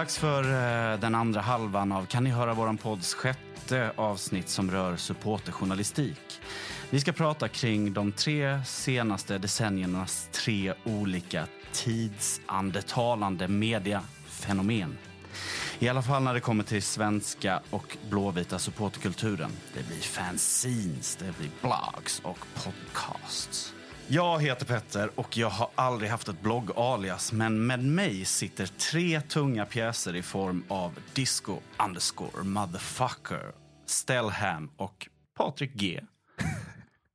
Dags 0.00 0.18
för 0.18 0.42
eh, 0.42 1.00
den 1.00 1.14
andra 1.14 1.40
halvan 1.40 1.92
av 1.92 2.06
Kan 2.06 2.24
ni 2.24 2.30
höra 2.30 2.54
våran 2.54 2.78
podds 2.78 3.14
sjätte 3.14 3.92
avsnitt 3.96 4.48
som 4.48 4.70
rör 4.70 4.96
supporterjournalistik. 4.96 6.40
Vi 6.90 7.00
ska 7.00 7.12
prata 7.12 7.48
kring 7.48 7.92
de 7.92 8.12
tre 8.12 8.64
senaste 8.64 9.38
decenniernas 9.38 10.28
tre 10.32 10.74
olika 10.84 11.46
tidsandetalande 11.72 13.48
mediafenomen. 13.48 14.98
I 15.78 15.88
alla 15.88 16.02
fall 16.02 16.22
när 16.22 16.34
det 16.34 16.40
kommer 16.40 16.64
till 16.64 16.82
svenska 16.82 17.60
och 17.70 17.96
blåvita 18.10 18.58
supporterkulturen. 18.58 19.50
Det 19.74 19.86
blir 19.86 20.00
fanzines, 20.00 21.16
det 21.16 21.38
blir 21.38 21.50
blogs 21.62 22.20
och 22.24 22.38
podcasts. 22.54 23.74
Jag 24.12 24.42
heter 24.42 24.66
Petter 24.66 25.10
och 25.14 25.36
jag 25.36 25.50
har 25.50 25.68
aldrig 25.74 26.10
haft 26.10 26.28
ett 26.28 26.42
blogg-alias 26.42 27.32
men 27.32 27.66
med 27.66 27.84
mig 27.84 28.24
sitter 28.24 28.66
tre 28.66 29.20
tunga 29.20 29.66
pjäser 29.66 30.16
i 30.16 30.22
form 30.22 30.64
av 30.68 30.98
Disco 31.12 31.58
underscore 31.88 32.44
motherfucker, 32.44 33.52
Stellham 33.86 34.70
och 34.76 35.08
Patrik 35.36 35.74
G. 35.74 36.00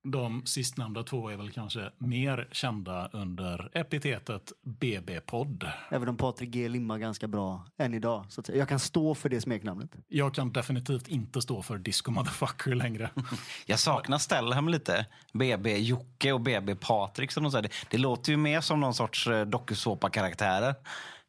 De 0.07 0.45
sistnämnda 0.45 1.03
två 1.03 1.29
är 1.29 1.37
väl 1.37 1.51
kanske 1.51 1.91
mer 1.97 2.47
kända 2.51 3.09
under 3.13 3.69
epitetet 3.73 4.51
BB-podd. 4.63 5.69
Även 5.89 6.09
om 6.09 6.17
Patrik 6.17 6.49
G 6.49 6.69
limmar 6.69 6.97
ganska 6.97 7.27
bra 7.27 7.65
än 7.77 7.93
idag. 7.93 8.25
Så 8.29 8.41
att 8.41 8.47
säga. 8.47 8.59
Jag 8.59 8.69
kan 8.69 8.79
stå 8.79 9.15
för 9.15 9.29
det 9.29 9.41
smeknamnet. 9.41 9.91
Jag 10.07 10.33
kan 10.33 10.51
definitivt 10.53 11.07
inte 11.07 11.41
stå 11.41 11.61
för 11.61 11.77
Disco 11.77 12.11
Motherfucker 12.11 12.75
längre. 12.75 13.09
Jag 13.65 13.79
saknar 13.79 14.17
Stellham 14.17 14.69
lite. 14.69 15.05
BB 15.33 15.77
Jocke 15.77 16.31
och 16.31 16.41
BB 16.41 16.75
Patrik. 16.75 17.31
Som 17.31 17.43
de 17.43 17.51
säger. 17.51 17.63
Det, 17.63 17.69
det 17.89 17.97
låter 17.97 18.31
ju 18.31 18.37
mer 18.37 18.61
som 18.61 18.79
någon 18.79 18.93
sorts 18.93 19.27
eh, 19.27 19.45
dokusåpa-karaktärer. 19.45 20.75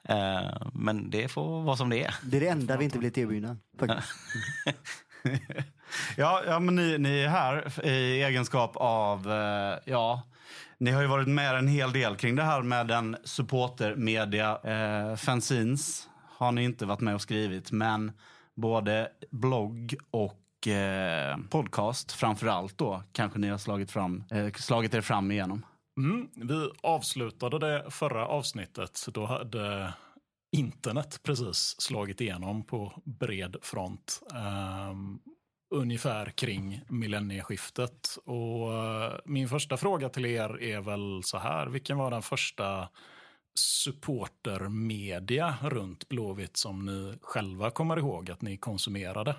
Eh, 0.08 0.68
men 0.72 1.10
det 1.10 1.28
får 1.28 1.62
vara 1.62 1.76
som 1.76 1.90
det 1.90 2.04
är. 2.04 2.14
Det 2.22 2.36
är 2.36 2.40
det 2.40 2.48
enda 2.48 2.76
vi 2.76 2.84
inte 2.84 2.98
blivit 2.98 3.18
erbjudna. 3.18 3.56
Ja, 6.16 6.42
ja 6.46 6.60
men 6.60 6.74
ni, 6.74 6.98
ni 6.98 7.18
är 7.20 7.28
här 7.28 7.86
i 7.86 8.22
egenskap 8.22 8.76
av, 8.76 9.32
eh, 9.32 9.78
ja, 9.84 10.22
ni 10.78 10.90
har 10.90 11.02
ju 11.02 11.08
varit 11.08 11.28
med 11.28 11.54
en 11.54 11.68
hel 11.68 11.92
del 11.92 12.16
kring 12.16 12.36
det 12.36 12.42
här 12.42 12.62
med 12.62 12.86
den 12.86 13.16
supportermedia. 13.24 14.58
Eh, 14.64 15.16
fanzines 15.16 16.08
har 16.38 16.52
ni 16.52 16.64
inte 16.64 16.86
varit 16.86 17.00
med 17.00 17.14
och 17.14 17.22
skrivit, 17.22 17.72
men 17.72 18.12
både 18.54 19.08
blogg 19.30 19.94
och 20.10 20.68
eh, 20.68 21.38
podcast 21.50 22.12
framför 22.12 22.46
allt 22.46 22.78
då 22.78 23.02
kanske 23.12 23.38
ni 23.38 23.48
har 23.48 23.58
slagit, 23.58 23.90
fram, 23.90 24.24
eh, 24.30 24.52
slagit 24.52 24.94
er 24.94 25.00
fram 25.00 25.30
igenom. 25.30 25.66
Mm, 25.98 26.28
vi 26.34 26.70
avslutade 26.82 27.58
det 27.58 27.90
förra 27.90 28.26
avsnittet. 28.26 29.06
Då 29.08 29.26
hade 29.26 29.92
internet 30.52 31.20
precis 31.22 31.74
slagit 31.78 32.20
igenom 32.20 32.64
på 32.64 33.02
bred 33.04 33.56
front. 33.62 34.22
Um, 34.90 35.20
ungefär 35.70 36.30
kring 36.30 36.80
millennieskiftet. 36.88 38.18
Och 38.24 38.74
eh, 38.74 39.12
min 39.24 39.48
första 39.48 39.76
fråga 39.76 40.08
till 40.08 40.26
er 40.26 40.62
är 40.62 40.80
väl 40.80 41.22
så 41.24 41.38
här. 41.38 41.66
Vilken 41.66 41.98
var 41.98 42.10
den 42.10 42.22
första 42.22 42.88
supportermedia 43.58 45.56
runt 45.62 46.08
Blåvitt 46.08 46.56
som 46.56 46.86
ni 46.86 47.18
själva 47.22 47.70
kommer 47.70 47.96
ihåg 47.96 48.30
att 48.30 48.42
ni 48.42 48.56
konsumerade? 48.56 49.34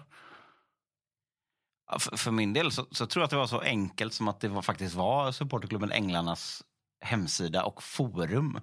För, 2.00 2.18
för 2.18 2.32
min 2.32 2.54
del 2.54 2.72
så, 2.72 2.86
så 2.92 3.06
tror 3.06 3.22
jag 3.22 3.26
att 3.26 3.32
det 3.32 3.38
var 3.38 3.48
så 3.48 3.60
enkelt 3.60 4.14
som 4.14 4.28
att 4.28 4.40
det 4.40 4.48
var, 4.48 4.62
faktiskt 4.62 4.96
var 4.96 5.32
supporterklubben 5.32 5.92
Änglarnas 5.92 6.64
hemsida 7.02 7.64
och 7.64 7.84
forum 7.84 8.60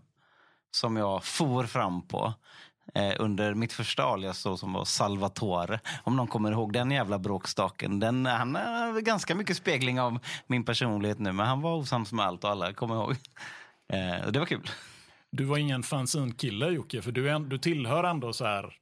som 0.71 0.97
jag 0.97 1.25
for 1.25 1.65
fram 1.65 2.09
på. 2.09 2.35
Eh, 2.95 3.13
under 3.19 3.55
mitt 3.55 3.73
första 3.73 4.05
alias 4.05 4.43
då, 4.43 4.57
som 4.57 4.73
var 4.73 4.85
Salvatore. 4.85 5.81
Om 6.05 6.17
någon 6.17 6.27
kommer 6.27 6.53
ihåg 6.53 6.73
den 6.73 6.91
jävla 6.91 7.19
bråkstaken. 7.19 8.01
Den, 8.01 8.27
han 8.27 8.57
är 8.57 9.01
ganska 9.01 9.35
mycket 9.35 9.57
spegling 9.57 10.01
av 10.01 10.19
min 10.47 10.65
personlighet 10.65 11.19
nu, 11.19 11.33
men 11.33 11.47
han 11.47 11.61
var 11.61 11.75
osams 11.77 12.13
med 12.13 12.27
allt 12.27 12.45
och 12.45 12.51
alla, 12.51 12.73
kommer 12.73 12.95
ihåg. 12.95 13.17
Eh, 13.93 14.31
det 14.31 14.39
var 14.39 14.47
kul. 14.47 14.71
Du 15.31 15.45
var 15.45 15.59
ingen 15.59 15.83
fanzine-kille 15.83 16.69
Jocke, 16.69 17.03
för 17.03 17.13
du, 17.13 17.31
är, 17.31 17.39
du 17.39 17.59
tillhör 17.59 18.05
ändå 18.05 18.33
så 18.33 18.45
här 18.45 18.75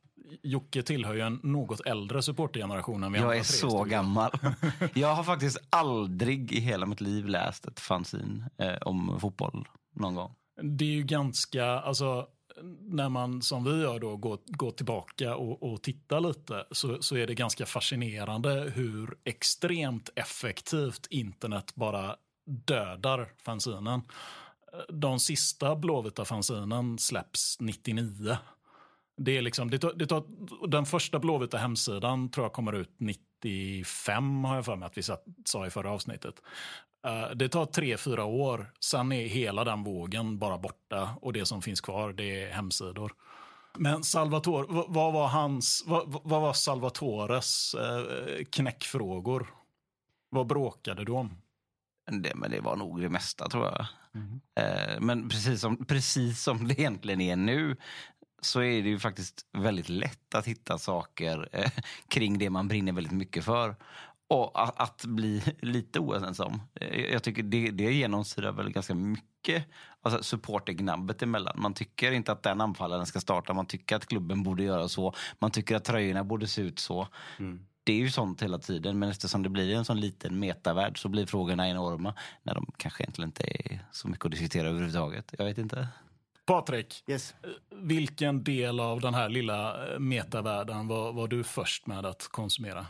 Jocke 0.43 0.83
tillhör 0.83 1.15
ju 1.15 1.21
en 1.21 1.41
något 1.43 1.81
äldre 1.81 2.23
supportergeneration 2.23 3.15
Jag 3.15 3.39
är 3.39 3.43
så 3.43 3.71
stycken. 3.71 3.89
gammal. 3.89 4.31
Jag 4.95 5.15
har 5.15 5.25
faktiskt 5.25 5.59
aldrig 5.71 6.53
i 6.53 6.61
hela 6.61 6.87
mitt 6.87 7.01
liv 7.01 7.27
läst 7.29 7.67
ett 7.67 7.81
fanzine 7.81 8.51
eh, 8.59 8.75
om 8.83 9.21
fotboll 9.21 9.69
någon 9.95 10.15
gång. 10.15 10.35
Det 10.63 10.85
är 10.85 10.89
ju 10.89 11.03
ganska, 11.03 11.65
alltså 11.67 12.27
när 12.81 13.09
man 13.09 13.43
som 13.43 13.65
vi 13.65 13.83
gör 13.83 13.99
då 13.99 14.17
går, 14.17 14.39
går 14.47 14.71
tillbaka 14.71 15.37
och, 15.37 15.73
och 15.73 15.83
tittar 15.83 16.21
lite 16.21 16.65
så, 16.71 17.03
så 17.03 17.17
är 17.17 17.27
det 17.27 17.35
ganska 17.35 17.67
fascinerande 17.67 18.73
hur 18.75 19.19
extremt 19.25 20.11
effektivt 20.15 21.07
internet 21.11 21.75
bara 21.75 22.17
dödar 22.47 23.33
fanzinen. 23.43 24.03
De 24.89 25.21
sista 25.21 25.77
blåvita 25.77 26.25
fanzinen 26.25 26.99
släpps 26.99 27.61
99. 27.61 28.37
Det 29.17 29.37
är 29.37 29.43
liksom, 29.43 29.71
det 29.71 29.79
tar, 29.79 29.93
det 29.93 30.07
tar, 30.07 30.25
den 30.69 30.87
första 30.87 31.19
blåvita 31.19 31.59
hemsidan 31.59 32.31
tror 32.31 32.45
jag 32.45 32.53
kommer 32.53 32.73
ut 32.73 32.95
95 32.99 34.45
har 34.45 34.55
jag 34.55 34.65
för 34.65 34.77
mig 34.77 34.87
att 34.87 34.99
vi 34.99 35.03
sa 35.45 35.67
i 35.67 35.71
förra 35.71 35.91
avsnittet. 35.91 36.35
Eh, 37.07 37.31
det 37.35 37.49
tar 37.49 37.67
tre, 37.67 37.97
fyra 37.97 38.25
år. 38.25 38.73
Sen 38.81 39.13
är 39.13 39.27
hela 39.27 39.65
den 39.65 39.85
vågen 39.85 40.39
bara 40.39 40.59
borta 40.59 41.11
och 41.21 41.33
det 41.33 41.47
som 41.47 41.63
finns 41.63 41.81
kvar 41.81 42.13
det 42.13 42.43
är 42.43 42.51
hemsidor. 42.51 43.13
Men 43.79 44.03
Salvatore, 44.03 44.67
vad, 44.89 45.13
var 45.13 45.29
hans, 45.29 45.85
vad, 45.87 46.21
vad 46.25 46.43
var 46.43 46.53
Salvatores 46.53 47.75
eh, 47.75 48.45
knäckfrågor? 48.45 49.47
Vad 50.29 50.47
bråkade 50.47 51.05
du 51.05 51.13
om? 51.13 51.37
Det, 52.11 52.35
men 52.35 52.51
det 52.51 52.61
var 52.61 52.77
nog 52.77 53.01
det 53.01 53.09
mesta 53.09 53.49
tror 53.49 53.65
jag. 53.65 53.87
Eh, 54.55 55.01
men 55.01 55.29
precis 55.29 55.61
som, 55.61 55.85
precis 55.85 56.43
som 56.43 56.69
det 56.69 56.81
egentligen 56.81 57.21
är 57.21 57.37
nu 57.37 57.77
så 58.41 58.63
är 58.63 58.83
det 58.83 58.89
ju 58.89 58.99
faktiskt 58.99 59.47
väldigt 59.53 59.89
lätt 59.89 60.35
att 60.35 60.47
hitta 60.47 60.79
saker 60.79 61.49
eh, 61.53 61.71
kring 62.09 62.39
det 62.39 62.51
man 62.51 62.69
brinner 62.69 62.93
väldigt 62.93 63.13
mycket 63.13 63.45
för. 63.45 63.77
Och 64.33 64.63
att, 64.63 64.81
att 64.81 65.05
bli 65.05 65.43
lite 65.61 65.99
oense 66.01 66.43
om. 66.43 66.63
Eh, 66.75 67.01
Jag 67.01 67.23
tycker 67.23 67.43
det, 67.43 67.71
det 67.71 67.93
genomsyrar 67.93 68.53
väl 68.53 68.71
ganska 68.71 68.95
mycket 68.95 69.65
alltså 70.03 70.23
supportergnabbet 70.23 71.23
emellan. 71.23 71.55
Man 71.61 71.75
tycker 71.75 72.13
inte 72.13 72.33
att 72.33 72.43
den 72.43 72.61
anfallaren 72.61 73.07
ska 73.07 73.21
starta. 73.21 73.53
Man 73.55 73.67
tycker 73.67 73.97
att 73.97 74.07
klubben 74.07 74.43
borde 74.43 74.63
göra 74.65 74.89
så. 74.89 75.15
Man 75.39 75.51
tycker 75.51 75.77
att 75.77 75.85
tröjorna 75.85 76.25
borde 76.25 76.47
se 76.47 76.63
ut 76.63 76.79
så. 76.79 77.09
Det 77.85 77.93
är 77.93 77.97
ju 77.97 78.11
sånt 78.11 78.43
hela 78.43 78.59
tiden, 78.59 78.99
men 78.99 79.09
eftersom 79.09 79.43
det 79.43 79.49
blir 79.49 79.75
en 79.75 79.85
sån 79.85 80.01
liten 80.01 80.39
metavärld 80.39 80.99
så 81.03 81.09
blir 81.09 81.27
frågorna 81.27 81.69
enorma. 81.69 82.15
När 82.43 82.55
de 82.55 82.67
kanske 82.77 83.03
egentligen 83.03 83.29
inte 83.29 83.45
är 83.45 83.87
så 83.93 84.09
mycket 84.09 84.25
att 84.25 84.31
diskutera 84.31 84.69
överhuvudtaget. 84.69 85.35
Jag 85.39 85.45
vet 85.45 85.59
inte. 85.59 85.89
Patrik, 86.47 87.05
Yes. 87.07 87.35
vilken 87.71 88.45
del 88.45 88.81
av 88.81 89.01
den 89.01 89.15
här 89.15 89.29
lilla 89.29 89.93
eh, 89.93 89.99
metavärlden 89.99 90.89
var, 90.89 91.13
var 91.13 91.29
du 91.29 91.45
först 91.45 91.87
med 91.87 92.07
att 92.07 92.29
konsumera? 92.31 92.87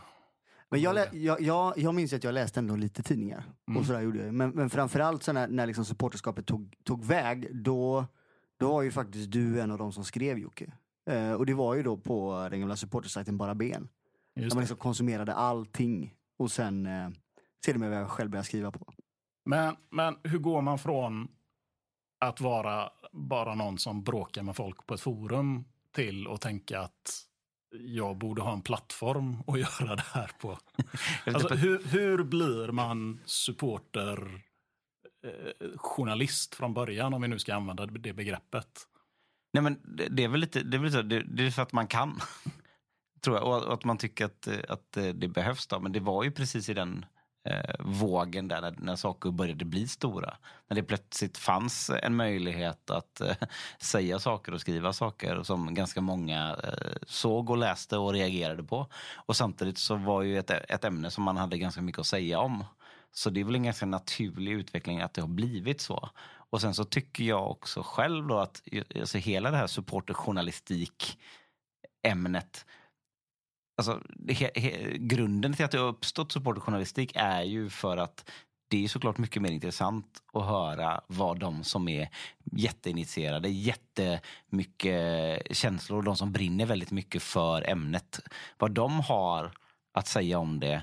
Men 0.72 0.80
jag, 0.80 0.94
lä- 0.94 1.08
jag, 1.12 1.40
jag, 1.40 1.78
jag 1.78 1.94
minns 1.94 2.12
att 2.12 2.24
jag 2.24 2.34
läste 2.34 2.60
ändå 2.60 2.76
lite 2.76 3.02
tidningar. 3.02 3.44
Och 3.78 3.86
sådär 3.86 4.00
gjorde 4.00 4.24
jag. 4.24 4.34
Men, 4.34 4.50
men 4.50 4.70
framförallt 4.70 5.22
så 5.22 5.32
när, 5.32 5.48
när 5.48 5.66
liksom 5.66 5.84
supporterskapet 5.84 6.46
tog, 6.46 6.76
tog 6.84 7.04
väg, 7.04 7.56
då, 7.64 8.06
då 8.56 8.72
var 8.72 8.82
ju 8.82 8.90
faktiskt 8.90 9.30
du 9.30 9.60
en 9.60 9.70
av 9.70 9.78
de 9.78 9.92
som 9.92 10.04
skrev 10.04 10.38
Jocke. 10.38 10.72
Eh, 11.10 11.32
och 11.32 11.46
det 11.46 11.54
var 11.54 11.74
ju 11.74 11.82
då 11.82 11.96
på 11.96 12.48
den 12.50 12.60
gamla 12.60 12.76
supportersajten 12.76 13.38
Bara 13.38 13.54
Ben. 13.54 13.88
Just 14.36 14.50
Där 14.50 14.56
man 14.56 14.62
liksom 14.62 14.76
konsumerade 14.76 15.34
allting. 15.34 16.14
Och 16.38 16.52
sen 16.52 16.86
eh, 16.86 17.08
sedermera 17.64 17.94
jag 17.94 18.10
själv 18.10 18.30
började 18.30 18.46
skriva 18.46 18.70
på. 18.70 18.92
Men, 19.44 19.76
men 19.90 20.16
hur 20.22 20.38
går 20.38 20.62
man 20.62 20.78
från 20.78 21.28
att 22.20 22.40
vara 22.40 22.90
bara 23.12 23.54
någon 23.54 23.78
som 23.78 24.02
bråkar 24.02 24.42
med 24.42 24.56
folk 24.56 24.86
på 24.86 24.94
ett 24.94 25.00
forum 25.00 25.64
till 25.94 26.28
att 26.28 26.40
tänka 26.40 26.80
att 26.80 27.26
jag 27.72 28.16
borde 28.16 28.42
ha 28.42 28.52
en 28.52 28.62
plattform 28.62 29.36
att 29.46 29.58
göra 29.80 29.96
det 29.96 30.04
här 30.12 30.30
på? 30.40 30.58
Alltså, 31.26 31.54
hur, 31.54 31.82
hur 31.84 32.24
blir 32.24 32.72
man 32.72 33.20
supporter 33.24 34.42
eh, 35.26 35.68
journalist 35.76 36.54
från 36.54 36.74
början, 36.74 37.14
om 37.14 37.22
vi 37.22 37.28
nu 37.28 37.38
ska 37.38 37.54
använda 37.54 37.86
det 37.86 38.12
begreppet? 38.12 38.88
Nej, 39.52 39.62
men 39.62 39.80
det, 39.84 40.08
det 40.08 40.24
är 40.24 40.28
väl 40.28 40.40
lite, 40.40 40.62
det 40.62 40.76
är, 40.76 40.78
väl 40.78 40.90
lite, 40.90 41.02
det, 41.02 41.22
det 41.22 41.46
är 41.46 41.50
för 41.50 41.62
att 41.62 41.72
man 41.72 41.86
kan. 41.86 42.20
Tror 43.20 43.36
jag. 43.36 43.46
Och, 43.46 43.64
och 43.64 43.74
att 43.74 43.84
man 43.84 43.98
tycker 43.98 44.24
att, 44.24 44.48
att 44.68 44.96
eh, 44.96 45.08
det 45.08 45.28
behövs. 45.28 45.66
Då. 45.66 45.80
Men 45.80 45.92
det 45.92 46.00
var 46.00 46.24
ju 46.24 46.30
precis 46.30 46.68
i 46.68 46.74
den 46.74 47.04
eh, 47.44 47.74
vågen 47.78 48.48
där 48.48 48.60
när, 48.60 48.74
när 48.78 48.96
saker 48.96 49.30
började 49.30 49.64
bli 49.64 49.88
stora. 49.88 50.36
När 50.68 50.74
det 50.74 50.82
plötsligt 50.82 51.38
fanns 51.38 51.90
en 52.02 52.16
möjlighet 52.16 52.90
att 52.90 53.20
eh, 53.20 53.36
säga 53.78 54.18
saker 54.18 54.54
och 54.54 54.60
skriva 54.60 54.92
saker 54.92 55.42
som 55.42 55.74
ganska 55.74 56.00
många 56.00 56.56
eh, 56.64 56.96
såg 57.06 57.50
och 57.50 57.56
läste 57.56 57.98
och 57.98 58.12
reagerade 58.12 58.62
på. 58.62 58.86
Och 59.14 59.36
samtidigt 59.36 59.78
så 59.78 59.96
var 59.96 60.22
ju 60.22 60.38
ett, 60.38 60.50
ett 60.50 60.84
ämne 60.84 61.10
som 61.10 61.24
man 61.24 61.36
hade 61.36 61.58
ganska 61.58 61.82
mycket 61.82 62.00
att 62.00 62.06
säga 62.06 62.40
om. 62.40 62.64
Så 63.14 63.30
det 63.30 63.40
är 63.40 63.44
väl 63.44 63.54
en 63.54 63.62
ganska 63.62 63.86
naturlig 63.86 64.52
utveckling 64.52 65.00
att 65.00 65.14
det 65.14 65.20
har 65.20 65.28
blivit 65.28 65.80
så. 65.80 66.10
Och 66.50 66.60
sen 66.60 66.74
så 66.74 66.84
tycker 66.84 67.24
jag 67.24 67.50
också 67.50 67.82
själv 67.82 68.26
då 68.26 68.38
att 68.38 68.62
alltså 69.00 69.18
hela 69.18 69.50
det 69.50 69.56
här 69.56 69.66
supporterjournalistik 69.66 71.18
ämnet. 72.02 72.66
Alltså, 73.88 74.02
he, 74.28 74.50
he, 74.54 74.98
grunden 74.98 75.52
till 75.52 75.64
att 75.64 75.70
det 75.70 75.78
har 75.78 75.88
uppstått 75.88 76.32
supporterjournalistik 76.32 77.12
är 77.14 77.42
ju 77.42 77.70
för 77.70 77.96
att 77.96 78.30
det 78.68 78.84
är 78.84 78.88
såklart 78.88 79.18
mycket 79.18 79.42
mer 79.42 79.50
intressant 79.50 80.06
att 80.32 80.46
höra 80.46 81.00
vad 81.06 81.40
de 81.40 81.64
som 81.64 81.88
är 81.88 82.08
jätteinitierade, 82.44 83.48
jättemycket 83.48 85.56
känslor, 85.56 86.02
de 86.02 86.16
som 86.16 86.32
brinner 86.32 86.66
väldigt 86.66 86.90
mycket 86.90 87.22
för 87.22 87.70
ämnet, 87.70 88.20
vad 88.58 88.70
de 88.70 89.00
har 89.00 89.52
att 89.92 90.06
säga 90.06 90.38
om 90.38 90.60
det 90.60 90.82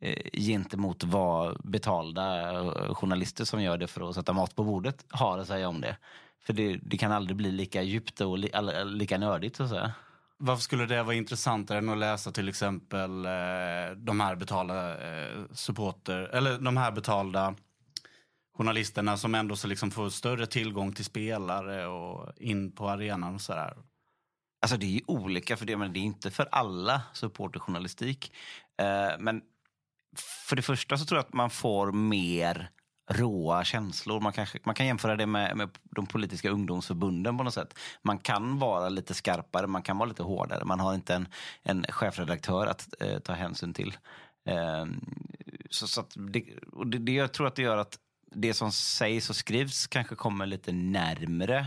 eh, 0.00 0.40
gentemot 0.40 1.04
vad 1.04 1.60
betalda 1.64 2.52
eh, 2.52 2.94
journalister 2.94 3.44
som 3.44 3.62
gör 3.62 3.78
det 3.78 3.86
för 3.86 4.08
att 4.08 4.14
sätta 4.14 4.32
mat 4.32 4.56
på 4.56 4.64
bordet 4.64 5.04
har 5.08 5.38
att 5.38 5.46
säga 5.46 5.68
om 5.68 5.80
det. 5.80 5.96
För 6.40 6.52
det, 6.52 6.78
det 6.82 6.98
kan 6.98 7.12
aldrig 7.12 7.36
bli 7.36 7.52
lika 7.52 7.82
djupt 7.82 8.20
och 8.20 8.38
li, 8.38 8.50
lika 8.84 9.18
nördigt 9.18 9.56
så 9.56 9.62
att 9.62 9.70
säga. 9.70 9.92
Varför 10.42 10.62
skulle 10.62 10.86
det 10.86 11.02
vara 11.02 11.16
intressantare 11.16 11.78
än 11.78 11.88
att 11.88 11.98
läsa 11.98 12.32
till 12.32 12.48
exempel 12.48 13.24
eh, 13.24 13.96
de 13.96 14.20
här 14.20 14.36
betalda 14.36 14.98
eh, 15.08 15.42
supporter, 15.52 16.18
eller 16.18 16.58
de 16.58 16.76
här 16.76 16.92
betalda 16.92 17.54
journalisterna 18.56 19.16
som 19.16 19.34
ändå 19.34 19.56
så 19.56 19.66
liksom 19.68 19.90
får 19.90 20.10
större 20.10 20.46
tillgång 20.46 20.92
till 20.92 21.04
spelare 21.04 21.86
och 21.86 22.32
in 22.36 22.72
på 22.72 22.88
arenan 22.88 23.34
och 23.34 23.40
sådär? 23.40 23.76
Alltså 24.62 24.76
det 24.76 24.96
är 24.96 25.10
olika, 25.10 25.56
för 25.56 25.66
det, 25.66 25.76
men 25.76 25.92
det 25.92 25.98
är 25.98 26.04
inte 26.04 26.30
för 26.30 26.48
alla 26.52 27.02
supporterjournalistik. 27.12 28.32
Eh, 28.78 29.18
men 29.18 29.42
för 30.48 30.56
det 30.56 30.62
första 30.62 30.96
så 30.98 31.04
tror 31.04 31.18
jag 31.18 31.26
att 31.26 31.32
man 31.32 31.50
får 31.50 31.92
mer 31.92 32.70
råa 33.10 33.64
känslor. 33.64 34.20
Man, 34.20 34.32
kanske, 34.32 34.58
man 34.64 34.74
kan 34.74 34.86
jämföra 34.86 35.16
det 35.16 35.26
med, 35.26 35.56
med 35.56 35.68
de 35.82 36.06
politiska 36.06 36.50
ungdomsförbunden 36.50 37.38
på 37.38 37.44
något 37.44 37.54
sätt. 37.54 37.78
Man 38.02 38.18
kan 38.18 38.58
vara 38.58 38.88
lite 38.88 39.14
skarpare, 39.14 39.66
man 39.66 39.82
kan 39.82 39.98
vara 39.98 40.08
lite 40.08 40.22
hårdare. 40.22 40.64
Man 40.64 40.80
har 40.80 40.94
inte 40.94 41.14
en, 41.14 41.28
en 41.62 41.84
chefredaktör 41.88 42.66
att 42.66 42.94
eh, 43.00 43.18
ta 43.18 43.32
hänsyn 43.32 43.74
till. 43.74 43.96
Eh, 44.44 44.86
så, 45.70 45.88
så 45.88 46.04
det, 46.14 46.44
och 46.72 46.86
det, 46.86 46.98
det, 46.98 47.12
jag 47.12 47.32
tror 47.32 47.46
att 47.46 47.54
det 47.54 47.62
gör 47.62 47.76
att 47.76 47.98
det 48.34 48.54
som 48.54 48.72
sägs 48.72 49.30
och 49.30 49.36
skrivs 49.36 49.86
kanske 49.86 50.14
kommer 50.14 50.46
lite 50.46 50.72
närmre 50.72 51.66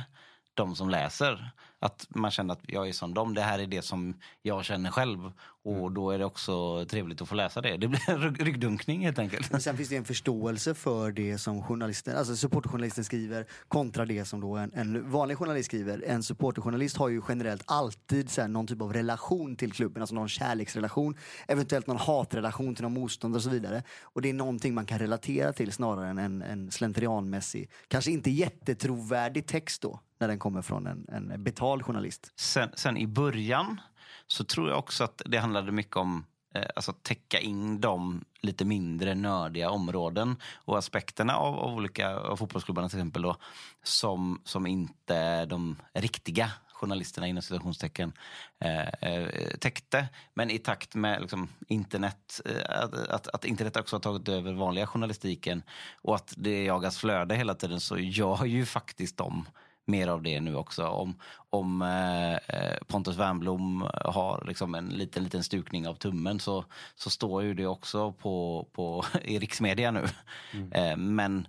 de 0.53 0.75
som 0.75 0.89
läser. 0.89 1.51
Att 1.83 2.07
man 2.09 2.31
känner 2.31 2.53
att 2.53 2.61
jag 2.67 2.87
är 2.87 2.93
som 2.93 3.13
dem, 3.13 3.33
det 3.33 3.41
här 3.41 3.59
är 3.59 3.67
det 3.67 3.81
som 3.81 4.13
jag 4.41 4.65
känner 4.65 4.91
själv. 4.91 5.31
Och 5.63 5.77
mm. 5.77 5.93
då 5.93 6.11
är 6.11 6.19
det 6.19 6.25
också 6.25 6.85
trevligt 6.85 7.21
att 7.21 7.29
få 7.29 7.35
läsa 7.35 7.61
det. 7.61 7.77
Det 7.77 7.87
blir 7.87 8.09
en 8.09 8.35
ryggdunkning 8.35 9.05
helt 9.05 9.19
enkelt. 9.19 9.51
Men 9.51 9.61
sen 9.61 9.77
finns 9.77 9.89
det 9.89 9.95
en 9.95 10.05
förståelse 10.05 10.73
för 10.73 11.11
det 11.11 11.37
som 11.37 11.63
journalisten, 11.63 12.17
alltså 12.17 12.35
supporterjournalisten 12.35 13.03
skriver 13.03 13.45
kontra 13.67 14.05
det 14.05 14.25
som 14.25 14.41
då 14.41 14.55
en, 14.55 14.71
en 14.73 15.11
vanlig 15.11 15.37
journalist 15.37 15.65
skriver. 15.65 16.03
En 16.07 16.23
supporterjournalist 16.23 16.97
har 16.97 17.09
ju 17.09 17.21
generellt 17.27 17.63
alltid 17.65 18.29
så 18.29 18.41
här, 18.41 18.47
någon 18.47 18.67
typ 18.67 18.81
av 18.81 18.93
relation 18.93 19.55
till 19.55 19.71
klubben, 19.71 20.01
alltså 20.01 20.15
någon 20.15 20.29
kärleksrelation, 20.29 21.17
eventuellt 21.47 21.87
någon 21.87 21.97
hatrelation 21.97 22.75
till 22.75 22.83
någon 22.83 22.93
motståndare 22.93 23.37
och 23.37 23.43
så 23.43 23.49
vidare. 23.49 23.83
Och 24.01 24.21
det 24.21 24.29
är 24.29 24.33
någonting 24.33 24.73
man 24.73 24.85
kan 24.85 24.99
relatera 24.99 25.53
till 25.53 25.71
snarare 25.71 26.09
än 26.09 26.17
en, 26.17 26.41
en 26.41 26.71
slentrianmässig, 26.71 27.69
kanske 27.87 28.11
inte 28.11 28.31
jättetrovärdig 28.31 29.47
text 29.47 29.81
då 29.81 29.99
när 30.23 30.27
den 30.27 30.39
kommer 30.39 30.61
från 30.61 30.87
en, 30.87 31.05
en 31.09 31.43
betald 31.43 31.72
journalist. 31.81 32.31
Sen, 32.35 32.69
sen 32.73 32.97
i 32.97 33.07
början 33.07 33.81
så 34.27 34.43
tror 34.43 34.69
jag 34.69 34.79
också 34.79 35.03
att 35.03 35.21
det 35.25 35.37
handlade 35.37 35.71
mycket 35.71 35.97
om 35.97 36.25
eh, 36.55 36.65
alltså 36.75 36.93
täcka 36.93 37.39
in 37.39 37.81
de 37.81 38.25
lite 38.41 38.65
mindre 38.65 39.15
nördiga 39.15 39.69
områden 39.69 40.35
och 40.55 40.77
aspekterna 40.77 41.35
av, 41.35 41.59
av 41.59 41.75
olika 41.75 42.15
av 42.15 42.37
fotbollsklubbarna 42.37 42.89
till 42.89 42.99
exempel 42.99 43.21
då, 43.21 43.35
som, 43.83 44.41
som 44.43 44.67
inte 44.67 45.45
de 45.45 45.75
riktiga 45.93 46.51
journalisterna 46.83 47.27
inom 47.27 47.41
citationstecken 47.41 48.13
eh, 48.59 48.87
eh, 49.01 49.57
täckte. 49.59 50.07
Men 50.33 50.49
i 50.49 50.59
takt 50.59 50.95
med 50.95 51.21
liksom, 51.21 51.49
internet, 51.67 52.41
eh, 52.45 52.83
att, 52.83 52.93
att, 52.93 53.27
att, 53.27 53.45
internet 53.45 53.77
också 53.77 53.95
har 53.95 54.01
tagit 54.01 54.29
över 54.29 54.53
vanliga 54.53 54.87
journalistiken 54.87 55.63
och 56.01 56.15
att 56.15 56.33
det 56.37 56.63
jagas 56.63 56.97
flöde 56.97 57.35
hela 57.35 57.55
tiden 57.55 57.79
så 57.79 57.97
gör 57.97 58.45
ju 58.45 58.65
faktiskt 58.65 59.17
de 59.17 59.45
mer 59.85 60.07
av 60.07 60.21
det 60.21 60.39
nu 60.39 60.55
också. 60.55 60.87
Om, 60.87 61.15
om 61.49 61.81
eh, 61.81 62.77
Pontus 62.87 63.17
Wernbloom 63.17 63.89
har 64.05 64.43
liksom 64.47 64.75
en 64.75 64.89
liten, 64.89 65.23
liten 65.23 65.43
stukning 65.43 65.87
av 65.87 65.95
tummen 65.95 66.39
så, 66.39 66.65
så 66.95 67.09
står 67.09 67.43
ju 67.43 67.53
det 67.53 67.67
också 67.67 68.11
på, 68.11 68.67
på, 68.71 69.05
i 69.23 69.39
riksmedia 69.39 69.91
nu. 69.91 70.05
Mm. 70.53 70.71
Eh, 70.71 70.97
men 70.97 71.47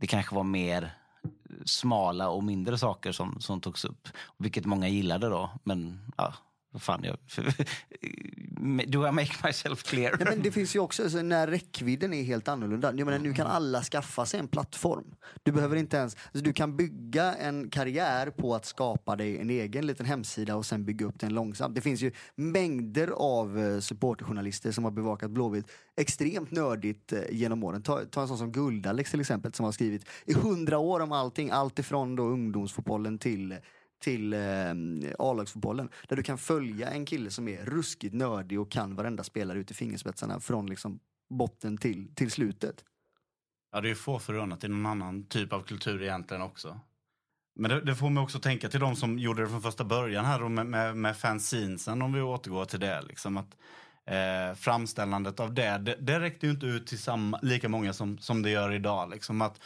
det 0.00 0.06
kanske 0.06 0.34
var 0.34 0.44
mer 0.44 0.94
smala 1.64 2.28
och 2.28 2.44
mindre 2.44 2.78
saker 2.78 3.12
som, 3.12 3.40
som 3.40 3.60
togs 3.60 3.84
upp. 3.84 4.08
Vilket 4.36 4.66
många 4.66 4.88
gillade 4.88 5.28
då. 5.28 5.50
Men 5.64 6.00
ja, 6.16 6.34
vad 6.70 6.82
fan, 6.82 7.04
jag, 7.04 7.16
do 8.90 9.06
I 9.06 9.12
make 9.12 9.32
myself 9.44 9.82
clear? 9.82 10.16
Nej, 10.18 10.28
men 10.30 10.42
det 10.42 10.52
finns 10.52 10.76
ju 10.76 10.78
också, 10.78 11.02
alltså, 11.02 11.22
när 11.22 11.46
räckvidden 11.46 12.14
är 12.14 12.22
helt 12.22 12.48
annorlunda. 12.48 12.94
Jag 12.96 13.04
menar, 13.04 13.18
nu 13.18 13.34
kan 13.34 13.46
alla 13.46 13.82
skaffa 13.82 14.26
sig 14.26 14.40
en 14.40 14.48
plattform. 14.48 15.14
Du 15.42 15.52
behöver 15.52 15.76
inte 15.76 15.96
ens, 15.96 16.14
alltså, 16.14 16.44
du 16.44 16.52
kan 16.52 16.76
bygga 16.76 17.34
en 17.34 17.70
karriär 17.70 18.30
på 18.30 18.54
att 18.54 18.64
skapa 18.64 19.16
dig 19.16 19.38
en 19.38 19.50
egen 19.50 19.86
liten 19.86 20.06
hemsida 20.06 20.56
och 20.56 20.66
sen 20.66 20.84
bygga 20.84 21.06
upp 21.06 21.20
den 21.20 21.34
långsamt. 21.34 21.74
Det 21.74 21.80
finns 21.80 22.00
ju 22.00 22.12
mängder 22.34 23.08
av 23.08 23.58
uh, 23.58 23.80
supporterjournalister 23.80 24.72
som 24.72 24.84
har 24.84 24.90
bevakat 24.90 25.30
Blåvitt 25.30 25.66
extremt 25.96 26.50
nördigt 26.50 27.12
uh, 27.12 27.18
genom 27.30 27.64
åren. 27.64 27.82
Ta, 27.82 28.04
ta 28.04 28.22
en 28.22 28.28
sån 28.28 28.38
som 28.38 28.52
Guldalex 28.52 29.10
till 29.10 29.20
exempel 29.20 29.52
som 29.52 29.64
har 29.64 29.72
skrivit 29.72 30.08
i 30.24 30.34
hundra 30.34 30.78
år 30.78 31.00
om 31.00 31.12
allting, 31.12 31.50
allt 31.50 31.78
ifrån 31.78 32.16
då 32.16 32.22
ungdomsfotbollen 32.22 33.18
till 33.18 33.56
till 33.98 34.32
eh, 34.32 34.40
A-lagsfotbollen. 35.18 35.88
Där 36.08 36.16
du 36.16 36.22
kan 36.22 36.38
följa 36.38 36.90
en 36.90 37.04
kille 37.04 37.30
som 37.30 37.48
är 37.48 37.64
ruskigt 37.64 38.14
nördig 38.14 38.60
och 38.60 38.70
kan 38.70 38.94
varenda 38.94 39.24
spelare 39.24 39.58
ut 39.58 39.70
i 39.70 39.74
fingerspetsarna 39.74 40.40
från 40.40 40.66
liksom 40.66 41.00
botten 41.30 41.78
till, 41.78 42.14
till 42.14 42.30
slutet. 42.30 42.84
Ja, 43.72 43.80
det 43.80 43.90
är 43.90 43.94
få 43.94 44.18
förunnat 44.18 44.64
i 44.64 44.68
någon 44.68 44.86
annan 44.86 45.24
typ 45.24 45.52
av 45.52 45.62
kultur 45.62 46.02
egentligen 46.02 46.42
också. 46.42 46.80
Men 47.58 47.70
det, 47.70 47.80
det, 47.80 47.96
får 47.96 48.10
mig 48.10 48.22
också 48.22 48.40
tänka 48.40 48.68
till 48.68 48.80
de 48.80 48.96
som 48.96 49.18
gjorde 49.18 49.42
det 49.42 49.48
från 49.48 49.62
första 49.62 49.84
början 49.84 50.24
här 50.24 50.48
med, 50.48 50.66
med, 50.66 50.96
med 50.96 51.16
fanzinesen 51.16 52.02
om 52.02 52.12
vi 52.12 52.20
återgår 52.20 52.64
till 52.64 52.80
det. 52.80 53.02
Liksom 53.02 53.36
att, 53.36 53.56
eh, 54.04 54.54
framställandet 54.56 55.40
av 55.40 55.54
det, 55.54 55.78
det, 55.78 55.96
det 56.00 56.20
räckte 56.20 56.46
ju 56.46 56.52
inte 56.52 56.66
ut 56.66 56.86
till 56.86 56.98
samma, 56.98 57.38
lika 57.42 57.68
många 57.68 57.92
som, 57.92 58.18
som 58.18 58.42
det 58.42 58.50
gör 58.50 58.72
idag. 58.72 59.10
Liksom 59.10 59.42
att, 59.42 59.60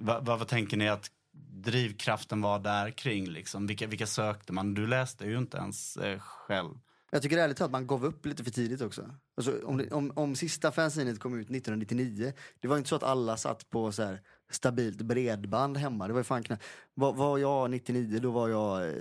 vad, 0.00 0.26
vad 0.26 0.48
tänker 0.48 0.76
ni 0.76 0.88
att 0.88 1.10
drivkraften 1.50 2.40
var 2.40 2.58
där 2.58 2.90
kring? 2.90 3.28
Liksom? 3.28 3.66
Vilka, 3.66 3.86
vilka 3.86 4.06
sökte 4.06 4.52
man? 4.52 4.74
Du 4.74 4.86
läste 4.86 5.24
ju 5.24 5.38
inte 5.38 5.56
ens 5.56 5.96
eh, 5.96 6.18
själv. 6.18 6.74
Jag 7.10 7.22
tycker 7.22 7.38
ärligt 7.38 7.56
talat 7.56 7.68
att 7.68 7.72
man 7.72 7.86
gav 7.86 8.04
upp 8.04 8.26
lite 8.26 8.44
för 8.44 8.50
tidigt 8.50 8.80
också. 8.80 9.10
Alltså, 9.36 9.60
om, 9.64 9.76
det, 9.76 9.90
om, 9.90 10.12
om 10.16 10.36
sista 10.36 10.72
fanzinet 10.72 11.20
kom 11.20 11.34
ut 11.34 11.50
1999, 11.50 12.32
det 12.60 12.68
var 12.68 12.76
inte 12.76 12.88
så 12.88 12.96
att 12.96 13.02
alla 13.02 13.36
satt 13.36 13.70
på 13.70 13.92
så 13.92 14.02
här 14.02 14.20
stabilt 14.50 15.02
bredband 15.02 15.76
hemma. 15.76 16.06
Det 16.06 16.12
var 16.12 16.20
ju 16.20 16.24
fan 16.24 16.42
knä... 16.42 16.58
Var, 16.94 17.12
var 17.12 17.38
jag 17.38 17.70
99, 17.70 18.18
då 18.20 18.30
var 18.30 18.48
jag 18.48 18.88
eh, 18.88 18.94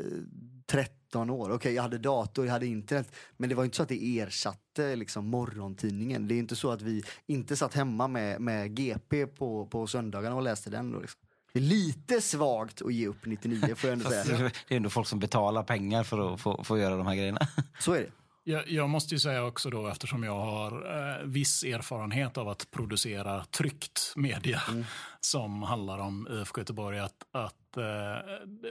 13 0.66 1.30
år. 1.30 1.46
Okej, 1.46 1.56
okay, 1.56 1.74
jag 1.74 1.84
hade 1.84 1.98
dator, 1.98 2.46
jag 2.46 2.54
hade 2.54 2.68
internet. 2.68 3.16
Men 3.38 3.50
det 3.50 3.56
var 3.56 3.64
inte 3.66 3.78
så 3.78 3.84
att 3.84 3.90
det 3.90 4.20
ersatte 4.20 4.96
liksom, 4.96 5.26
morgontidningen. 5.26 6.28
Det 6.28 6.36
är 6.36 6.40
inte 6.40 6.56
så 6.56 6.72
att 6.72 6.82
vi 6.82 7.04
inte 7.26 7.56
satt 7.56 7.74
hemma 7.74 8.08
med, 8.08 8.42
med 8.42 8.76
GP 8.76 9.28
på, 9.28 9.66
på 9.66 9.88
söndagarna 9.88 10.36
och 10.36 10.42
läste 10.42 10.70
den. 10.70 10.92
Då, 10.92 11.00
liksom. 11.00 11.22
Det 11.58 11.62
är 11.62 11.70
lite 11.70 12.22
svagt 12.22 12.82
att 12.82 12.94
ge 12.94 13.08
upp 13.08 13.26
99 13.26 13.76
får 13.76 13.90
jag 13.90 13.98
ändå 13.98 14.10
säga. 14.10 14.38
Det 14.68 14.74
är 14.74 14.78
ändå 14.78 14.90
folk 14.90 15.08
som 15.08 15.20
betalar 15.20 15.64
pengar 15.64 16.04
för 16.04 16.34
att 16.34 16.42
få, 16.42 16.64
få 16.64 16.78
göra 16.78 16.96
de 16.96 17.08
här 17.08 17.16
grejerna. 17.16 17.40
Så 17.80 17.94
är 17.94 18.00
det. 18.00 18.12
Jag, 18.44 18.70
jag, 18.70 18.90
måste 18.90 19.16
ju 19.16 19.20
säga 19.20 19.46
också 19.46 19.70
då, 19.70 19.88
eftersom 19.88 20.24
jag 20.24 20.40
har 20.40 20.72
eh, 20.72 21.26
viss 21.26 21.64
erfarenhet 21.64 22.38
av 22.38 22.50
att 22.50 22.72
producera 22.72 23.46
tryckt 23.46 24.14
media 24.16 24.62
mm. 24.70 24.86
som 25.20 25.64
handlar 25.64 25.98
om 25.98 26.28
IFK 26.32 26.62
Göteborg, 26.62 27.00
att, 27.00 27.24
att 27.32 27.78
eh, 27.78 27.84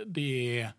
det, 0.07 0.61
är, 0.61 0.73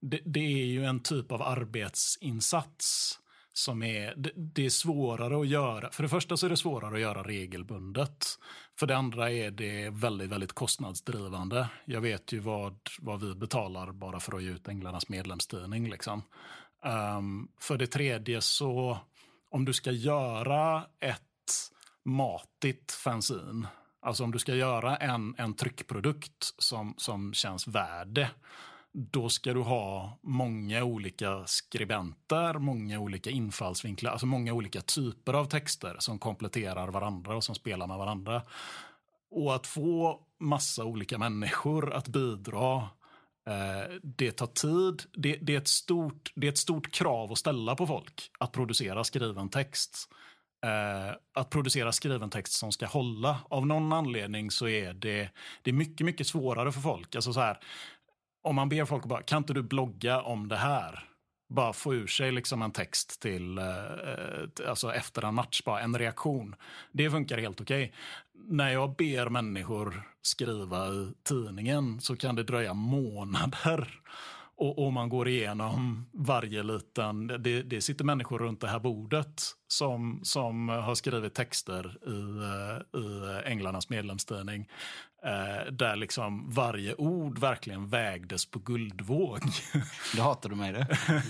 det, 0.00 0.20
det, 0.24 0.40
är 0.40 0.66
ju 0.66 0.84
en 0.84 1.00
typ 1.00 1.32
av 1.32 1.42
arbetsinsats 1.42 3.18
som 3.52 3.82
är, 3.82 4.14
det, 4.16 4.32
det, 4.36 4.66
är 4.66 4.70
svårare 4.70 5.40
att 5.40 5.48
göra. 5.48 5.90
För 5.90 6.02
det 6.02 6.08
första 6.08 6.36
så 6.36 6.46
är 6.46 6.50
det 6.50 6.56
svårare 6.56 6.94
att 6.94 7.00
göra 7.00 7.22
regelbundet. 7.22 8.26
För 8.78 8.86
det 8.86 8.96
andra 8.96 9.30
är 9.30 9.50
det 9.50 9.90
väldigt, 9.90 10.30
väldigt 10.30 10.52
kostnadsdrivande. 10.52 11.68
Jag 11.84 12.00
vet 12.00 12.32
ju 12.32 12.38
vad, 12.38 12.78
vad 12.98 13.20
vi 13.20 13.34
betalar 13.34 13.92
bara 13.92 14.20
för 14.20 14.36
att 14.36 14.42
ge 14.42 14.50
ut 14.50 14.68
Änglarnas 14.68 15.08
medlemstidning. 15.08 15.90
Liksom. 15.90 16.22
Um, 17.16 17.48
för 17.60 17.78
det 17.78 17.86
tredje 17.86 18.40
så, 18.40 18.98
om 19.50 19.64
du 19.64 19.72
ska 19.72 19.90
göra 19.90 20.86
ett 21.00 21.20
matigt 22.04 22.92
fanzine, 22.92 23.68
alltså 24.00 24.24
om 24.24 24.32
du 24.32 24.38
ska 24.38 24.54
göra 24.54 24.96
en, 24.96 25.34
en 25.38 25.54
tryckprodukt 25.54 26.54
som, 26.58 26.94
som 26.96 27.34
känns 27.34 27.68
värd 27.68 28.08
det, 28.08 28.30
då 28.94 29.28
ska 29.28 29.52
du 29.54 29.60
ha 29.60 30.18
många 30.22 30.84
olika 30.84 31.46
skribenter, 31.46 32.54
många 32.54 32.98
olika 32.98 33.30
infallsvinklar, 33.30 34.12
alltså 34.12 34.26
många 34.26 34.52
olika 34.52 34.80
typer 34.80 35.32
av 35.32 35.44
texter 35.44 35.96
som 35.98 36.18
kompletterar 36.18 36.88
varandra 36.88 37.36
och 37.36 37.44
som 37.44 37.54
spelar 37.54 37.86
med 37.86 37.98
varandra. 37.98 38.42
Och 39.30 39.54
att 39.54 39.66
få 39.66 40.20
massa 40.40 40.84
olika 40.84 41.18
människor 41.18 41.92
att 41.92 42.08
bidra 42.08 42.88
Eh, 43.46 43.94
det 44.02 44.32
tar 44.32 44.46
tid. 44.46 45.02
Det, 45.12 45.36
det, 45.42 45.54
är 45.54 45.58
ett 45.58 45.68
stort, 45.68 46.32
det 46.34 46.46
är 46.46 46.52
ett 46.52 46.58
stort 46.58 46.90
krav 46.90 47.32
att 47.32 47.38
ställa 47.38 47.76
på 47.76 47.86
folk 47.86 48.30
att 48.38 48.52
producera 48.52 49.04
skriven 49.04 49.48
text. 49.48 50.08
Eh, 50.64 51.16
att 51.34 51.50
producera 51.50 51.92
skriven 51.92 52.30
text 52.30 52.52
som 52.52 52.72
ska 52.72 52.86
hålla. 52.86 53.38
Av 53.48 53.66
någon 53.66 53.92
anledning 53.92 54.50
så 54.50 54.68
är 54.68 54.92
det, 54.94 55.30
det 55.62 55.70
är 55.70 55.74
mycket, 55.74 56.04
mycket 56.04 56.26
svårare 56.26 56.72
för 56.72 56.80
folk. 56.80 57.14
Alltså 57.14 57.32
så 57.32 57.40
här, 57.40 57.58
om 58.44 58.56
man 58.56 58.68
ber 58.68 58.84
folk 58.84 59.04
bara, 59.04 59.22
kan 59.22 59.38
inte 59.38 59.52
du 59.52 59.62
blogga 59.62 60.20
om 60.20 60.48
det 60.48 60.56
här? 60.56 61.08
Bara 61.48 61.72
få 61.72 61.94
ur 61.94 62.06
sig 62.06 62.32
liksom 62.32 62.62
en 62.62 62.70
text 62.70 63.20
till, 63.20 63.58
eh, 63.58 63.64
eh 63.66 64.68
alltså 64.68 64.94
efter 64.94 65.24
en 65.24 65.34
match, 65.34 65.62
bara 65.64 65.80
en 65.80 65.98
reaktion. 65.98 66.54
Det 66.92 67.10
funkar 67.10 67.38
helt 67.38 67.60
okej. 67.60 67.84
Okay. 67.84 67.94
När 68.56 68.72
jag 68.72 68.96
ber 68.96 69.28
människor 69.28 70.02
skriva 70.22 70.88
i 70.88 71.12
tidningen 71.22 72.00
så 72.00 72.16
kan 72.16 72.34
det 72.34 72.42
dröja 72.42 72.74
månader 72.74 74.00
och, 74.56 74.86
och, 74.86 74.92
man 74.92 75.08
går 75.08 75.28
igenom 75.28 76.06
varje 76.12 76.62
liten... 76.62 77.26
Det, 77.26 77.62
det 77.62 77.80
sitter 77.80 78.04
människor 78.04 78.38
runt 78.38 78.60
det 78.60 78.68
här 78.68 78.78
bordet 78.78 79.42
som, 79.68 80.20
som 80.22 80.68
har 80.68 80.94
skrivit 80.94 81.34
texter 81.34 81.96
i, 82.06 82.18
eh, 82.44 83.00
i 83.00 83.42
Änglarnas 83.44 83.88
medlemstidning 83.88 84.68
eh, 85.24 85.72
där 85.72 85.96
liksom 85.96 86.50
varje 86.50 86.94
ord 86.94 87.38
verkligen 87.38 87.88
vägdes 87.88 88.46
på 88.46 88.58
guldvåg. 88.58 89.40
Då 90.16 90.22
hatar 90.22 90.50
du 90.50 90.56
mig 90.56 90.72
det. 90.72 90.98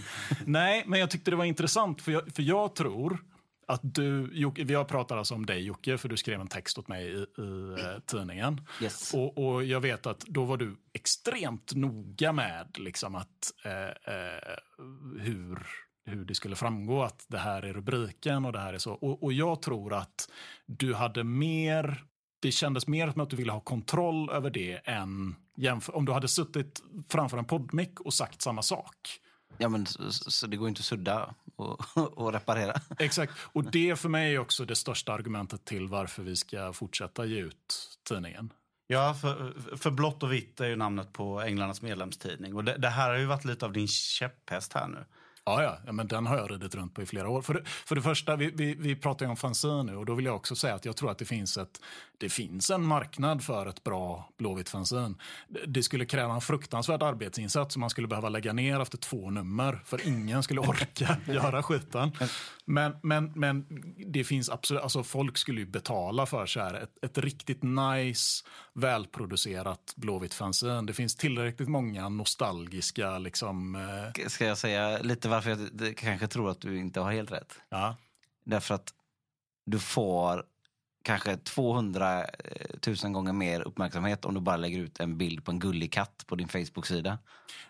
Nej, 0.46 0.84
men 0.86 1.00
jag 1.00 1.10
tyckte 1.10 1.30
det 1.30 1.36
var 1.36 1.44
intressant 1.44 2.02
för 2.02 2.12
jag, 2.12 2.34
för 2.34 2.42
jag 2.42 2.74
tror 2.74 3.18
att 3.66 3.80
du, 3.82 4.30
Jocke, 4.32 4.64
vi 4.64 4.74
har 4.74 4.84
pratat 4.84 5.18
alltså 5.18 5.34
om 5.34 5.46
dig 5.46 5.62
Jocke, 5.62 5.98
för 5.98 6.08
du 6.08 6.16
skrev 6.16 6.40
en 6.40 6.48
text 6.48 6.78
åt 6.78 6.88
mig 6.88 7.06
i, 7.06 7.26
i 7.42 7.76
eh, 7.78 8.00
tidningen. 8.06 8.60
Yes. 8.82 9.14
Och, 9.14 9.38
och, 9.38 9.64
jag 9.64 9.80
vet 9.80 10.06
att 10.06 10.20
då 10.20 10.44
var 10.44 10.56
du 10.56 10.76
extremt 10.92 11.74
noga 11.74 12.32
med 12.32 12.76
liksom 12.78 13.14
att 13.14 13.52
eh, 13.64 14.14
eh, 14.14 14.56
hur, 15.20 15.66
hur 16.06 16.24
det 16.24 16.34
skulle 16.34 16.56
framgå 16.56 17.02
att 17.02 17.24
det 17.28 17.38
här 17.38 17.62
är 17.62 17.72
rubriken 17.72 18.44
och 18.44 18.52
det 18.52 18.60
här 18.60 18.74
är 18.74 18.78
så. 18.78 18.92
Och, 18.92 19.22
och 19.22 19.32
jag 19.32 19.62
tror 19.62 19.94
att 19.94 20.30
du 20.66 20.94
hade 20.94 21.24
mer, 21.24 22.04
det 22.44 22.52
kändes 22.52 22.86
mer 22.86 23.10
som 23.10 23.20
att 23.20 23.30
du 23.30 23.36
ville 23.36 23.52
ha 23.52 23.60
kontroll 23.60 24.30
över 24.30 24.50
det 24.50 24.80
än 24.84 25.36
om 25.86 26.04
du 26.04 26.12
hade 26.12 26.28
suttit 26.28 26.82
framför 27.08 27.38
en 27.38 27.44
poddmick 27.44 28.00
och 28.00 28.14
sagt 28.14 28.42
samma 28.42 28.62
sak. 28.62 29.20
Ja, 29.58 29.68
men 29.68 29.86
så, 29.86 30.10
så 30.10 30.46
det 30.46 30.56
går 30.56 30.68
inte 30.68 30.78
att 30.78 30.84
sudda 30.84 31.34
och, 31.56 31.80
och 32.18 32.32
reparera. 32.32 32.80
Exakt, 32.98 33.32
och 33.38 33.70
det 33.70 33.98
för 33.98 34.08
mig 34.08 34.34
är 34.34 34.38
också 34.38 34.64
det 34.64 34.74
största 34.74 35.12
argumentet 35.12 35.64
till 35.64 35.88
varför 35.88 36.22
vi 36.22 36.36
ska 36.36 36.72
fortsätta 36.72 37.24
ge 37.24 37.40
ut 37.40 37.98
tidningen. 38.08 38.52
Ja, 38.86 39.14
för, 39.14 39.54
för 39.76 39.90
Blått 39.90 40.22
och 40.22 40.32
vitt 40.32 40.60
är 40.60 40.66
ju 40.66 40.76
namnet 40.76 41.12
på 41.12 41.40
Änglarnas 41.40 41.82
medlemstidning. 41.82 42.54
Och 42.54 42.64
det, 42.64 42.76
det 42.76 42.88
här 42.88 43.10
har 43.10 43.18
ju 43.18 43.26
varit 43.26 43.44
lite 43.44 43.66
av 43.66 43.72
din 43.72 43.88
käpphäst 43.88 44.72
här 44.72 44.88
nu. 44.88 45.04
Ja, 45.46 45.62
ja, 45.62 45.78
ja, 45.86 45.92
men 45.92 46.08
den 46.08 46.26
har 46.26 46.36
jag 46.36 46.50
ridit 46.50 46.74
runt 46.74 46.94
på 46.94 47.02
i 47.02 47.06
flera 47.06 47.28
år. 47.28 47.42
För 47.42 47.54
det, 47.54 47.62
för 47.64 47.94
det 47.94 48.02
första, 48.02 48.36
vi, 48.36 48.50
vi, 48.50 48.74
vi 48.74 48.96
pratar 48.96 49.26
ju 49.26 49.30
om 49.30 49.36
fanzine 49.36 49.82
nu 49.82 49.96
och 49.96 50.06
då 50.06 50.14
vill 50.14 50.24
jag 50.24 50.36
också 50.36 50.56
säga 50.56 50.74
att 50.74 50.84
jag 50.84 50.96
tror 50.96 51.10
att 51.10 51.18
det 51.18 51.24
finns, 51.24 51.56
ett, 51.56 51.80
det 52.18 52.28
finns 52.28 52.70
en 52.70 52.86
marknad 52.86 53.44
för 53.44 53.66
ett 53.66 53.84
bra 53.84 54.30
blåvitt 54.38 54.68
fanzine. 54.68 55.14
Det 55.66 55.82
skulle 55.82 56.06
kräva 56.06 56.34
en 56.34 56.40
fruktansvärd 56.40 57.02
arbetsinsats 57.02 57.72
som 57.72 57.80
man 57.80 57.90
skulle 57.90 58.08
behöva 58.08 58.28
lägga 58.28 58.52
ner 58.52 58.80
efter 58.80 58.98
två 58.98 59.30
nummer 59.30 59.82
för 59.84 60.06
ingen 60.08 60.42
skulle 60.42 60.60
orka 60.60 61.16
göra 61.32 61.62
skiten. 61.62 62.12
Men, 62.64 62.96
men, 63.02 63.32
men 63.34 63.66
det 64.06 64.24
finns 64.24 64.50
absolut, 64.50 64.82
alltså 64.82 65.02
folk 65.02 65.38
skulle 65.38 65.60
ju 65.60 65.66
betala 65.66 66.26
för 66.26 66.46
så 66.46 66.60
här, 66.60 66.74
ett, 66.74 67.04
ett 67.04 67.18
riktigt 67.18 67.62
nice, 67.62 68.44
välproducerat 68.72 69.92
blåvitt 69.96 70.34
fanzine. 70.34 70.82
Det 70.86 70.92
finns 70.92 71.16
tillräckligt 71.16 71.68
många 71.68 72.08
nostalgiska 72.08 73.18
liksom... 73.18 73.74
Eh... 73.74 74.28
Ska 74.28 74.46
jag 74.46 74.58
säga 74.58 74.98
lite 74.98 75.28
varför 75.34 75.84
jag 75.84 75.96
kanske 75.96 76.26
tror 76.26 76.50
att 76.50 76.60
du 76.60 76.78
inte 76.78 77.00
har 77.00 77.12
helt 77.12 77.32
rätt? 77.32 77.58
Ja. 77.68 77.96
Därför 78.44 78.74
att 78.74 78.94
du 79.66 79.78
får 79.78 80.44
kanske 81.04 81.36
200 81.36 82.26
000 82.86 82.96
eh, 83.04 83.10
gånger 83.10 83.32
mer 83.32 83.60
uppmärksamhet 83.60 84.24
om 84.24 84.34
du 84.34 84.40
bara 84.40 84.56
lägger 84.56 84.78
ut 84.78 85.00
en 85.00 85.18
bild 85.18 85.44
på 85.44 85.50
en 85.50 85.58
gullig 85.58 85.92
katt 85.92 86.24
på 86.26 86.34
din 86.36 86.48
Facebook-sida. 86.48 87.18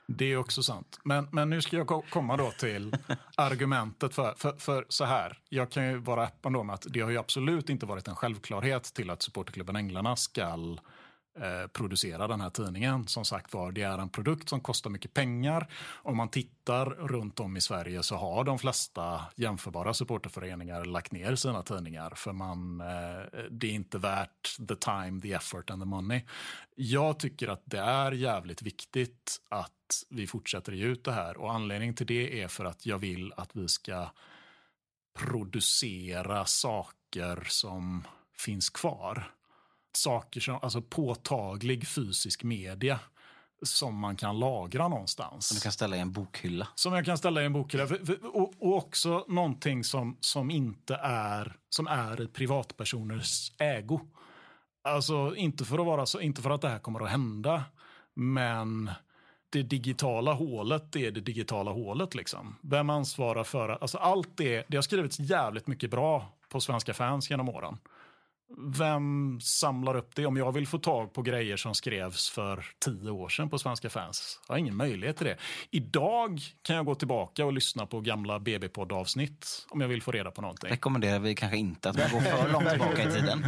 Det 0.07 0.25
är 0.25 0.37
också 0.37 0.63
sant. 0.63 1.01
Men, 1.05 1.29
men 1.33 1.51
nu 1.51 1.63
ska 1.63 1.77
jag 1.77 2.05
komma 2.11 2.37
då 2.37 2.51
till 2.51 2.97
argumentet 3.37 4.15
för, 4.15 4.35
för, 4.37 4.57
för, 4.57 4.87
så 4.89 5.05
här. 5.05 5.39
Jag 5.49 5.71
kan 5.71 5.87
ju 5.87 5.99
vara 5.99 6.25
öppen 6.25 6.53
då 6.53 6.63
med 6.63 6.75
att 6.75 6.87
det 6.91 7.01
har 7.01 7.11
ju 7.11 7.19
absolut 7.19 7.71
inte 7.71 7.87
varit 7.87 8.09
en 8.09 8.17
självklarhet 8.17 8.85
till 8.85 9.11
att 9.11 9.23
supporterklubben 9.23 9.77
Änglarna 9.77 10.17
skall 10.17 10.81
Eh, 11.41 11.67
producera 11.67 12.29
den 12.29 12.41
här 12.41 12.51
tidningen. 12.51 13.09
Som 13.09 13.25
sagt 13.25 13.55
var, 13.55 13.73
det 13.73 13.83
är 13.83 13.99
en 13.99 14.09
produkt 14.09 14.49
som 14.49 14.61
kostar 14.61 14.91
mycket 14.91 15.15
pengar. 15.15 15.69
Om 15.93 16.17
man 16.17 16.29
tittar 16.29 16.87
runt 16.87 17.41
om 17.41 17.57
i 17.57 17.61
Sverige 17.61 18.03
så 18.03 18.17
har 18.17 18.45
de 18.45 18.59
flesta 18.59 19.21
jämförbara 19.37 19.95
supporterföreningar 19.95 20.85
lagt 20.85 21.13
ner 21.13 21.35
sina 21.35 21.63
tidningar 21.63 22.13
för 22.17 22.33
man, 22.33 22.81
eh, 22.81 23.41
det 23.51 23.67
är 23.67 23.71
inte 23.71 23.99
värt 23.99 24.57
the 24.69 24.77
time, 24.77 25.21
the 25.21 25.33
effort 25.33 25.71
and 25.71 25.83
the 25.83 25.87
money. 25.87 26.23
Jag 26.75 27.19
tycker 27.19 27.49
att 27.49 27.63
det 27.65 27.81
är 27.81 28.13
jävligt 28.13 28.63
viktigt 28.63 29.41
att 29.49 29.73
vi 30.11 30.27
fortsätter 30.27 30.73
ge 30.73 30.85
ut 30.85 31.05
det 31.05 31.13
här 31.13 31.37
och 31.37 31.53
anledningen 31.53 31.95
till 31.95 32.07
det 32.07 32.43
är 32.43 32.49
för 32.49 32.65
att 32.65 32.87
jag 32.87 32.99
vill 32.99 33.33
att 33.37 33.57
vi 33.57 33.69
ska 33.69 34.11
producera 35.19 36.45
saker 36.45 37.47
som 37.49 38.07
finns 38.37 38.71
kvar 38.71 39.31
saker 39.97 40.41
som, 40.41 40.59
alltså 40.63 40.83
påtaglig 40.83 41.89
fysisk 41.89 42.43
media 42.43 43.01
som 43.63 43.99
man 43.99 44.17
kan 44.17 44.39
lagra 44.39 44.89
någonstans. 44.89 45.47
Som 45.47 45.55
du 45.55 45.61
kan 45.61 45.73
ställa 45.73 45.97
i 45.97 46.01
en 46.01 46.13
bokhylla. 46.13 46.69
Som 46.75 46.93
jag 46.93 47.05
kan 47.05 47.19
ställa 47.19 47.43
i 47.43 47.47
en 47.47 47.53
bokhylla. 47.53 47.85
Och, 48.23 48.53
och 48.59 48.77
också 48.77 49.25
någonting 49.29 49.85
som, 49.85 50.17
som 50.21 50.51
inte 50.51 50.95
är, 51.03 51.57
som 51.69 51.87
är 51.87 52.23
i 52.23 52.27
privatpersoners 52.27 53.53
ägo. 53.59 54.01
Alltså 54.83 55.37
inte 55.37 55.65
för 55.65 55.79
att 55.79 55.87
vara 55.87 56.07
så, 56.07 56.21
inte 56.21 56.43
för 56.43 56.51
att 56.51 56.61
det 56.61 56.69
här 56.69 56.79
kommer 56.79 57.01
att 57.01 57.11
hända, 57.11 57.65
men 58.15 58.91
det 59.51 59.63
digitala 59.63 60.33
hålet 60.33 60.97
är 60.97 61.11
det 61.11 61.21
digitala 61.21 61.71
hålet 61.71 62.15
liksom. 62.15 62.57
Vem 62.63 62.91
ansvarar 62.91 63.45
för, 63.45 63.69
alltså 63.69 63.99
allt 63.99 64.37
det, 64.37 64.65
det 64.69 64.77
har 64.77 64.83
skrivits 64.83 65.21
jävligt 65.21 65.67
mycket 65.67 65.91
bra 65.91 66.33
på 66.49 66.61
svenska 66.61 66.95
fans 66.95 67.31
genom 67.31 67.49
åren 67.49 67.79
vem 68.59 69.41
samlar 69.41 69.97
upp 69.97 70.15
det? 70.15 70.27
Om 70.27 70.37
jag 70.37 70.53
vill 70.53 70.67
få 70.67 70.79
tag 70.79 71.13
på 71.13 71.23
grejer 71.23 71.57
som 71.57 71.75
skrevs 71.75 72.31
för 72.31 72.65
tio 72.79 73.11
år 73.11 73.29
sedan 73.29 73.51
på 73.51 73.59
Svenska 73.59 73.91
fans, 73.91 74.41
jag 74.49 74.55
har 74.55 74.59
ingen 74.59 74.77
möjlighet 74.77 75.17
till 75.17 75.27
det. 75.27 75.37
Idag 75.71 76.41
kan 76.63 76.77
jag 76.77 76.87
gå 76.87 76.95
tillbaka 76.95 77.45
och 77.45 77.53
lyssna 77.53 77.87
på 77.87 78.01
gamla 78.01 78.39
BB-poddavsnitt 78.39 79.67
om 79.71 79.81
jag 79.81 79.89
vill 79.89 80.03
få 80.03 80.13
reda 80.13 80.31
på 80.31 80.43
någonting. 80.43 80.71
Rekommenderar 80.71 81.19
vi 81.19 81.35
kanske 81.35 81.57
inte 81.57 81.91
att 81.91 81.97
man 81.97 82.11
går 82.13 82.21
för 82.21 82.53
långt 82.53 82.71
tillbaka 82.71 83.03
i 83.09 83.13
tiden. 83.13 83.47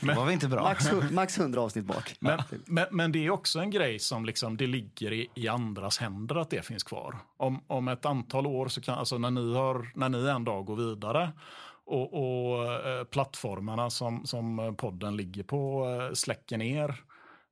Då 0.00 0.14
var 0.14 0.26
vi 0.26 0.32
inte 0.32 0.48
bra. 0.48 0.62
Max, 0.62 0.92
max 1.10 1.38
100 1.38 1.60
avsnitt 1.60 1.84
bak. 1.84 2.14
Men, 2.18 2.42
men, 2.64 2.86
men, 2.90 3.12
det 3.12 3.26
är 3.26 3.30
också 3.30 3.58
en 3.58 3.70
grej 3.70 3.98
som 3.98 4.24
liksom, 4.24 4.56
det 4.56 4.66
ligger 4.66 5.12
i, 5.12 5.28
i 5.34 5.48
andras 5.48 5.98
händer 5.98 6.36
att 6.36 6.50
det 6.50 6.66
finns 6.66 6.82
kvar. 6.82 7.18
Om, 7.36 7.60
om 7.66 7.88
ett 7.88 8.04
antal 8.04 8.46
år, 8.46 8.68
så 8.68 8.80
kan, 8.80 8.98
alltså 8.98 9.18
när 9.18 9.30
ni, 9.30 9.54
har, 9.54 9.90
när 9.94 10.08
ni 10.08 10.28
en 10.28 10.44
dag 10.44 10.64
går 10.64 10.76
vidare 10.76 11.32
och, 11.86 12.14
och 12.14 12.64
eh, 12.64 13.04
plattformarna 13.04 13.90
som, 13.90 14.26
som 14.26 14.58
eh, 14.58 14.72
podden 14.72 15.16
ligger 15.16 15.42
på 15.42 15.88
eh, 15.88 16.14
släcker 16.14 16.58
ner 16.58 16.88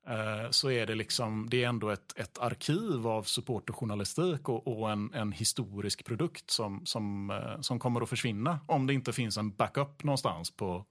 eh, 0.09 0.51
så 0.51 0.71
är 0.71 0.87
det 0.87 0.95
liksom, 0.95 1.49
det 1.51 1.65
är 1.65 1.69
ändå 1.69 1.91
ett, 1.91 2.19
ett 2.19 2.39
arkiv 2.39 3.07
av 3.07 3.23
supporterjournalistik 3.23 4.49
och, 4.49 4.69
och 4.69 4.91
en, 4.91 5.15
en, 5.15 5.33
historisk 5.33 6.05
produkt 6.05 6.51
som, 6.51 6.87
som, 6.87 7.31
eh, 7.31 7.61
som 7.61 7.79
kommer 7.79 8.01
att 8.01 8.09
försvinna 8.09 8.61
om 8.67 8.87
det 8.87 8.95
inte 8.95 9.13
finns 9.13 9.37
en 9.37 9.51
backup 9.51 10.05
någonstans 10.05 10.51
på, 10.51 10.85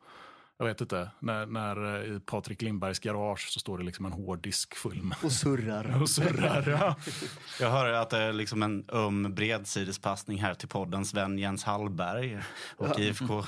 jag 0.58 0.66
vet 0.66 0.82
inte, 0.82 1.10
när, 1.20 1.46
när 1.46 2.04
i 2.16 2.20
Patrik 2.20 2.62
Lindbergs 2.62 3.00
garage 3.00 3.50
så 3.50 3.60
står 3.60 3.78
det 3.78 3.84
liksom 3.84 4.06
en 4.06 4.12
hårddisk 4.12 4.76
full 4.76 5.02
med... 5.04 5.18
Och 5.24 5.32
surrar. 5.32 5.98
och 6.02 6.10
surrar, 6.10 6.70
ja. 6.70 6.96
Jag 7.60 7.72
hör 7.72 7.94
att 7.94 8.10
det 8.10 8.18
är 8.18 8.34
liksom 8.34 8.64
en 8.64 8.86
öm 8.90 9.36
bredsidespassning 9.36 10.42
här 10.42 10.54
till 10.54 10.68
poddens 10.68 11.14
vän 11.14 11.38
Jens 11.38 11.64
Hallberg 11.64 12.40
och 12.78 12.88
ja. 12.88 13.00
IFK, 13.00 13.44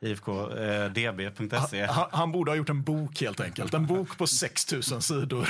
IFK 0.00 0.50
eh, 0.50 0.92
DB.se. 0.92 1.86
Han, 1.86 2.08
han, 2.12 2.32
borde 2.32 2.50
ha 2.50 2.56
gjort 2.56 2.68
en 2.68 2.82
bok 2.82 3.20
helt 3.20 3.40
enkelt. 3.40 3.74
En 3.74 3.86
bok 3.86 4.18
på 4.18 4.26
6000 4.26 5.02
sidor. 5.02 5.48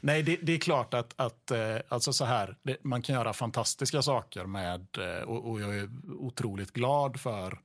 Nej, 0.00 0.22
det, 0.22 0.36
det, 0.36 0.52
är 0.52 0.58
klart 0.58 0.94
att, 0.94 1.14
att 1.16 1.50
eh, 1.50 1.76
alltså 1.88 2.12
så 2.12 2.24
här, 2.24 2.56
det, 2.62 2.84
man 2.84 3.02
kan 3.02 3.14
göra 3.14 3.32
fantastiska 3.32 4.02
saker 4.02 4.44
med, 4.44 4.86
eh, 4.98 5.22
och, 5.22 5.50
och 5.50 5.60
jag 5.60 5.76
är 5.76 5.88
otroligt 6.18 6.72
glad 6.72 7.20
för 7.20 7.58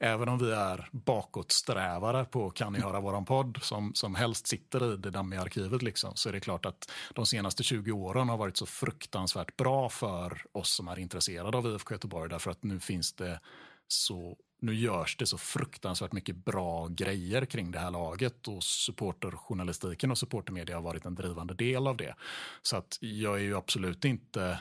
även 0.00 0.28
om 0.28 0.38
vi 0.38 0.52
är 0.52 0.88
bakåtsträvare 0.92 2.24
på 2.24 2.50
Kan 2.50 2.72
ni 2.72 2.80
höra 2.80 3.00
våran 3.00 3.24
podd 3.24 3.58
som, 3.62 3.94
som 3.94 4.14
helst 4.14 4.46
sitter 4.46 4.94
i 4.94 4.96
det 4.96 5.10
dammiga 5.10 5.42
arkivet 5.42 5.82
liksom, 5.82 6.12
så 6.14 6.28
är 6.28 6.32
det 6.32 6.40
klart 6.40 6.66
att 6.66 6.90
de 7.14 7.26
senaste 7.26 7.62
20 7.62 7.92
åren 7.92 8.28
har 8.28 8.36
varit 8.36 8.56
så 8.56 8.66
fruktansvärt 8.66 9.56
bra 9.56 9.88
för 9.88 10.42
oss 10.52 10.70
som 10.70 10.88
är 10.88 10.98
intresserade 10.98 11.58
av 11.58 11.66
IFK 11.66 11.94
Göteborg 11.94 12.30
därför 12.30 12.50
att 12.50 12.62
nu 12.62 12.80
finns 12.80 13.12
det 13.12 13.40
så 13.88 14.36
nu 14.60 14.74
görs 14.74 15.16
det 15.16 15.26
så 15.26 15.38
fruktansvärt 15.38 16.12
mycket 16.12 16.36
bra 16.36 16.88
grejer 16.88 17.44
kring 17.44 17.70
det 17.70 17.78
här 17.78 17.90
laget 17.90 18.48
och 18.48 18.62
supporterjournalistiken 18.62 20.10
och 20.10 20.18
supportermedia 20.18 20.76
har 20.76 20.82
varit 20.82 21.04
en 21.04 21.14
drivande 21.14 21.54
del 21.54 21.86
av 21.86 21.96
det. 21.96 22.14
Så 22.62 22.76
att 22.76 22.98
jag 23.00 23.34
är 23.34 23.42
ju 23.42 23.56
absolut 23.56 24.04
inte 24.04 24.58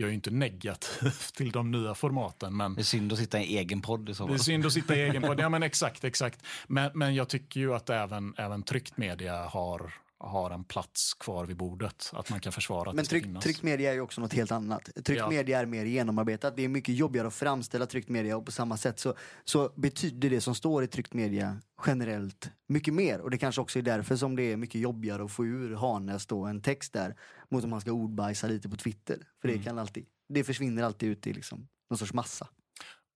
jag 0.00 0.10
är 0.10 0.14
inte 0.14 0.30
negativ 0.30 1.12
till 1.36 1.50
de 1.50 1.70
nya 1.70 1.94
formaten. 1.94 2.56
Men 2.56 2.74
det 2.74 2.80
är 2.80 2.84
synd 2.84 3.12
att 3.12 3.18
sitta 3.18 3.40
i 3.40 3.58
egen 3.58 3.80
podd 3.80 4.08
i 4.08 4.14
så 4.14 4.24
fall. 4.24 4.28
Det 4.28 4.36
är 4.36 4.38
synd 4.38 4.66
att 4.66 4.72
sitta 4.72 4.96
i 4.96 5.00
egen 5.00 5.22
podd, 5.22 5.40
ja 5.40 5.48
men 5.48 5.62
exakt, 5.62 6.04
exakt. 6.04 6.42
Men, 6.66 6.90
men 6.94 7.14
jag 7.14 7.28
tycker 7.28 7.60
ju 7.60 7.74
att 7.74 7.90
även, 7.90 8.34
även 8.36 8.62
tryckt 8.62 8.96
media 8.96 9.42
har, 9.42 9.94
har 10.20 10.50
en 10.50 10.64
plats 10.64 11.14
kvar 11.14 11.46
vid 11.46 11.56
bordet. 11.56 12.10
Att 12.12 12.30
man 12.30 12.40
kan 12.40 12.52
försvara 12.52 12.90
att 12.90 12.96
Men 12.96 13.04
det 13.04 13.08
tryck, 13.08 13.40
tryckt 13.42 13.62
media 13.62 13.90
är 13.90 13.94
ju 13.94 14.00
också 14.00 14.20
något 14.20 14.32
helt 14.32 14.52
annat. 14.52 14.84
Tryckt 15.04 15.20
ja. 15.20 15.28
media 15.28 15.60
är 15.60 15.66
mer 15.66 15.84
genomarbetat. 15.84 16.56
Det 16.56 16.64
är 16.64 16.68
mycket 16.68 16.94
jobbigare 16.94 17.28
att 17.28 17.34
framställa 17.34 17.86
tryckt 17.86 18.08
media 18.08 18.36
och 18.36 18.46
på 18.46 18.52
samma 18.52 18.76
sätt 18.76 18.98
så, 18.98 19.14
så 19.44 19.72
betyder 19.76 20.30
det 20.30 20.40
som 20.40 20.54
står 20.54 20.84
i 20.84 20.86
tryckt 20.86 21.14
media 21.14 21.60
generellt 21.86 22.50
mycket 22.66 22.94
mer. 22.94 23.20
Och 23.20 23.30
det 23.30 23.38
kanske 23.38 23.60
också 23.60 23.78
är 23.78 23.82
därför 23.82 24.16
som 24.16 24.36
det 24.36 24.42
är 24.42 24.56
mycket 24.56 24.80
jobbigare 24.80 25.24
att 25.24 25.32
få 25.32 25.44
ur 25.44 25.74
Hanes 25.74 26.26
då 26.26 26.44
en 26.44 26.60
text 26.60 26.92
där 26.92 27.16
mot 27.48 27.64
om 27.64 27.70
man 27.70 27.80
ska 27.80 27.92
ordbajsa 27.92 28.46
lite 28.46 28.68
på 28.68 28.76
Twitter. 28.76 29.18
För 29.40 29.48
det 29.48 29.54
mm. 29.54 29.64
kan 29.64 29.78
alltid, 29.78 30.06
det 30.28 30.44
försvinner 30.44 30.82
alltid 30.82 31.08
ut 31.08 31.26
i 31.26 31.32
liksom 31.32 31.68
någon 31.90 31.98
sorts 31.98 32.12
massa. 32.12 32.48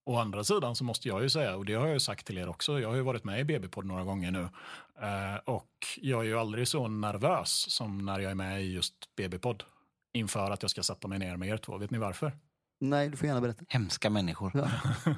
Å 0.04 0.16
andra 0.16 0.44
sidan 0.44 0.76
så 0.76 0.84
måste 0.84 1.08
jag 1.08 1.22
ju 1.22 1.30
säga, 1.30 1.56
och 1.56 1.64
det 1.64 1.74
har 1.74 1.86
jag 1.86 1.94
ju 1.94 2.00
sagt 2.00 2.26
till 2.26 2.38
er 2.38 2.48
också, 2.48 2.80
jag 2.80 2.88
har 2.88 2.96
ju 2.96 3.02
varit 3.02 3.24
med 3.24 3.40
i 3.40 3.44
BB-podd 3.44 3.84
några 3.84 4.04
gånger 4.04 4.30
nu. 4.30 4.48
Eh, 5.02 5.36
och 5.44 5.70
jag 6.00 6.20
är 6.20 6.24
ju 6.24 6.38
aldrig 6.38 6.68
så 6.68 6.88
nervös 6.88 7.70
som 7.70 8.04
när 8.04 8.18
jag 8.18 8.30
är 8.30 8.34
med 8.34 8.62
i 8.62 8.72
just 8.72 8.94
BB-podd. 9.16 9.62
Inför 10.14 10.50
att 10.50 10.62
jag 10.62 10.70
ska 10.70 10.82
sätta 10.82 11.08
mig 11.08 11.18
ner 11.18 11.36
med 11.36 11.48
er 11.48 11.56
två. 11.56 11.78
Vet 11.78 11.90
ni 11.90 11.98
varför? 11.98 12.32
Nej, 12.80 13.08
du 13.08 13.16
får 13.16 13.26
gärna 13.26 13.40
berätta. 13.40 13.64
Hemska 13.68 14.10
människor. 14.10 14.50
Ja. 14.54 14.70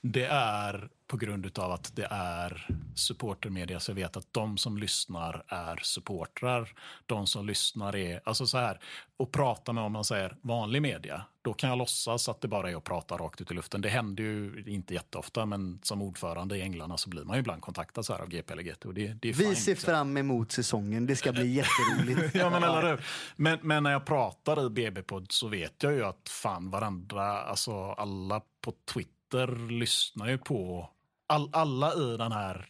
det 0.00 0.24
är 0.26 0.88
på 1.06 1.16
grund 1.16 1.58
av 1.58 1.72
att 1.72 1.96
det 1.96 2.08
är 2.10 2.68
supportermedia 2.94 3.80
så 3.80 3.90
jag 3.90 3.96
vet 3.96 4.16
att 4.16 4.32
de 4.32 4.58
som 4.58 4.78
lyssnar 4.78 5.44
är 5.48 5.76
supportrar. 5.82 6.74
De 7.06 7.26
som 7.26 7.46
lyssnar 7.46 7.96
är, 7.96 8.20
alltså 8.24 8.46
så 8.46 8.58
här, 8.58 8.80
och 9.16 9.32
prata 9.32 9.72
med 9.72 9.84
om 9.84 9.92
man 9.92 10.04
säger 10.04 10.36
vanlig 10.42 10.82
media, 10.82 11.24
då 11.42 11.52
kan 11.52 11.70
jag 11.70 11.78
låtsas 11.78 12.28
att 12.28 12.40
det 12.40 12.48
bara 12.48 12.70
är 12.70 12.76
att 12.76 12.84
prata 12.84 13.16
rakt 13.16 13.40
ut 13.40 13.50
i 13.50 13.54
luften. 13.54 13.80
Det 13.80 13.88
händer 13.88 14.24
ju 14.24 14.64
inte 14.66 14.94
jätteofta, 14.94 15.46
men 15.46 15.78
som 15.82 16.02
ordförande 16.02 16.56
i 16.56 16.62
Änglarna 16.62 16.96
så 16.96 17.10
blir 17.10 17.24
man 17.24 17.36
ju 17.36 17.40
ibland 17.40 17.62
kontaktad 17.62 18.02
så 18.02 18.12
här 18.12 18.20
av 18.20 18.28
GP 18.28 18.52
eller 18.52 18.62
GT. 18.62 18.84
Och 18.84 18.94
det, 18.94 19.06
det 19.22 19.28
är 19.28 19.32
Vi 19.32 19.54
ser 19.54 19.74
fram 19.74 20.16
emot 20.16 20.52
säsongen, 20.52 21.06
det 21.06 21.16
ska 21.16 21.32
bli 21.32 21.52
jätteroligt. 21.52 22.34
ja, 22.34 22.50
men 22.50 22.62
eller 22.62 22.90
hur. 22.90 23.04
Men, 23.36 23.58
men 23.62 23.82
när 23.82 23.92
jag 23.92 24.04
pratar 24.04 24.66
i 24.66 24.70
BB-podd 24.70 25.32
så 25.32 25.48
vet 25.48 25.82
jag 25.82 25.92
ju 25.92 26.04
att 26.04 26.28
fan 26.28 26.70
varandra, 26.70 27.42
alltså 27.42 27.92
alla 27.92 28.42
på 28.60 28.74
Twitter 28.94 29.68
lyssnar 29.70 30.28
ju 30.28 30.38
på 30.38 30.90
all, 31.26 31.50
alla 31.52 31.94
i 31.94 32.16
den 32.16 32.32
här 32.32 32.66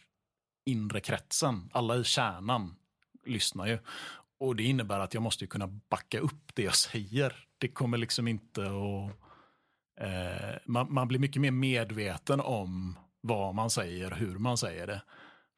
inre 0.65 0.99
kretsen, 0.99 1.69
alla 1.73 1.95
i 1.95 2.03
kärnan 2.03 2.75
lyssnar 3.25 3.67
ju. 3.67 3.79
Och 4.37 4.55
det 4.55 4.63
innebär 4.63 4.99
att 4.99 5.13
jag 5.13 5.23
måste 5.23 5.47
kunna 5.47 5.67
backa 5.67 6.19
upp 6.19 6.51
det 6.53 6.63
jag 6.63 6.75
säger. 6.75 7.47
Det 7.63 7.67
kommer 7.67 7.97
liksom 7.97 8.27
inte 8.27 8.61
att... 8.61 9.11
Eh, 10.01 10.55
man, 10.65 10.93
man, 10.93 11.07
blir 11.07 11.19
mycket 11.19 11.41
mer 11.41 11.51
medveten 11.51 12.39
om 12.39 12.99
vad 13.21 13.55
man 13.55 13.69
säger, 13.69 14.11
hur 14.11 14.37
man 14.37 14.57
säger 14.57 14.87
det. 14.87 15.01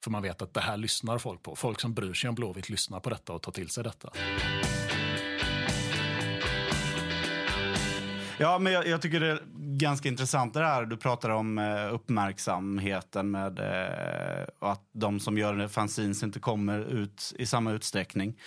För 0.03 0.11
man 0.11 0.21
vet 0.21 0.41
att 0.41 0.53
det 0.53 0.59
här 0.61 0.77
lyssnar 0.77 1.17
folk 1.17 1.43
på. 1.43 1.55
Folk 1.55 1.79
som 1.79 1.93
bryr 1.93 2.13
sig 2.13 2.27
om 2.27 2.35
Blåvitt 2.35 2.69
lyssnar 2.69 2.99
på 2.99 3.09
detta 3.09 3.33
och 3.33 3.41
tar 3.41 3.51
till 3.51 3.69
sig 3.69 3.83
detta. 3.83 4.09
Ja, 8.39 8.59
men 8.59 8.73
jag, 8.73 8.87
jag, 8.87 9.01
tycker 9.01 9.19
det 9.19 9.31
är 9.31 9.39
ganska 9.77 10.09
intressant 10.09 10.53
det 10.53 10.65
här. 10.65 10.85
Du 10.85 10.97
pratar 10.97 11.29
om 11.29 11.57
eh, 11.57 11.93
uppmärksamheten 11.93 13.31
med 13.31 13.59
eh, 13.59 14.47
att 14.59 14.89
de 14.91 15.19
som 15.19 15.37
gör 15.37 15.67
fanzines 15.67 16.23
inte 16.23 16.39
kommer 16.39 16.79
ut 16.79 17.33
i 17.37 17.45
samma 17.45 17.71
utsträckning. 17.71 18.39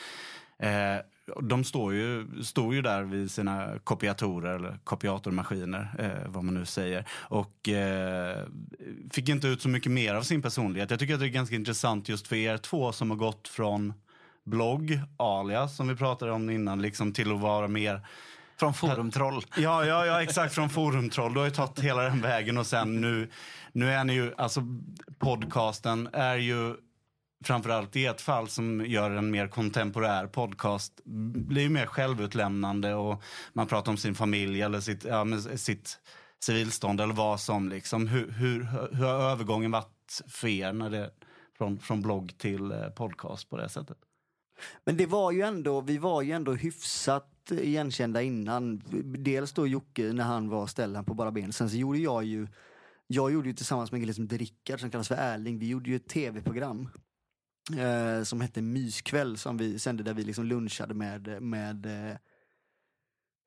Eh, 0.59 0.97
de 1.43 1.65
står 1.65 1.95
ju, 1.95 2.27
står 2.43 2.75
ju 2.75 2.83
där 2.83 3.03
vid 3.03 3.31
sina 3.31 3.79
kopiatorer 3.85 4.55
eller 4.55 4.79
kopiatormaskiner, 4.85 5.95
eh, 5.99 6.31
vad 6.31 6.45
man 6.45 6.55
nu 6.55 6.67
säger. 6.67 7.05
Och 7.11 7.69
eh, 7.69 8.37
fick 9.11 9.29
inte 9.29 9.49
ut 9.49 9.63
så 9.63 9.69
mycket 9.69 9.93
mer 9.93 10.15
av 10.15 10.23
sin 10.23 10.43
personlighet. 10.43 10.91
Jag 10.91 11.01
tycker 11.01 11.15
att 11.15 11.21
det 11.21 11.27
är 11.27 11.29
ganska 11.29 11.55
intressant 11.55 12.09
just 12.09 12.29
för 12.29 12.37
er 12.37 12.59
två 12.59 12.93
som 12.93 13.11
har 13.11 13.17
gått 13.17 13.49
från 13.49 13.93
blogg, 14.45 15.01
alias, 15.17 15.77
som 15.77 15.89
vi 15.89 15.97
pratade 15.97 16.33
om 16.33 16.51
innan, 16.51 16.83
liksom 16.83 17.13
till 17.13 17.33
att 17.33 17.41
vara 17.41 17.69
mer 17.69 18.01
från 18.59 18.75
forumtroll. 18.75 19.43
Ja, 19.57 19.85
ja, 19.85 20.07
ja, 20.07 20.23
exakt. 20.23 20.55
Från 20.55 20.71
forumtroll. 20.71 21.33
Du 21.35 21.39
har 21.39 21.47
ju 21.47 21.53
tagit 21.53 21.81
hela 21.81 22.03
den 22.03 22.21
vägen 22.21 22.59
och 22.59 22.67
sen 22.67 23.01
nu, 23.01 23.31
nu 23.73 23.91
är 23.91 24.05
ni 24.05 24.13
ju, 24.13 24.35
alltså 24.37 24.63
podcasten 25.19 26.09
är 26.13 26.37
ju 26.37 26.75
framförallt 27.45 27.97
i 27.97 28.07
ett 28.07 28.21
fall 28.21 28.49
som 28.49 28.87
gör 28.87 29.11
en 29.11 29.31
mer 29.31 29.49
kontemporär 29.49 30.27
podcast 30.27 31.01
blir 31.05 31.63
ju 31.63 31.69
mer 31.69 31.87
självutlämnande 31.87 32.95
och 32.95 33.23
man 33.53 33.67
pratar 33.67 33.93
om 33.93 33.99
sin 33.99 34.15
familj 34.15 34.63
eller 34.63 34.81
sitt, 34.81 35.05
ja, 35.05 35.27
sitt 35.57 35.99
civilstånd 36.45 37.01
eller 37.01 37.15
vad 37.15 37.41
som 37.41 37.69
liksom. 37.69 38.09
Hur, 38.09 38.31
hur, 38.31 38.63
hur 38.93 39.05
har 39.05 39.31
övergången 39.31 39.71
varit 39.71 40.23
för 40.29 40.49
er 40.49 40.73
när 40.73 40.91
det, 40.91 41.11
från, 41.59 41.79
från 41.79 42.03
blogg 42.03 42.39
till 42.39 42.73
eh, 42.73 42.89
podcast 42.89 43.51
på 43.51 43.57
det 43.57 43.69
sättet? 43.69 43.99
Men 44.85 44.97
det 44.97 45.07
var 45.07 45.33
ju 45.33 45.43
ändå, 45.43 45.81
vi 45.81 45.99
var 45.99 46.23
ju 46.23 46.33
ändå 46.33 46.53
hyfsat 46.53 47.35
igenkända 47.51 48.23
innan. 48.23 48.83
Dels 49.05 49.53
då 49.53 49.67
Jocke 49.67 50.13
när 50.13 50.25
han 50.25 50.49
var 50.49 50.67
ställan 50.67 51.05
på 51.05 51.15
bara 51.15 51.31
ben. 51.31 51.53
Sen 51.53 51.71
så 51.71 51.77
gjorde 51.77 51.99
jag 51.99 52.25
ju, 52.25 52.49
jag 53.07 53.33
gjorde 53.33 53.49
ju 53.49 53.55
tillsammans 53.55 53.93
med 53.93 53.99
en 53.99 54.03
kille 54.03 54.15
som 54.15 54.25
heter 54.25 54.39
Rickard 54.39 54.81
som 54.81 54.91
kallas 54.91 55.09
för 55.09 55.15
Erling, 55.15 55.59
vi 55.59 55.69
gjorde 55.69 55.91
ju 55.91 55.97
ett 55.97 56.09
tv-program. 56.09 56.89
Eh, 57.77 58.23
som 58.23 58.41
hette 58.41 58.63
Myskväll 58.63 59.39
som 59.39 59.57
vi 59.57 59.79
sände 59.79 60.03
där 60.03 60.15
vi 60.15 60.25
liksom 60.25 60.45
lunchade 60.45 60.95
med, 60.95 61.43
med 61.43 61.87
eh, 61.87 62.17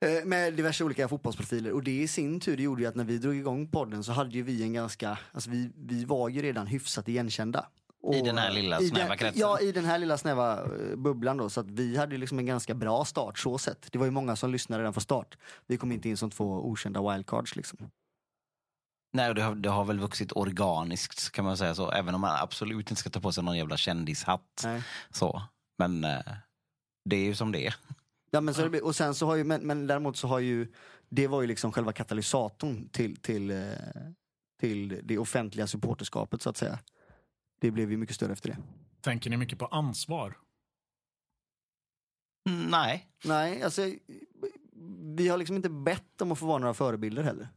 eh, 0.09 0.25
med 0.25 0.53
diverse 0.53 0.83
olika 0.83 1.07
fotbollsprofiler 1.07 1.71
och 1.71 1.83
det 1.83 2.01
i 2.01 2.07
sin 2.07 2.39
tur 2.39 2.57
gjorde 2.57 2.81
ju 2.81 2.87
att 2.87 2.95
när 2.95 3.03
vi 3.03 3.17
drog 3.17 3.35
igång 3.35 3.67
podden 3.67 4.03
så 4.03 4.11
hade 4.11 4.31
ju 4.31 4.43
vi 4.43 4.63
en 4.63 4.73
ganska, 4.73 5.17
alltså 5.31 5.49
vi, 5.49 5.71
vi 5.75 6.05
var 6.05 6.29
ju 6.29 6.41
redan 6.41 6.67
hyfsat 6.67 7.07
igenkända. 7.07 7.65
Och 8.03 8.15
I 8.15 8.21
den 8.21 8.37
här 8.37 8.51
lilla 8.51 8.79
snäva 8.79 9.07
den, 9.07 9.17
kretsen? 9.17 9.41
Ja, 9.41 9.59
i 9.59 9.71
den 9.71 9.85
här 9.85 9.97
lilla 9.97 10.17
snäva 10.17 10.59
eh, 10.59 10.95
bubblan 10.97 11.37
då. 11.37 11.49
Så 11.49 11.59
att 11.59 11.71
vi 11.71 11.97
hade 11.97 12.17
liksom 12.17 12.39
en 12.39 12.45
ganska 12.45 12.73
bra 12.73 13.05
start 13.05 13.39
så 13.39 13.57
sett. 13.57 13.91
Det 13.91 13.99
var 13.99 14.05
ju 14.05 14.11
många 14.11 14.35
som 14.35 14.51
lyssnade 14.51 14.81
redan 14.81 14.93
från 14.93 15.01
start. 15.01 15.37
Vi 15.67 15.77
kom 15.77 15.91
inte 15.91 16.09
in 16.09 16.17
som 16.17 16.29
två 16.29 16.45
okända 16.45 17.11
wildcards 17.11 17.55
liksom. 17.55 17.91
Nej, 19.13 19.33
det 19.33 19.41
har, 19.41 19.55
det 19.55 19.69
har 19.69 19.85
väl 19.85 19.99
vuxit 19.99 20.31
organiskt 20.35 21.31
kan 21.31 21.45
man 21.45 21.57
säga 21.57 21.75
så. 21.75 21.91
Även 21.91 22.15
om 22.15 22.21
man 22.21 22.37
absolut 22.41 22.89
inte 22.89 22.99
ska 22.99 23.09
ta 23.09 23.19
på 23.21 23.31
sig 23.31 23.43
någon 23.43 23.57
jävla 23.57 23.77
kändishatt. 23.77 24.61
Nej. 24.63 24.83
Så. 25.09 25.41
Men 25.77 26.03
eh, 26.03 26.19
det 27.09 27.15
är 27.15 27.25
ju 27.25 27.35
som 27.35 27.51
det 27.51 27.67
är. 27.67 27.75
Ja, 28.31 28.41
men, 28.41 28.53
så, 28.53 28.85
och 28.85 28.95
sen 28.95 29.15
så 29.15 29.25
har 29.25 29.35
ju, 29.35 29.43
men, 29.43 29.61
men 29.61 29.87
däremot 29.87 30.17
så 30.17 30.27
har 30.27 30.39
ju, 30.39 30.73
det 31.09 31.27
var 31.27 31.41
ju 31.41 31.47
liksom 31.47 31.71
själva 31.71 31.93
katalysatorn 31.93 32.89
till, 32.89 33.15
till, 33.15 33.51
eh, 33.51 33.57
till 34.59 35.01
det 35.03 35.17
offentliga 35.17 35.67
supporterskapet 35.67 36.41
så 36.41 36.49
att 36.49 36.57
säga 36.57 36.79
det 37.61 37.71
blev 37.71 37.91
ju 37.91 37.97
mycket 37.97 38.15
större 38.15 38.33
efter 38.33 38.49
det. 38.49 38.57
Tänker 39.01 39.29
ni 39.29 39.37
mycket 39.37 39.59
på 39.59 39.65
ansvar? 39.65 40.37
Mm, 42.49 42.69
nej. 42.69 43.07
Nej, 43.23 43.63
alltså 43.63 43.81
vi 45.17 45.27
har 45.27 45.37
liksom 45.37 45.55
inte 45.55 45.69
bett 45.69 46.21
om 46.21 46.31
att 46.31 46.39
få 46.39 46.45
vara 46.45 46.57
några 46.57 46.73
förebilder 46.73 47.23
heller. 47.23 47.49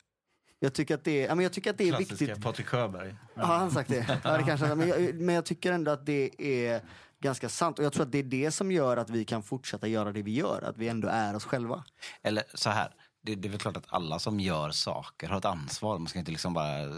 Jag 0.64 0.74
tycker 0.74 0.94
att 0.94 1.04
det 1.04 1.26
är, 1.26 1.40
jag 1.40 1.52
tycker 1.52 1.70
att 1.70 1.78
det 1.78 1.88
är 1.88 1.88
Klassiska 1.88 2.24
viktigt. 2.26 2.44
Patrik 2.44 2.66
Sjöberg. 2.66 3.14
Ja, 3.34 3.44
han 3.44 3.70
sagt 3.70 3.90
det. 3.90 4.20
Ja, 4.24 4.36
det 4.36 4.42
kanske, 4.42 4.74
men, 4.74 4.88
jag, 4.88 5.14
men 5.14 5.34
jag 5.34 5.44
tycker 5.44 5.72
ändå 5.72 5.90
att 5.90 6.06
det 6.06 6.30
är 6.38 6.80
ganska 7.20 7.48
sant. 7.48 7.78
Och 7.78 7.84
jag 7.84 7.92
tror 7.92 8.02
att 8.02 8.12
det 8.12 8.18
är 8.18 8.22
det 8.22 8.50
som 8.50 8.72
gör 8.72 8.96
att 8.96 9.10
vi 9.10 9.24
kan 9.24 9.42
fortsätta 9.42 9.86
göra 9.88 10.12
det 10.12 10.22
vi 10.22 10.34
gör. 10.34 10.62
Att 10.62 10.78
vi 10.78 10.88
ändå 10.88 11.08
är 11.08 11.36
oss 11.36 11.44
själva. 11.44 11.84
Eller 12.22 12.44
så 12.54 12.70
här, 12.70 12.94
det, 13.22 13.34
det, 13.34 13.48
är 13.48 13.50
väl 13.50 13.60
klart 13.60 13.76
att 13.76 13.86
alla 13.88 14.18
som 14.18 14.40
gör 14.40 14.70
saker 14.70 15.28
har 15.28 15.38
ett 15.38 15.44
ansvar. 15.44 15.98
Man 15.98 16.08
ska 16.08 16.18
inte 16.18 16.30
liksom 16.30 16.54
bara 16.54 16.80
eh, 16.80 16.88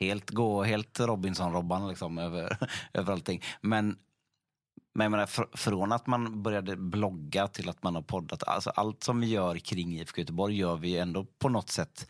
helt 0.00 0.30
gå 0.30 0.62
helt 0.62 1.00
Robinson-Robban 1.00 1.88
liksom 1.88 2.18
över, 2.18 2.56
över 2.92 3.12
allting. 3.12 3.42
Men, 3.60 3.96
men 4.94 5.04
jag 5.04 5.10
menar, 5.10 5.26
fr 5.26 5.42
från 5.52 5.92
att 5.92 6.06
man 6.06 6.42
började 6.42 6.76
blogga 6.76 7.48
till 7.48 7.68
att 7.68 7.82
man 7.82 7.94
har 7.94 8.02
poddat. 8.02 8.42
Alltså 8.42 8.70
allt 8.70 9.02
som 9.02 9.20
vi 9.20 9.26
gör 9.26 9.58
kring 9.58 9.98
IFK 9.98 10.20
Göteborg 10.20 10.56
gör 10.56 10.76
vi 10.76 10.98
ändå 10.98 11.26
på 11.38 11.48
något 11.48 11.70
sätt 11.70 12.06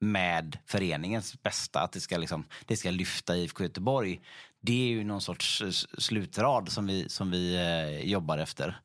med 0.00 0.58
föreningens 0.66 1.42
bästa. 1.42 1.80
Att 1.80 1.92
det 1.92 2.00
ska, 2.00 2.16
liksom, 2.16 2.44
det 2.66 2.76
ska 2.76 2.90
lyfta 2.90 3.36
IFK 3.36 3.62
Göteborg. 3.62 4.20
Det 4.60 4.82
är 4.82 4.88
ju 4.88 5.04
någon 5.04 5.20
sorts 5.20 5.62
slutrad 5.98 6.68
som 6.68 6.86
vi, 6.86 7.08
som 7.08 7.30
vi 7.30 7.54
eh, 7.54 8.10
jobbar 8.10 8.38
efter. 8.38 8.80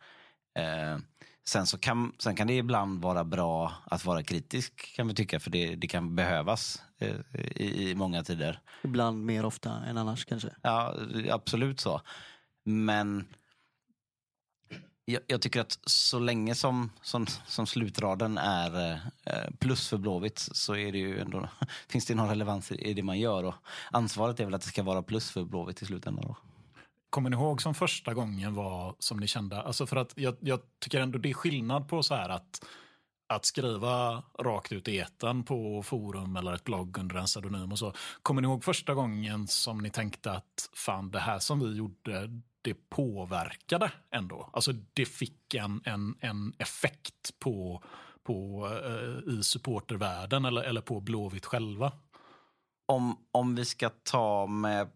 Eh, 0.60 0.98
Sen, 1.44 1.68
så 1.68 1.78
kan, 1.78 2.14
sen 2.20 2.36
kan 2.36 2.48
det 2.48 2.54
ibland 2.54 3.02
vara 3.02 3.24
bra 3.24 3.74
att 3.86 4.06
vara 4.06 4.24
kritisk 4.24 4.96
kan 4.96 5.08
vi 5.08 5.14
tycka 5.14 5.40
för 5.40 5.52
det, 5.52 5.76
det 5.76 5.88
kan 5.88 6.16
behövas 6.16 6.82
eh, 7.00 7.16
i, 7.56 7.90
i, 7.90 7.96
många 7.96 8.24
tider. 8.24 8.60
Ibland 8.84 9.26
mer 9.26 9.46
ofta 9.46 9.72
än 9.72 9.98
annars 9.98 10.26
kanske? 10.26 10.50
Ja, 10.62 10.96
absolut 11.30 11.80
så. 11.80 12.02
Men 12.64 13.26
jag, 15.12 15.22
jag 15.28 15.42
tycker 15.42 15.62
att 15.62 15.80
så 15.86 16.20
länge 16.20 16.56
som, 16.56 16.90
som, 17.02 17.28
som 17.48 17.68
slutraden 17.68 18.38
är 18.38 18.92
eh, 19.26 19.52
plus 19.60 19.90
för 19.90 19.98
Blåvitt 19.98 20.40
så 20.40 20.76
är 20.76 20.92
det 20.92 20.98
ju 20.98 21.20
ändå, 21.20 21.50
finns 21.90 22.06
det 22.06 22.16
någon 22.16 22.30
relevans 22.30 22.72
i 22.72 22.94
det 22.94 23.04
man 23.04 23.20
gör. 23.20 23.44
Och 23.44 23.56
ansvaret 23.92 24.40
är 24.40 24.46
väl 24.46 24.54
att 24.54 24.62
det 24.62 24.68
ska 24.68 24.84
vara 24.84 25.04
plus 25.04 25.32
för 25.32 25.44
Blåvitt 25.44 25.82
i 25.82 25.86
slutändan. 25.86 26.26
Då. 26.28 26.38
Kommer 27.10 27.30
ni 27.30 27.36
ihåg 27.36 27.62
som 27.62 27.74
första 27.74 28.14
gången 28.14 28.56
var 28.56 28.96
som 29.00 29.20
ni 29.20 29.28
kände? 29.28 29.62
Alltså 29.62 29.86
för 29.86 29.96
att 29.96 30.14
jag, 30.16 30.36
jag 30.40 30.60
tycker 30.80 31.02
ändå 31.02 31.20
det 31.20 31.30
är 31.30 31.34
skillnad 31.34 31.88
på 31.88 32.04
så 32.04 32.16
här 32.16 32.30
att 32.30 32.66
att 33.32 33.46
skriva 33.46 34.24
rakt 34.40 34.72
ut 34.72 34.88
i 34.88 34.98
etan 34.98 35.44
på 35.44 35.84
forum 35.84 36.36
eller 36.36 36.54
ett 36.54 36.64
blogg 36.64 36.98
under 36.98 37.16
en 37.16 37.26
pseudonym 37.26 37.72
och 37.72 37.80
så. 37.80 37.94
Kommer 38.24 38.42
ni 38.42 38.48
ihåg 38.48 38.64
första 38.64 38.94
gången 38.94 39.48
som 39.48 39.78
ni 39.78 39.90
tänkte 39.90 40.32
att 40.32 40.70
fan 40.74 41.12
det 41.12 41.20
här 41.20 41.40
som 41.40 41.60
vi 41.60 41.78
gjorde 41.78 42.42
det 42.62 42.90
påverkade 42.90 43.92
ändå? 44.12 44.50
Alltså 44.54 44.72
det 44.94 45.06
fick 45.06 45.54
en, 45.54 45.82
en, 45.86 46.16
en 46.20 46.54
effekt 46.58 47.40
på, 47.40 47.84
på 48.24 48.68
eh, 48.86 49.34
i 49.34 49.44
supportervärlden 49.44 50.46
eller, 50.46 50.62
eller 50.62 50.82
på 50.82 51.00
Blåvitt 51.00 51.46
själva? 51.46 51.92
Om, 52.86 53.18
om 53.32 53.56
vi 53.56 53.66
ska 53.66 53.90
ta 53.90 54.48
med 54.48 54.90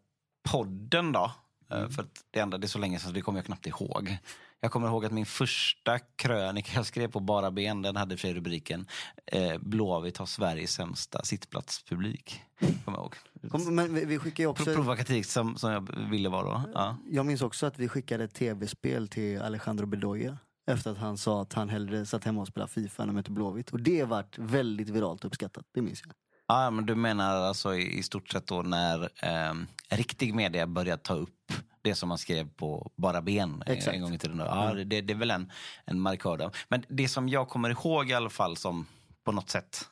podden 0.51 1.12
då. 1.12 1.32
Mm. 1.69 1.91
För 1.91 2.06
det 2.32 2.39
enda, 2.39 2.58
det 2.58 2.65
är 2.65 2.69
så 2.69 2.80
länge 2.80 2.99
sedan 2.99 3.08
så 3.08 3.13
det 3.13 3.21
kommer 3.21 3.39
jag 3.39 3.45
knappt 3.45 3.67
ihåg. 3.67 4.17
Jag 4.62 4.72
kommer 4.72 4.88
ihåg 4.88 5.06
att 5.06 5.12
min 5.12 5.26
första 5.26 6.00
krönika 6.00 6.72
jag 6.76 6.86
skrev 6.86 7.12
på 7.12 7.20
Bara 7.20 7.52
Ben, 7.52 7.82
den 7.82 7.96
hade 7.96 8.18
för 8.18 8.34
rubriken 8.34 8.88
eh, 9.26 9.58
Blåvitt 9.58 10.18
har 10.18 10.26
Sveriges 10.26 10.72
sämsta 10.72 11.24
sittplatspublik. 11.24 12.41
Kommer 12.86 12.98
jag 12.98 13.13
ihåg. 13.52 13.74
men 13.74 14.08
vi, 14.08 14.20
skickade 14.20 14.48
också... 14.48 14.65
Provokativt 14.65 15.28
som, 15.28 15.58
som 15.58 15.72
jag 15.72 16.10
ville 16.10 16.30
vara 16.30 16.44
då. 16.44 16.62
Ja. 16.74 16.98
Jag 17.10 17.26
minns 17.26 17.41
också 17.41 17.65
att 17.65 17.80
vi 17.80 17.88
skickade 17.88 18.24
ett 18.24 18.34
tv-spel 18.34 19.08
till 19.08 19.41
Alejandro 19.41 19.86
Bedoya. 19.86 20.38
Efter 20.68 20.91
att 20.91 20.98
han 20.98 21.18
sa 21.18 21.41
att 21.41 21.54
han 21.54 21.70
hellre 21.70 22.06
satt 22.06 22.24
hemma 22.24 22.41
och 22.41 22.48
spelade 22.48 22.72
Fifa 22.72 23.04
än 23.04 23.13
mötte 23.13 23.32
Blåvitt. 23.32 23.72
Och 23.72 23.80
det 23.80 24.04
vart 24.04 24.38
väldigt 24.38 24.89
viralt 24.89 25.26
uppskattat, 25.26 25.65
det 25.72 25.82
minns 25.82 26.04
jag. 26.06 26.13
Ja, 26.47 26.71
men 26.71 26.86
du 26.86 26.95
menar 26.95 27.36
alltså 27.36 27.75
i, 27.75 27.97
i 27.99 28.03
stort 28.03 28.29
sett 28.29 28.47
då 28.47 28.62
när 28.62 29.03
eh, 29.03 29.53
riktig 29.89 30.36
media 30.36 30.67
började 30.67 31.01
ta 31.01 31.13
upp 31.13 31.53
det 31.81 31.95
som 31.95 32.10
man 32.10 32.17
skrev 32.17 32.49
på 32.49 32.91
Bara 32.95 33.21
Ben 33.21 33.63
Exakt. 33.65 33.95
en 33.95 34.01
gång 34.01 34.13
i 34.13 34.17
tiden. 34.17 34.39
Ja, 34.39 34.71
mm. 34.71 34.89
det, 34.89 35.01
det, 35.01 35.13
är 35.13 35.17
väl 35.17 35.31
en, 35.31 35.51
en 35.86 35.99
markör. 35.99 36.51
Men 36.67 36.84
det 36.88 37.08
som 37.08 37.29
jag 37.29 37.49
kommer 37.49 37.69
ihåg 37.69 38.10
i 38.10 38.13
alla 38.13 38.29
fall 38.29 38.58
som 38.58 38.88
på 39.23 39.31
något 39.31 39.49
sätt 39.49 39.86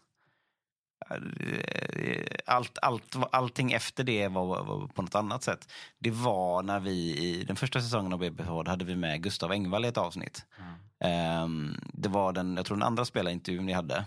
eh, 1.09 2.35
allt, 2.45 2.77
allt, 2.81 3.15
allting 3.31 3.71
efter 3.71 4.03
det 4.03 4.27
var, 4.27 4.63
var, 4.63 4.87
på 4.87 5.01
något 5.01 5.15
annat 5.15 5.43
sätt. 5.43 5.71
Det 5.99 6.11
var 6.11 6.63
när 6.63 6.79
vi 6.79 7.17
i 7.17 7.43
den 7.43 7.55
första 7.55 7.81
säsongen 7.81 8.13
av 8.13 8.19
BBH 8.19 8.69
hade 8.69 8.85
vi 8.85 8.95
med 8.95 9.23
Gustav 9.23 9.51
Engvall 9.51 9.85
i 9.85 9.87
ett 9.87 9.97
avsnitt. 9.97 10.45
Mm. 10.57 11.43
Um, 11.43 11.77
det 11.93 12.09
var 12.09 12.33
den, 12.33 12.55
jag 12.55 12.65
tror 12.65 12.77
den 12.77 12.87
andra 12.87 13.05
spelarintervjun 13.05 13.65
ni 13.65 13.73
hade. 13.73 14.05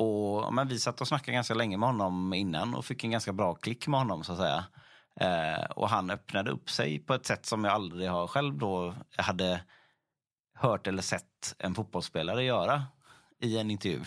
Och, 0.00 0.54
men 0.54 0.68
vi 0.68 0.78
satt 0.78 1.00
och 1.00 1.08
snackade 1.08 1.32
ganska 1.32 1.54
länge 1.54 1.76
med 1.76 1.88
honom 1.88 2.34
innan 2.34 2.74
och 2.74 2.84
fick 2.84 3.04
en 3.04 3.10
ganska 3.10 3.32
bra 3.32 3.54
klick 3.54 3.86
med 3.86 4.00
honom 4.00 4.24
så 4.24 4.32
att 4.32 4.38
säga. 4.38 4.64
Eh, 5.20 5.64
och 5.64 5.88
han 5.88 6.10
öppnade 6.10 6.50
upp 6.50 6.70
sig 6.70 6.98
på 6.98 7.14
ett 7.14 7.26
sätt 7.26 7.46
som 7.46 7.64
jag 7.64 7.74
aldrig 7.74 8.10
har 8.10 8.26
själv 8.26 8.58
då 8.58 8.94
hade 9.16 9.60
hört 10.54 10.86
eller 10.86 11.02
sett 11.02 11.54
en 11.58 11.74
fotbollsspelare 11.74 12.44
göra 12.44 12.82
i 13.40 13.58
en 13.58 13.70
intervju. 13.70 14.00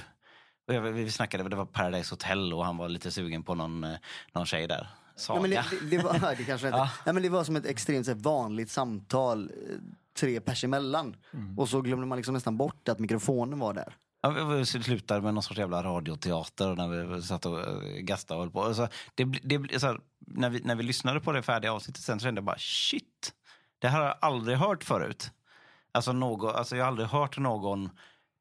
Och 0.68 0.74
jag, 0.74 0.82
vi 0.82 1.12
snackade, 1.12 1.50
det 1.50 1.56
var 1.56 1.66
Paradise 1.66 2.14
Hotel 2.14 2.54
och 2.54 2.66
han 2.66 2.78
var 2.78 2.90
lite 2.90 3.12
sugen 3.12 3.44
på 3.44 3.56
någon, 3.56 3.84
eh, 3.84 3.98
någon 4.34 4.46
tjej 4.46 4.68
där. 4.68 4.88
Saga. 5.16 5.38
Ja, 5.38 5.42
men 5.42 5.50
det, 5.50 5.66
det, 5.82 5.98
det, 5.98 6.04
var, 6.04 6.36
det 6.38 6.44
kanske 6.44 6.68
ja. 6.68 6.90
ja. 7.06 7.14
men 7.14 7.24
det 7.24 7.30
var 7.30 7.44
som 7.44 7.56
ett 7.56 7.66
extremt 7.66 8.08
vanligt 8.08 8.72
samtal 8.72 9.52
eh, 9.52 9.78
tre 10.20 10.40
pers 10.40 10.64
emellan. 10.64 11.16
Mm. 11.34 11.60
Och 11.60 11.70
så 11.70 11.82
glömde 11.82 12.06
man 12.06 12.16
liksom 12.16 12.34
nästan 12.34 12.58
bort 12.58 12.90
att 12.90 13.00
mikrofonen 13.00 13.60
var 13.60 13.74
där. 13.74 13.98
Ja, 14.26 14.30
vi 14.30 14.66
slutade 14.66 15.22
med 15.22 15.34
någon 15.34 15.44
sorts 15.44 15.60
jävla 15.60 15.84
radioteater 15.84 16.76
när 16.76 16.88
vi 16.88 17.22
satt 17.22 17.46
och 17.46 17.60
eh, 17.60 18.00
gastade 18.00 18.38
och 18.38 18.44
höll 18.44 18.52
på. 18.52 18.74
Så 18.74 18.88
det, 19.16 19.24
det, 19.24 19.80
så 19.80 19.88
här, 19.88 20.00
när, 20.20 20.50
vi, 20.50 20.60
när 20.60 20.76
vi 20.76 20.84
lyssnade 20.84 21.20
på 21.20 21.32
det 21.32 21.42
färdiga 21.42 21.74
avsnittet 21.74 22.04
sen 22.04 22.20
så 22.20 22.24
kände 22.24 22.40
jag 22.40 22.46
bara 22.46 22.58
shit, 22.58 23.34
det 23.80 23.88
här 23.88 24.00
har 24.00 24.08
jag 24.08 24.18
aldrig 24.22 24.58
hört 24.58 24.84
förut. 24.84 25.32
Alltså, 25.92 26.14
någon, 26.14 26.56
alltså 26.56 26.76
jag 26.76 26.84
har 26.84 26.88
aldrig 26.88 27.08
hört 27.08 27.38
någon 27.38 27.90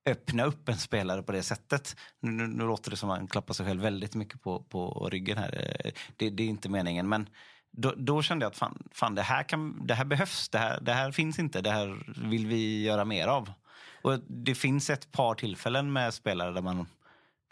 öppna 0.06 0.44
upp 0.44 0.68
en 0.68 0.78
spelare 0.78 1.22
på 1.22 1.32
det 1.32 1.42
sättet. 1.42 1.96
Nu, 2.20 2.30
nu, 2.30 2.46
nu 2.46 2.64
låter 2.64 2.90
det 2.90 2.96
som 2.96 3.10
att 3.10 3.18
man 3.18 3.28
klappar 3.28 3.54
sig 3.54 3.66
själv 3.66 3.82
väldigt 3.82 4.14
mycket 4.14 4.42
på, 4.42 4.62
på 4.62 5.08
ryggen 5.12 5.38
här. 5.38 5.80
Eh, 5.84 5.92
det, 6.16 6.30
det 6.30 6.42
är 6.42 6.48
inte 6.48 6.68
meningen. 6.68 7.08
Men 7.08 7.28
då, 7.70 7.94
då, 7.96 8.22
kände 8.22 8.44
jag 8.44 8.50
att 8.50 8.56
fan, 8.56 8.82
fan 8.92 9.14
det, 9.14 9.22
här 9.22 9.42
kan, 9.42 9.86
det 9.86 9.94
här 9.94 10.04
behövs, 10.04 10.48
det 10.48 10.58
här, 10.58 10.80
det 10.80 10.92
här 10.92 11.12
finns 11.12 11.38
inte, 11.38 11.60
det 11.60 11.70
här 11.70 12.14
vill 12.28 12.46
vi 12.46 12.82
göra 12.82 13.04
mer 13.04 13.26
av. 13.26 13.52
Och 14.02 14.18
det 14.26 14.54
finns 14.54 14.90
ett 14.90 15.12
par 15.12 15.34
tillfällen 15.34 15.92
med 15.92 16.14
spelare 16.14 16.52
där 16.52 16.62
man 16.62 16.86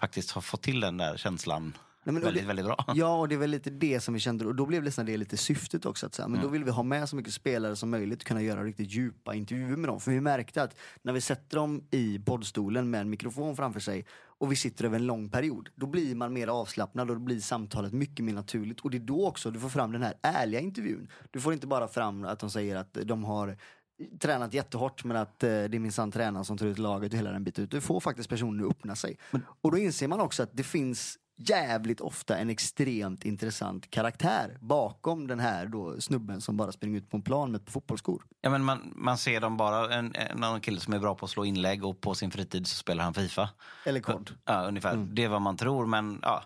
faktiskt 0.00 0.30
har 0.30 0.40
fått 0.40 0.62
till 0.62 0.80
den 0.80 0.96
där 0.96 1.16
känslan 1.16 1.72
Nej, 2.04 2.12
men 2.12 2.22
väldigt, 2.22 2.42
det, 2.42 2.46
väldigt 2.46 2.66
bra. 2.66 2.84
Ja, 2.94 3.18
och 3.18 3.28
det 3.28 3.34
är 3.34 3.38
väl 3.38 3.50
lite 3.50 3.70
det 3.70 4.00
som 4.00 4.14
vi 4.14 4.20
kände. 4.20 4.46
Och 4.46 4.54
då 4.54 4.66
blev 4.66 4.84
nästan 4.84 5.06
det 5.06 5.16
lite 5.16 5.36
syftet 5.36 5.86
också. 5.86 6.06
Att 6.06 6.14
säga, 6.14 6.28
men 6.28 6.38
mm. 6.38 6.46
Då 6.46 6.52
vill 6.52 6.64
vi 6.64 6.70
ha 6.70 6.82
med 6.82 7.08
så 7.08 7.16
mycket 7.16 7.34
spelare 7.34 7.76
som 7.76 7.90
möjligt 7.90 8.24
kunna 8.24 8.42
göra 8.42 8.64
riktigt 8.64 8.90
djupa 8.90 9.34
intervjuer 9.34 9.76
med 9.76 9.90
dem. 9.90 10.00
För 10.00 10.10
vi 10.10 10.20
märkte 10.20 10.62
att 10.62 10.76
när 11.02 11.12
vi 11.12 11.20
sätter 11.20 11.56
dem 11.56 11.84
i 11.90 12.18
poddstolen 12.18 12.90
med 12.90 13.00
en 13.00 13.10
mikrofon 13.10 13.56
framför 13.56 13.80
sig 13.80 14.06
och 14.38 14.52
vi 14.52 14.56
sitter 14.56 14.84
över 14.84 14.96
en 14.96 15.06
lång 15.06 15.28
period, 15.28 15.68
då 15.74 15.86
blir 15.86 16.14
man 16.14 16.32
mer 16.32 16.48
avslappnad 16.48 17.10
och 17.10 17.16
då 17.16 17.22
blir 17.22 17.40
samtalet 17.40 17.92
mycket 17.92 18.24
mer 18.24 18.32
naturligt. 18.32 18.80
Och 18.80 18.90
det 18.90 18.96
är 18.96 19.00
då 19.00 19.26
också 19.26 19.50
du 19.50 19.60
får 19.60 19.68
fram 19.68 19.92
den 19.92 20.02
här 20.02 20.14
ärliga 20.22 20.60
intervjun. 20.60 21.08
Du 21.30 21.40
får 21.40 21.52
inte 21.52 21.66
bara 21.66 21.88
fram 21.88 22.24
att 22.24 22.38
de 22.38 22.50
säger 22.50 22.76
att 22.76 22.98
de 23.04 23.24
har 23.24 23.56
tränat 24.20 24.54
jättehårt 24.54 25.04
men 25.04 25.16
att 25.16 25.42
eh, 25.42 25.48
det 25.48 25.76
är 25.76 25.78
minsann 25.78 26.12
tränaren 26.12 26.44
som 26.44 26.58
tar 26.58 26.66
ut 26.66 26.78
laget 26.78 27.12
och 27.12 27.18
hela 27.18 27.32
den 27.32 27.44
biten. 27.44 27.66
Du 27.70 27.80
får 27.80 28.00
faktiskt 28.00 28.28
personen 28.28 28.64
att 28.64 28.70
öppna 28.70 28.96
sig. 28.96 29.18
Men, 29.30 29.42
och 29.60 29.70
då 29.70 29.78
inser 29.78 30.08
man 30.08 30.20
också 30.20 30.42
att 30.42 30.50
det 30.52 30.64
finns 30.64 31.18
jävligt 31.48 32.00
ofta 32.00 32.36
en 32.36 32.50
extremt 32.50 33.24
intressant 33.24 33.90
karaktär 33.90 34.58
bakom 34.60 35.26
den 35.26 35.40
här 35.40 35.66
då 35.66 36.00
snubben 36.00 36.40
som 36.40 36.56
bara 36.56 36.72
springer 36.72 36.98
ut 36.98 37.10
på 37.10 37.16
en 37.16 37.22
plan 37.22 37.52
med 37.52 37.60
fotbollsskor. 37.66 38.22
Ja, 38.40 38.50
men 38.50 38.64
man, 38.64 38.92
man 38.96 39.18
ser 39.18 39.40
dem 39.40 39.56
bara, 39.56 39.94
en, 39.94 40.14
en 40.16 40.60
kille 40.60 40.80
som 40.80 40.92
är 40.92 40.98
bra 40.98 41.14
på 41.14 41.24
att 41.24 41.30
slå 41.30 41.44
inlägg 41.44 41.84
och 41.84 42.00
på 42.00 42.14
sin 42.14 42.30
fritid 42.30 42.66
så 42.66 42.76
spelar 42.76 43.04
han 43.04 43.14
Fifa. 43.14 43.50
Eller 43.86 44.00
kod. 44.00 44.30
Ja, 44.44 44.66
ungefär. 44.66 44.92
Mm. 44.92 45.14
Det 45.14 45.24
är 45.24 45.28
vad 45.28 45.42
man 45.42 45.56
tror, 45.56 45.86
men 45.86 46.18
ja. 46.22 46.42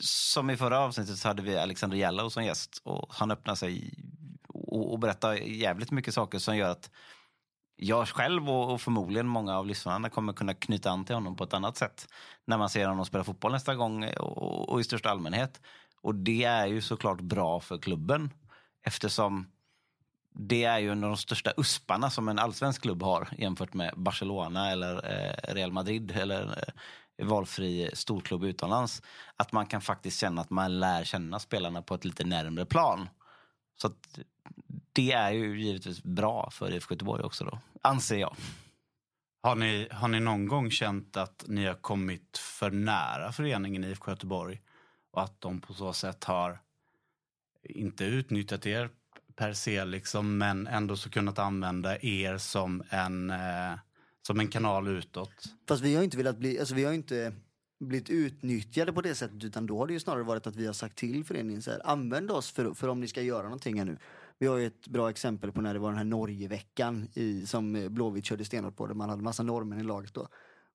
Som 0.00 0.50
i 0.50 0.56
förra 0.56 0.78
avsnittet 0.78 1.18
så 1.18 1.28
hade 1.28 1.42
vi 1.42 1.58
Alexander 1.58 1.96
Jallow 1.96 2.28
som 2.28 2.44
gäst 2.44 2.80
och 2.84 3.06
han 3.10 3.30
öppnar 3.30 3.54
sig 3.54 3.94
och, 4.76 4.92
och 4.92 4.98
berättar 4.98 5.34
jävligt 5.34 5.90
mycket 5.90 6.14
saker 6.14 6.38
som 6.38 6.56
gör 6.56 6.70
att 6.70 6.90
jag 7.76 8.08
själv 8.08 8.50
och, 8.50 8.72
och, 8.72 8.80
förmodligen 8.80 9.26
många 9.26 9.58
av 9.58 9.66
lyssnarna 9.66 10.10
kommer 10.10 10.32
kunna 10.32 10.54
knyta 10.54 10.90
an 10.90 11.04
till 11.04 11.14
honom 11.14 11.36
på 11.36 11.44
ett 11.44 11.54
annat 11.54 11.76
sätt 11.76 12.08
när 12.44 12.58
man 12.58 12.70
ser 12.70 12.88
honom 12.88 13.04
spela 13.04 13.24
fotboll 13.24 13.52
nästa 13.52 13.74
gång 13.74 14.04
och, 14.04 14.68
och 14.68 14.80
i 14.80 14.84
största 14.84 15.10
allmänhet. 15.10 15.60
Och 16.00 16.14
det 16.14 16.44
är 16.44 16.66
ju 16.66 16.80
såklart 16.80 17.20
bra 17.20 17.60
för 17.60 17.78
klubben 17.78 18.30
eftersom 18.82 19.46
det 20.38 20.64
är 20.64 20.78
ju 20.78 20.92
en 20.92 21.04
av 21.04 21.10
de 21.10 21.16
största 21.16 21.52
usparna 21.56 22.10
som 22.10 22.28
en 22.28 22.38
allsvensk 22.38 22.82
klubb 22.82 23.02
har 23.02 23.28
jämfört 23.38 23.74
med 23.74 23.94
Barcelona 23.96 24.70
eller 24.70 24.94
eh, 24.94 25.54
Real 25.54 25.72
Madrid 25.72 26.10
eller 26.16 26.42
eh, 27.18 27.26
valfri 27.26 27.90
storklubb 27.92 28.44
utomlands. 28.44 29.02
Att 29.36 29.52
man 29.52 29.66
kan 29.66 29.80
faktiskt 29.80 30.20
känna 30.20 30.40
att 30.40 30.50
man 30.50 30.80
lär 30.80 31.04
känna 31.04 31.38
spelarna 31.38 31.82
på 31.82 31.94
ett 31.94 32.04
lite 32.04 32.24
närmre 32.24 32.66
plan. 32.66 33.08
Så 33.76 33.90
det 34.96 35.12
är 35.12 35.30
ju 35.30 35.60
givetvis 35.60 36.02
bra 36.02 36.50
för 36.50 36.74
IFK 36.74 36.94
Göteborg 36.94 37.22
också 37.22 37.44
då, 37.44 37.58
anser 37.82 38.16
jag. 38.16 38.36
Har 39.42 39.54
ni, 39.54 39.88
har 39.90 40.08
ni 40.08 40.20
någon 40.20 40.48
gång 40.48 40.70
känt 40.70 41.16
att 41.16 41.44
ni 41.46 41.64
har 41.64 41.74
kommit 41.74 42.38
för 42.38 42.70
nära 42.70 43.32
föreningen 43.32 43.84
IFK 43.84 44.10
Göteborg 44.10 44.60
och 45.10 45.22
att 45.22 45.40
de 45.40 45.60
på 45.60 45.74
så 45.74 45.92
sätt 45.92 46.24
har 46.24 46.60
inte 47.62 48.04
utnyttjat 48.04 48.66
er 48.66 48.90
per 49.36 49.52
se 49.52 49.84
liksom, 49.84 50.38
men 50.38 50.66
ändå 50.66 50.96
så 50.96 51.10
kunnat 51.10 51.38
använda 51.38 51.98
er 52.02 52.38
som 52.38 52.82
en, 52.90 53.30
eh, 53.30 53.78
som 54.26 54.40
en 54.40 54.48
kanal 54.48 54.88
utåt? 54.88 55.44
Fast 55.68 55.82
vi 55.82 55.94
har 55.94 56.02
inte 56.02 56.16
velat 56.16 56.38
bli, 56.38 56.58
alltså 56.58 56.74
vi 56.74 56.84
har 56.84 56.92
inte 56.92 57.32
blivit 57.80 58.10
utnyttjade 58.10 58.92
på 58.92 59.00
det 59.00 59.14
sättet 59.14 59.44
utan 59.44 59.66
då 59.66 59.78
har 59.78 59.86
det 59.86 59.92
ju 59.92 60.00
snarare 60.00 60.22
varit 60.22 60.46
att 60.46 60.56
vi 60.56 60.66
har 60.66 60.72
sagt 60.72 60.96
till 60.96 61.24
föreningen 61.24 61.62
så 61.62 61.70
här, 61.70 61.80
använd 61.84 62.30
oss 62.30 62.50
för, 62.50 62.74
för 62.74 62.88
om 62.88 63.00
ni 63.00 63.08
ska 63.08 63.22
göra 63.22 63.42
någonting 63.42 63.78
här 63.78 63.84
nu. 63.84 63.98
Vi 64.38 64.46
har 64.46 64.56
ju 64.56 64.66
ett 64.66 64.88
bra 64.88 65.10
exempel 65.10 65.52
på 65.52 65.60
när 65.60 65.74
det 65.74 65.80
var 65.80 65.88
den 65.88 65.98
här 65.98 66.04
Norgeveckan 66.04 67.08
i, 67.14 67.46
som 67.46 67.88
Blåvitt 67.90 68.24
körde 68.24 68.44
stenhårt 68.44 68.76
på 68.76 68.86
där 68.86 68.94
man 68.94 69.10
hade 69.10 69.22
massa 69.22 69.42
normer 69.42 69.78
i 69.80 69.82
laget 69.82 70.14
då. 70.14 70.28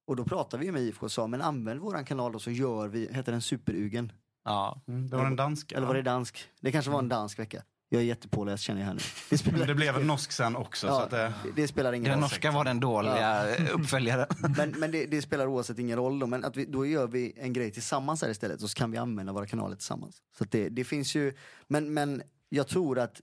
Och 0.06 0.16
då 0.16 0.26
pratade 0.26 0.66
vi 0.66 0.72
med 0.72 0.82
IFK 0.82 1.06
och 1.06 1.12
sa 1.12 1.28
men 1.28 1.42
använd 1.42 1.80
våran 1.80 2.06
kanal 2.06 2.36
och 2.36 2.42
så 2.42 2.52
gör 2.52 2.88
vi, 2.88 3.10
heter 3.14 3.32
den 3.32 3.42
Superugen? 3.42 4.12
Ja, 4.46 4.82
mm, 4.88 5.10
det 5.10 5.18
var 5.18 5.26
en 5.26 5.36
dansk. 5.36 5.72
Eller 5.72 5.88
var 5.88 5.94
det 5.94 6.02
dansk? 6.02 6.50
Det 6.62 6.72
kanske 6.72 6.92
var 6.92 7.00
en 7.00 7.10
dansk 7.10 7.40
vecka. 7.40 7.64
Jag 7.90 8.02
är 8.02 8.06
jättepåläst 8.06 8.64
känner 8.64 8.82
jag 8.82 8.88
här 8.88 8.94
nu. 8.94 9.00
Det, 9.30 9.38
spelar... 9.38 9.68
det 9.68 9.76
blev 9.76 9.96
en 9.96 10.08
norsk 10.08 10.32
sen 10.32 10.56
också. 10.56 10.88
Ja, 10.88 11.08
så 11.10 11.16
det... 11.16 11.34
Det, 11.44 11.52
det... 11.56 11.68
spelar 11.68 11.94
ingen 11.94 12.06
roll. 12.06 12.12
Den 12.12 12.20
norska 12.22 12.52
var 12.52 12.66
den 12.66 12.80
dåliga 12.80 13.50
ja. 13.50 13.70
uppföljaren. 13.74 14.28
men 14.58 14.72
men 14.72 14.92
det, 14.92 15.06
det, 15.06 15.22
spelar 15.22 15.48
oavsett 15.48 15.80
ingen 15.80 15.98
roll. 15.98 16.20
Då. 16.20 16.28
Men 16.28 16.46
att 16.46 16.58
vi, 16.58 16.66
då 16.66 16.86
gör 16.86 17.08
vi 17.08 17.34
en 17.38 17.54
grej 17.54 17.72
tillsammans 17.72 18.22
här 18.22 18.30
istället. 18.30 18.62
Och 18.62 18.70
så 18.70 18.76
kan 18.76 18.92
vi 18.92 18.98
använda 18.98 19.34
våra 19.34 19.48
kanaler 19.48 19.76
tillsammans. 19.76 20.22
Så 20.38 20.44
det, 20.44 20.70
det 20.70 20.84
finns 20.84 21.16
ju, 21.16 21.34
men, 21.68 21.94
men 21.94 22.24
jag 22.50 22.68
tror 22.68 23.00
att 23.00 23.22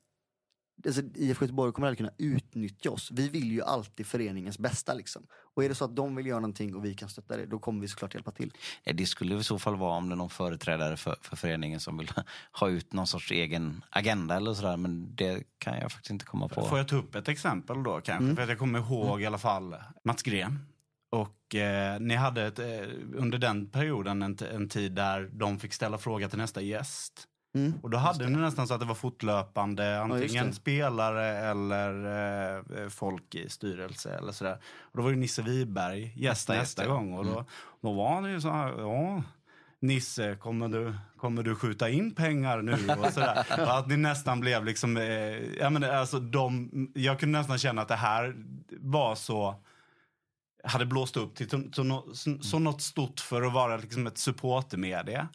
alltså, 0.87 1.03
IFK 1.15 1.45
Göteborg 1.45 1.73
kommer 1.73 1.89
aldrig 1.89 1.99
kunna 1.99 2.35
utnyttja 2.35 2.91
oss. 2.91 3.11
Vi 3.11 3.29
vill 3.29 3.53
ju 3.53 3.63
alltid 3.63 4.07
föreningens 4.07 4.59
bästa 4.59 4.95
liksom. 4.95 5.27
Och 5.31 5.65
är 5.65 5.69
det 5.69 5.75
så 5.75 5.85
att 5.85 5.97
de 5.97 6.17
vill 6.17 6.27
göra 6.27 6.41
någonting 6.41 6.75
och 6.75 6.85
vi 6.85 6.95
kan 6.95 7.09
stötta 7.09 7.37
det, 7.37 7.47
då 7.47 7.59
kommer 7.59 7.81
vi 7.81 7.89
såklart 7.89 8.15
hjälpa 8.15 8.31
till. 8.31 8.53
Det 8.85 9.07
skulle 9.07 9.37
i 9.37 9.45
så 9.45 9.59
fall 9.59 9.77
vara 9.77 9.97
om 9.97 10.09
det 10.09 10.15
är 10.15 10.17
någon 10.17 10.31
företrädare 10.31 10.97
för, 10.97 11.17
för 11.23 11.37
föreningen 11.37 11.81
som 11.81 11.99
vill 11.99 12.11
ha 12.53 12.69
ut 12.69 12.93
någon 12.93 13.07
sorts 13.07 13.31
egen 13.31 13.85
agenda 13.91 14.37
eller 14.37 14.55
sådär. 14.55 14.77
Men 14.77 15.15
det 15.15 15.43
kan 15.59 15.79
jag 15.79 15.93
faktiskt 15.93 16.11
inte 16.11 16.25
komma 16.25 16.49
på. 16.49 16.67
Får 16.67 16.79
jag 16.79 16.89
ta 16.89 16.97
upp 16.97 17.15
ett 17.15 17.29
exempel 17.29 17.83
då 17.83 18.01
kanske? 18.01 18.25
Mm. 18.25 18.37
För 18.37 18.43
att 18.43 18.49
jag 18.49 18.59
kommer 18.59 18.79
ihåg 18.79 19.23
i 19.23 19.27
alla 19.27 19.39
fall 19.39 19.77
Mats 20.05 20.23
Gren. 20.23 20.59
Och 21.11 21.55
eh, 21.55 22.01
ni 22.01 22.15
hade 22.15 22.47
ett, 22.47 22.59
eh, 22.59 22.67
under 23.15 23.39
den 23.39 23.71
perioden 23.71 24.23
en, 24.23 24.39
en 24.53 24.69
tid 24.69 24.93
där 24.93 25.31
de 25.33 25.59
fick 25.59 25.73
ställa 25.73 25.99
fråga 25.99 26.29
till 26.29 26.39
nästa 26.39 26.61
gäst. 26.61 27.29
Mm. 27.67 27.79
Och 27.83 27.91
då 27.91 27.99
hade 27.99 28.29
ni 28.29 28.39
nästan 28.39 28.67
så 28.69 28.75
att 28.75 28.81
det 28.81 28.87
var 28.87 28.95
fortlöpande, 28.95 30.01
antingen 30.01 30.47
det. 30.47 30.53
spelare 30.53 31.27
eller 31.27 31.91
eh, 32.83 32.89
folk 32.89 33.35
i 33.35 33.49
styrelse 33.49 34.11
eller 34.15 34.33
sådär. 34.33 34.59
Och 34.81 34.97
då 34.97 35.03
var 35.03 35.11
ju 35.11 35.17
Nisse 35.17 35.43
Wiberg 35.43 36.13
gäst 36.17 36.49
Nästa 36.49 36.85
ja. 36.85 36.93
gång. 36.93 37.13
Och 37.15 37.25
då, 37.25 37.31
Mm. 37.33 37.45
då 37.81 37.93
var 37.93 38.15
han 38.15 38.31
ju 38.33 38.41
så 38.41 38.51
här, 38.51 38.81
ja 38.81 39.23
Nisse, 39.81 40.35
kommer 40.37 40.69
du, 40.69 40.95
kommer 41.17 41.43
du 41.43 41.55
skjuta 41.55 41.89
in 41.89 42.15
pengar 42.15 42.63
nu? 42.63 42.73
Och 42.99 43.13
sådär. 43.13 43.47
och 43.59 43.79
att 43.79 43.87
ni 43.89 43.97
nästan 43.97 44.41
blev 44.41 44.65
liksom, 44.65 44.97
eh, 44.97 45.05
ja 45.59 45.71
men 45.71 45.85
alltså 45.85 46.21
de, 46.21 46.71
jag 46.95 47.21
kunde 47.21 47.39
nästan 47.39 47.59
känna 47.59 47.83
att 47.83 47.89
det 47.89 47.95
här 47.97 48.35
var 48.81 49.15
så, 49.15 49.55
hade 50.65 50.87
blåst 50.87 51.17
upp 51.17 51.35
till 51.35 51.51
så, 51.51 51.63
så, 51.73 52.05
så, 52.15 52.39
så 52.41 52.59
något 52.59 52.83
stort 52.83 53.21
för 53.21 53.43
att 53.43 53.53
vara 53.53 53.77
liksom 53.77 54.07
ett 54.07 54.19
supportermedia. 54.19 55.29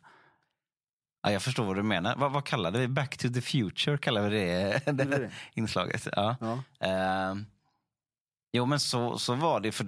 Ja, 1.24 1.32
jag 1.32 1.42
förstår 1.42 1.66
vad 1.66 1.76
du 1.76 1.84
menar. 1.84 2.16
Vad, 2.16 2.32
vad 2.32 2.46
kallade 2.46 2.80
vi 2.80 2.88
Back 2.88 3.18
to 3.18 3.30
the 3.30 3.42
future? 3.42 3.98
Kallar 3.98 4.30
vi 4.30 4.40
det, 4.40 4.82
det 4.86 4.92
det 4.92 5.04
det? 5.06 5.32
inslaget? 5.54 6.08
Ja. 6.16 6.36
Ja. 6.42 6.60
Ehm, 6.88 7.46
jo, 8.54 8.66
men 8.66 8.80
så, 8.80 9.18
så 9.18 9.36
var 9.36 9.60
det. 9.60 9.72
För 9.72 9.84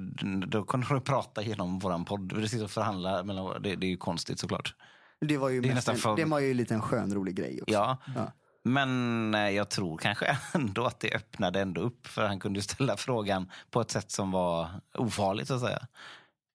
då 0.48 0.63
kunde 0.63 0.88
du 0.89 1.02
prata 1.02 1.41
genom 1.41 1.80
våran 1.80 2.06
podd. 2.06 2.34
Vi 2.34 2.48
sitter 2.50 2.63
och 2.65 2.71
förhandlar. 2.71 3.24
Mellan, 3.24 3.62
det, 3.62 3.76
det 3.76 3.86
är 3.88 3.89
ju 3.89 3.98
konstigt 3.98 4.39
såklart. 4.39 4.76
Det 5.21 5.38
var 5.38 5.50
ju, 5.50 5.62
Det 5.62 5.74
nästan 5.74 5.95
en, 5.95 6.02
för- 6.02 6.15
det 6.15 6.26
var 6.26 6.39
ju 6.39 6.54
lite 6.54 6.74
en 6.74 6.82
skön 6.82 7.13
rolig 7.13 7.36
grej 7.36 7.62
också. 7.62 7.74
Ja. 7.74 7.98
Ja. 8.15 8.32
Men 8.63 9.34
eh, 9.36 9.50
jag 9.50 9.69
tror 9.69 9.98
kanske 9.98 10.38
ändå 10.54 10.86
att 10.86 11.00
det 11.00 11.15
öppnade 11.15 11.62
ändå 11.62 11.82
upp. 11.82 12.08
För 12.08 12.28
han 12.28 12.39
kunde 12.39 12.62
ställa 12.62 12.98
frågan 12.98 13.52
på 13.71 13.82
ett 13.82 13.91
sätt 13.91 14.12
som 14.12 14.32
var 14.32 14.69
ofarligt 14.98 15.48
så 15.48 15.54
att 15.54 15.62
säga. 15.62 15.88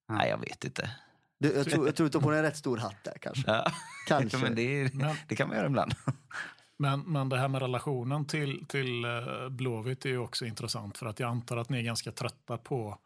Nej, 0.08 0.28
jag 0.30 0.38
vet 0.38 0.64
inte. 0.64 0.90
Du, 1.40 1.52
jag, 1.56 1.70
tror, 1.70 1.86
jag 1.86 1.96
tror 1.96 2.06
du 2.06 2.10
tar 2.10 2.20
på 2.20 2.30
dig 2.30 2.38
en 2.38 2.44
rätt 2.44 2.56
stor 2.56 2.76
hatt 2.76 3.04
där 3.04 3.18
kanske. 3.20 3.50
Ja. 3.50 3.72
Kanske. 4.08 4.38
men 4.42 4.54
det, 4.54 4.94
Men- 4.94 5.16
det 5.28 5.36
kan 5.36 5.48
man 5.48 5.56
göra 5.56 5.66
ibland. 5.66 5.92
Men, 6.78 7.00
men 7.00 7.28
det 7.28 7.38
här 7.38 7.48
med 7.48 7.62
relationen 7.62 8.26
till, 8.26 8.66
till 8.68 9.04
eh, 9.04 9.48
Blåvitt 9.50 10.04
är 10.04 10.10
ju 10.10 10.18
också 10.18 10.46
intressant 10.46 10.98
för 10.98 11.06
att 11.06 11.20
jag 11.20 11.30
antar 11.30 11.56
att 11.56 11.68
ni 11.68 11.78
är 11.78 11.82
ganska 11.82 12.12
trötta 12.12 12.56
på 12.56 12.98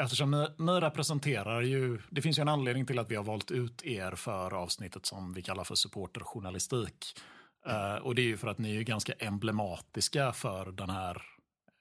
Eftersom 0.00 0.30
ni, 0.30 0.46
ni 0.58 0.72
representerar 0.72 1.62
ju, 1.62 1.98
det 2.10 2.22
finns 2.22 2.38
ju 2.38 2.40
en 2.40 2.48
anledning 2.48 2.86
till 2.86 2.98
att 2.98 3.10
vi 3.10 3.16
har 3.16 3.24
valt 3.24 3.50
ut 3.50 3.82
er 3.84 4.12
för 4.12 4.54
avsnittet 4.54 5.06
som 5.06 5.32
vi 5.32 5.42
kallar 5.42 5.64
för 5.64 5.74
supporterjournalistik. 5.74 7.18
Eh, 7.66 7.94
och 7.94 8.14
det 8.14 8.22
är 8.22 8.26
ju 8.26 8.36
för 8.36 8.48
att 8.48 8.58
ni 8.58 8.70
är 8.70 8.74
ju 8.74 8.84
ganska 8.84 9.12
emblematiska 9.12 10.32
för 10.32 10.72
den 10.72 10.90
här 10.90 11.22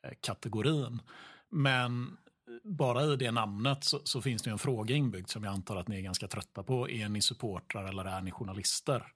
eh, 0.08 0.14
kategorin. 0.22 1.02
Men 1.50 2.18
bara 2.64 3.04
i 3.04 3.16
det 3.16 3.32
namnet 3.32 3.84
så, 3.84 4.00
så 4.04 4.22
finns 4.22 4.42
det 4.42 4.50
ju 4.50 4.52
en 4.52 4.58
fråga 4.60 4.96
inbyggd 4.96 5.30
som 5.30 5.44
jag 5.44 5.54
antar 5.54 5.76
att 5.76 5.88
ni 5.88 5.98
är 5.98 6.02
ganska 6.02 6.28
trötta 6.28 6.64
på. 6.64 6.90
Är 6.90 7.10
ni 7.10 7.22
supportrar 7.22 7.86
eller 7.86 8.06
är 8.06 8.22
ni 8.22 8.32
journalister? 8.32 9.12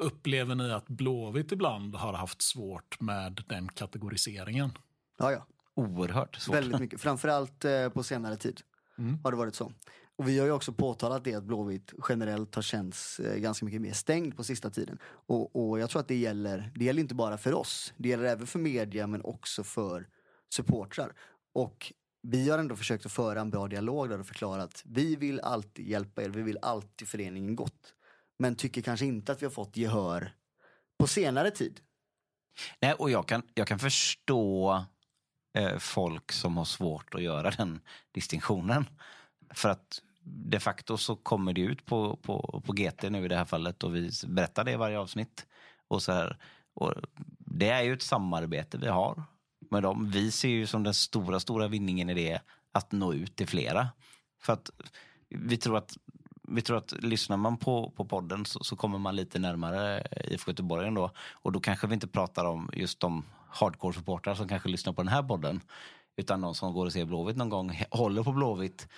Upplever 0.00 0.54
ni 0.54 0.72
att 0.72 0.88
Blåvitt 0.88 1.52
ibland 1.52 1.94
har 1.94 2.12
haft 2.12 2.42
svårt 2.42 3.00
med 3.00 3.44
den 3.48 3.68
kategoriseringen? 3.68 4.70
Ja, 5.18 5.32
ja. 5.32 5.46
Oerhört 5.74 6.36
svårt. 6.36 6.56
Väldigt 6.56 6.80
mycket. 6.80 7.00
Framförallt 7.00 7.64
eh, 7.64 7.88
på 7.88 8.02
senare 8.02 8.36
tid 8.36 8.60
Mm. 8.98 9.18
har 9.24 9.30
det 9.30 9.36
varit 9.36 9.54
så. 9.54 9.72
Och 10.16 10.28
vi 10.28 10.38
har 10.38 10.46
ju 10.46 10.52
också 10.52 10.72
påtalat 10.72 11.24
det 11.24 11.34
att 11.34 11.44
Blåvitt 11.44 11.92
generellt 12.08 12.54
har 12.54 12.62
känts 12.62 13.20
eh, 13.20 13.36
ganska 13.38 13.64
mycket 13.66 13.80
mer 13.80 13.92
stängd 13.92 14.36
på 14.36 14.44
sista 14.44 14.70
tiden. 14.70 14.98
Och, 15.04 15.70
och 15.70 15.78
jag 15.78 15.90
tror 15.90 16.00
att 16.00 16.08
det 16.08 16.16
gäller, 16.16 16.72
det 16.74 16.84
gäller 16.84 17.00
inte 17.00 17.14
bara 17.14 17.38
för 17.38 17.54
oss. 17.54 17.92
Det 17.96 18.08
gäller 18.08 18.24
även 18.24 18.46
för 18.46 18.58
media 18.58 19.06
men 19.06 19.22
också 19.24 19.64
för 19.64 20.08
supportrar. 20.54 21.12
Och 21.54 21.92
vi 22.22 22.50
har 22.50 22.58
ändå 22.58 22.76
försökt 22.76 23.06
att 23.06 23.12
föra 23.12 23.40
en 23.40 23.50
bra 23.50 23.68
dialog 23.68 24.08
där 24.08 24.20
och 24.20 24.26
förklara 24.26 24.62
att 24.62 24.82
vi 24.84 25.16
vill 25.16 25.40
alltid 25.40 25.88
hjälpa 25.88 26.22
er, 26.22 26.28
vi 26.28 26.42
vill 26.42 26.58
alltid 26.62 27.08
föreningen 27.08 27.56
gott. 27.56 27.94
Men 28.38 28.56
tycker 28.56 28.82
kanske 28.82 29.06
inte 29.06 29.32
att 29.32 29.42
vi 29.42 29.46
har 29.46 29.50
fått 29.50 29.76
gehör 29.76 30.32
på 30.98 31.06
senare 31.06 31.50
tid. 31.50 31.80
Nej, 32.80 32.92
och 32.92 33.10
jag 33.10 33.28
kan, 33.28 33.42
jag 33.54 33.68
kan 33.68 33.78
förstå 33.78 34.84
eh, 35.58 35.78
folk 35.78 36.32
som 36.32 36.56
har 36.56 36.64
svårt 36.64 37.14
att 37.14 37.22
göra 37.22 37.50
den 37.50 37.80
distinktionen. 38.12 38.84
För 39.54 39.68
att 39.68 40.02
de 40.20 40.60
facto 40.60 40.96
så 40.96 41.16
kommer 41.16 41.52
det 41.52 41.60
ut 41.60 41.86
på, 41.86 42.16
på, 42.16 42.62
på 42.66 42.72
GT 42.72 43.02
nu 43.10 43.24
i 43.24 43.28
det 43.28 43.36
här 43.36 43.44
fallet 43.44 43.84
och 43.84 43.96
vi 43.96 44.10
berättar 44.26 44.64
det 44.64 44.72
i 44.72 44.76
varje 44.76 44.98
avsnitt. 44.98 45.46
Och 45.88 46.02
så 46.02 46.12
här, 46.12 46.38
och 46.74 46.94
det 47.38 47.68
är 47.68 47.82
ju 47.82 47.92
ett 47.92 48.02
samarbete 48.02 48.78
vi 48.78 48.88
har 48.88 49.22
med 49.70 49.82
dem. 49.82 50.10
Vi 50.10 50.30
ser 50.30 50.48
ju 50.48 50.66
som 50.66 50.82
den 50.82 50.94
stora, 50.94 51.40
stora 51.40 51.68
vinningen 51.68 52.10
i 52.10 52.14
det 52.14 52.40
att 52.72 52.92
nå 52.92 53.12
ut 53.14 53.36
till 53.36 53.48
flera. 53.48 53.88
För 54.40 54.52
att 54.52 54.70
vi 55.28 55.56
tror 55.56 55.76
att 55.76 55.96
vi 56.50 56.62
tror 56.62 56.76
att 56.76 56.92
lyssnar 56.92 57.36
man 57.36 57.56
på, 57.56 57.90
på 57.90 58.04
podden 58.04 58.46
så, 58.46 58.64
så 58.64 58.76
kommer 58.76 58.98
man 58.98 59.16
lite 59.16 59.38
närmare 59.38 60.06
IFK 60.24 60.50
Göteborg 60.50 60.86
ändå. 60.86 61.10
Och 61.32 61.52
då 61.52 61.60
kanske 61.60 61.86
vi 61.86 61.94
inte 61.94 62.08
pratar 62.08 62.44
om 62.44 62.70
just 62.72 63.00
de 63.00 63.24
hardcore-supportrar 63.50 64.34
som 64.34 64.48
kanske 64.48 64.68
lyssnar 64.68 64.92
på 64.92 65.02
den 65.02 65.12
här 65.12 65.22
podden. 65.22 65.60
Utan 66.16 66.40
någon 66.40 66.54
som 66.54 66.72
går 66.72 66.86
och 66.86 66.92
ser 66.92 67.04
Blåvitt 67.04 67.36
någon 67.36 67.48
gång, 67.48 67.82
håller 67.90 68.22
på 68.22 68.32
Blåvitt. 68.32 68.88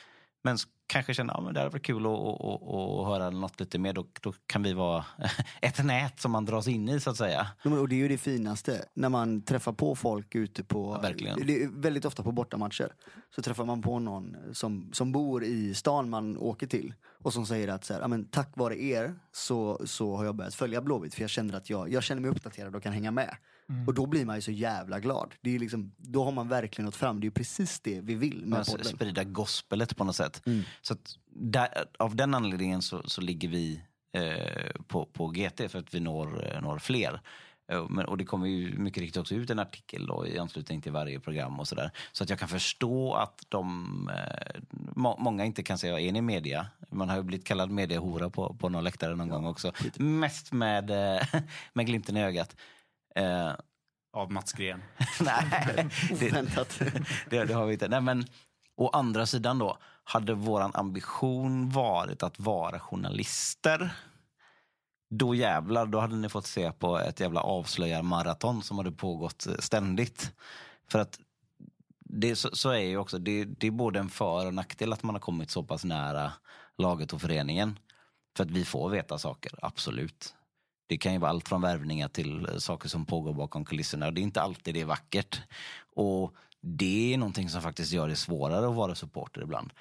Men 0.43 0.59
kanske 0.91 1.15
känner 1.15 1.35
att 1.35 1.45
ja, 1.47 1.53
det 1.53 1.61
hade 1.61 1.71
varit 1.71 1.83
kul 1.83 2.07
att, 2.07 2.13
att, 2.13 2.41
att, 2.41 2.63
att 2.63 3.07
höra 3.07 3.31
något 3.31 3.61
lite 3.61 3.79
mer. 3.79 3.93
Då, 3.93 4.07
då 4.21 4.33
kan 4.47 4.63
vi 4.63 4.73
vara 4.73 5.05
ett 5.63 5.85
nät 5.85 6.21
som 6.21 6.33
man 6.33 6.45
dras 6.45 6.69
in 6.69 6.89
i 6.89 7.01
så 7.01 7.11
att 7.11 7.17
säga. 7.17 7.47
Och 7.65 7.89
det 7.89 7.95
är 7.95 7.99
ju 7.99 8.09
det 8.09 8.19
finaste, 8.19 8.85
när 8.95 9.09
man 9.09 9.43
träffar 9.43 9.73
på 9.73 9.95
folk 9.95 10.35
ute 10.35 10.65
på, 10.65 10.95
Ja, 10.95 11.01
verkligen. 11.01 11.47
det 11.47 11.63
är 11.63 11.69
väldigt 11.69 12.05
ofta 12.05 12.23
på 12.23 12.33
bortamatcher, 12.33 12.93
så 13.35 13.43
träffar 13.43 13.65
man 13.65 13.83
på 13.83 13.99
någon 13.99 14.37
som, 14.53 14.91
som 14.93 15.13
bor 15.13 15.45
i 15.45 15.75
stan 15.75 16.11
man 16.11 16.39
åker 16.39 16.67
till 16.67 16.95
och 17.23 17.33
som 17.33 17.47
säger 17.47 17.69
att 17.69 17.85
så 17.85 17.93
här, 17.95 18.01
"Ja, 18.01 18.09
men 18.09 18.25
tack 18.25 18.53
vare 18.57 18.83
er 18.83 19.15
så, 19.33 19.81
så 19.87 20.17
har 20.17 20.25
jag 20.25 20.35
börjat 20.37 20.55
följa 20.55 20.81
Blåvitt 20.81 21.15
för 21.15 21.21
jag 21.23 21.31
känner 21.31 21.55
att 21.55 21.71
jag, 21.71 21.93
jag 21.93 22.03
känner 22.03 22.23
mig 22.23 22.31
uppdaterad 22.31 22.77
och 22.77 22.83
kan 22.83 22.93
hänga 22.93 23.11
med. 23.11 23.37
Och 23.87 23.95
då 23.95 24.07
blir 24.07 24.25
man 24.25 24.37
ju 24.37 24.43
så 24.43 24.51
jävla 24.51 25.01
glad. 25.01 25.35
Det 25.41 25.55
är 25.55 25.59
liksom, 25.59 25.93
då 25.97 26.25
har 26.25 26.33
man 26.33 26.49
verkligen 26.49 26.85
nått 26.87 26.97
fram, 26.97 27.21
det 27.21 27.25
är 27.25 27.27
ju 27.27 27.31
precis 27.31 27.81
det 27.81 28.01
vi 28.01 28.15
vill 28.15 28.47
med 28.47 28.61
s- 28.61 28.69
podden. 28.71 28.85
sprida 28.85 29.25
gospelet 29.25 29.97
på 29.97 30.05
något 30.05 30.17
sätt. 30.17 30.43
Mm. 30.47 30.63
Så 30.83 30.97
där, 31.35 31.69
av 31.99 32.17
den 32.17 32.35
anledningen 32.35 32.83
så, 32.83 33.03
så 33.09 33.21
ligger 33.21 33.49
vi 33.49 33.83
eh, 34.13 34.81
på, 34.89 35.07
på 35.07 35.27
GT 35.29 35.69
för 35.71 35.79
att 35.79 35.95
vi 35.95 36.01
når, 36.01 36.47
eh, 36.55 36.63
når 36.63 36.79
fler. 36.79 37.21
Eh, 37.71 37.79
och 37.79 38.17
det 38.17 38.25
kommer 38.25 38.47
ju 38.47 38.79
mycket 38.79 39.01
riktigt 39.01 39.21
också 39.21 39.35
ut 39.35 39.51
en 39.51 39.59
artikel 39.59 40.07
då, 40.07 40.27
i 40.27 40.39
anslutning 40.39 40.81
till 40.81 40.93
varje 40.93 41.21
program 41.21 41.61
och 41.61 41.69
sådär. 41.69 41.91
Så 42.13 42.25
att 42.25 42.31
jag 42.31 42.39
kan 42.39 42.49
förstå 42.49 43.15
att 43.15 43.45
de, 43.49 44.11
eh, 44.15 44.61
må, 44.71 45.17
många 45.19 45.45
inte 45.45 45.63
kan 45.63 45.79
säga, 45.79 46.01
är 46.01 46.13
ni 46.13 46.21
media? 46.21 46.67
Man 46.91 47.09
har 47.09 47.17
ju 47.17 47.23
blivit 47.23 47.47
kallad 47.47 47.71
mediehora 47.71 48.31
på, 48.31 48.55
på 48.55 48.69
någon 48.69 48.85
läktare 48.85 49.17
någon 49.17 49.29
gång 49.29 49.47
också. 49.47 49.73
Mest 49.97 50.53
med, 50.53 50.91
eh, 50.91 51.23
med 51.73 51.87
glimten 51.87 52.17
i 52.17 52.23
ögat. 52.23 52.57
Av 54.13 54.33
Mats 54.33 54.53
Gren. 54.53 54.83
nej, 55.21 55.89
det, 56.21 56.31
Oväntat. 56.31 56.83
det, 57.31 57.45
det 57.45 57.55
har 57.55 57.67
vi 57.67 57.73
inte. 57.73 57.89
Nej, 57.89 58.01
men, 58.01 58.25
å 58.77 58.89
andra 58.89 59.27
sidan 59.27 59.59
då, 59.59 59.79
hade 60.05 60.35
våran 60.35 60.71
ambition 60.75 61.71
varit 61.71 62.23
att 62.23 62.41
vara 62.41 62.81
journalister 62.81 63.91
då 65.11 65.35
jävlar, 65.35 65.87
då 65.87 66.01
hade 66.01 66.17
ni 66.17 66.29
fått 66.29 66.47
se 66.47 66.73
på 66.73 66.99
ett 66.99 67.21
jävla 67.21 67.41
avslöjarmaraton 67.41 68.63
som 68.63 68.79
hade 68.79 68.93
pågått 68.93 69.47
eh, 69.47 69.55
ständigt. 69.59 70.33
För 70.89 70.99
att 70.99 71.21
det, 72.05 72.37
så, 72.37 72.49
så 72.53 72.71
är 72.71 72.79
ju 72.79 72.97
också, 72.97 73.19
det, 73.19 73.45
det 73.45 73.67
är 73.67 73.71
både 73.71 73.99
en 73.99 74.09
för 74.09 74.47
och 74.47 74.55
nackdel 74.55 74.93
att 74.93 75.03
man 75.03 75.15
har 75.15 75.21
kommit 75.21 75.51
så 75.51 75.63
pass 75.63 75.85
nära 75.85 76.33
laget 76.79 77.13
och 77.13 77.21
föreningen. 77.21 77.79
För 78.37 78.45
att 78.45 78.51
vi 78.51 78.65
får 78.65 78.91
veta 78.91 79.19
saker, 79.19 79.53
absolut. 79.63 80.35
Det 80.87 80.99
kan 80.99 81.13
ju 81.13 81.19
vara 81.19 81.31
allt 81.31 81.49
från 81.49 81.63
värvningar 81.63 82.09
till 82.09 82.47
eh, 82.47 82.57
saker 82.57 82.89
som 82.89 83.07
pågår 83.07 83.33
bakom 83.33 83.65
kulisserna. 83.65 84.07
Och 84.07 84.15
det 84.15 84.21
är 84.21 84.23
inte 84.23 84.43
alltid 84.43 84.75
det 84.75 84.81
är 84.81 84.85
vackert. 84.85 85.43
Och 85.97 86.35
det 86.61 87.15
är 87.15 87.19
någonting 87.19 87.49
som 87.49 87.63
faktiskt 87.63 87.93
gör 87.93 88.09
det 88.09 88.17
svårare 88.17 88.69
att 88.69 88.75
vara 88.75 88.95
supporter 88.95 89.43
ibland. 89.43 89.73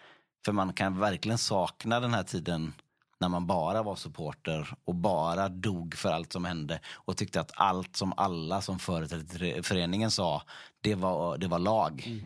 För 0.45 0.51
man 0.51 0.73
kan 0.73 0.99
verkligen 0.99 1.37
sakna 1.37 1.99
den 1.99 2.13
här 2.13 2.23
tiden 2.23 2.73
när 3.19 3.29
man 3.29 3.47
bara 3.47 3.83
var 3.83 3.95
supporter 3.95 4.73
och 4.85 4.95
bara 4.95 5.49
dog 5.49 5.95
för 5.95 6.09
allt 6.09 6.33
som 6.33 6.45
hände 6.45 6.79
och 6.93 7.17
tyckte 7.17 7.41
att 7.41 7.51
allt 7.55 7.95
som 7.95 8.13
alla 8.17 8.61
som 8.61 8.79
företrädde 8.79 9.63
föreningen 9.63 10.11
sa, 10.11 10.43
det 10.81 10.95
var, 10.95 11.37
det 11.37 11.47
var 11.47 11.59
lag. 11.59 12.23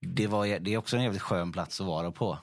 Det, 0.00 0.26
var, 0.26 0.58
det 0.58 0.74
är 0.74 0.78
också 0.78 0.96
en 0.96 1.02
jävligt 1.02 1.22
skön 1.22 1.52
plats 1.52 1.80
att 1.80 1.86
vara 1.86 2.10
på. 2.10 2.38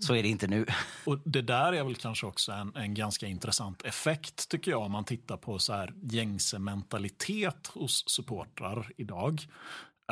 Så 0.00 0.14
är 0.14 0.22
det 0.22 0.28
inte 0.28 0.46
nu. 0.46 0.66
Och 1.06 1.18
det 1.24 1.42
där 1.42 1.72
är 1.72 1.84
väl 1.84 1.96
kanske 1.96 2.26
också 2.26 2.52
en, 2.52 2.76
en 2.76 2.94
ganska 2.94 3.26
intressant 3.26 3.82
effekt 3.82 4.48
tycker 4.48 4.70
jag 4.70 4.82
om 4.82 4.92
man 4.92 5.04
tittar 5.04 5.36
på 5.36 5.58
så 5.58 5.72
här 5.72 5.94
gängse 6.02 6.58
mentalitet 6.58 7.66
hos 7.66 8.08
supportrar 8.08 8.92
idag. 8.96 9.40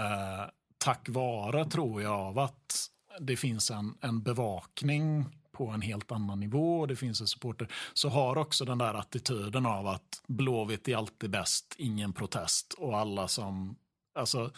Eh, 0.00 0.50
tack 0.78 1.08
vare, 1.08 1.64
tror 1.64 2.02
jag, 2.02 2.20
av 2.20 2.38
att 2.38 2.90
det 3.20 3.36
finns 3.36 3.70
en, 3.70 3.94
en 4.00 4.22
bevakning 4.22 5.24
på 5.56 5.68
en 5.68 5.82
helt 5.82 6.12
annan 6.12 6.40
nivå 6.40 6.80
och 6.80 6.88
det 6.88 6.96
finns 6.96 7.20
en 7.20 7.26
supporter 7.26 7.68
så 7.92 8.08
har 8.08 8.38
också 8.38 8.64
den 8.64 8.78
där 8.78 8.94
attityden 8.94 9.66
av 9.66 9.86
att 9.86 10.22
Blåvitt 10.26 10.88
är 10.88 10.96
alltid 10.96 11.30
bäst, 11.30 11.74
ingen 11.78 12.12
protest 12.12 12.74
och 12.78 12.98
alla 12.98 13.28
som, 13.28 13.76
alltså 14.14 14.50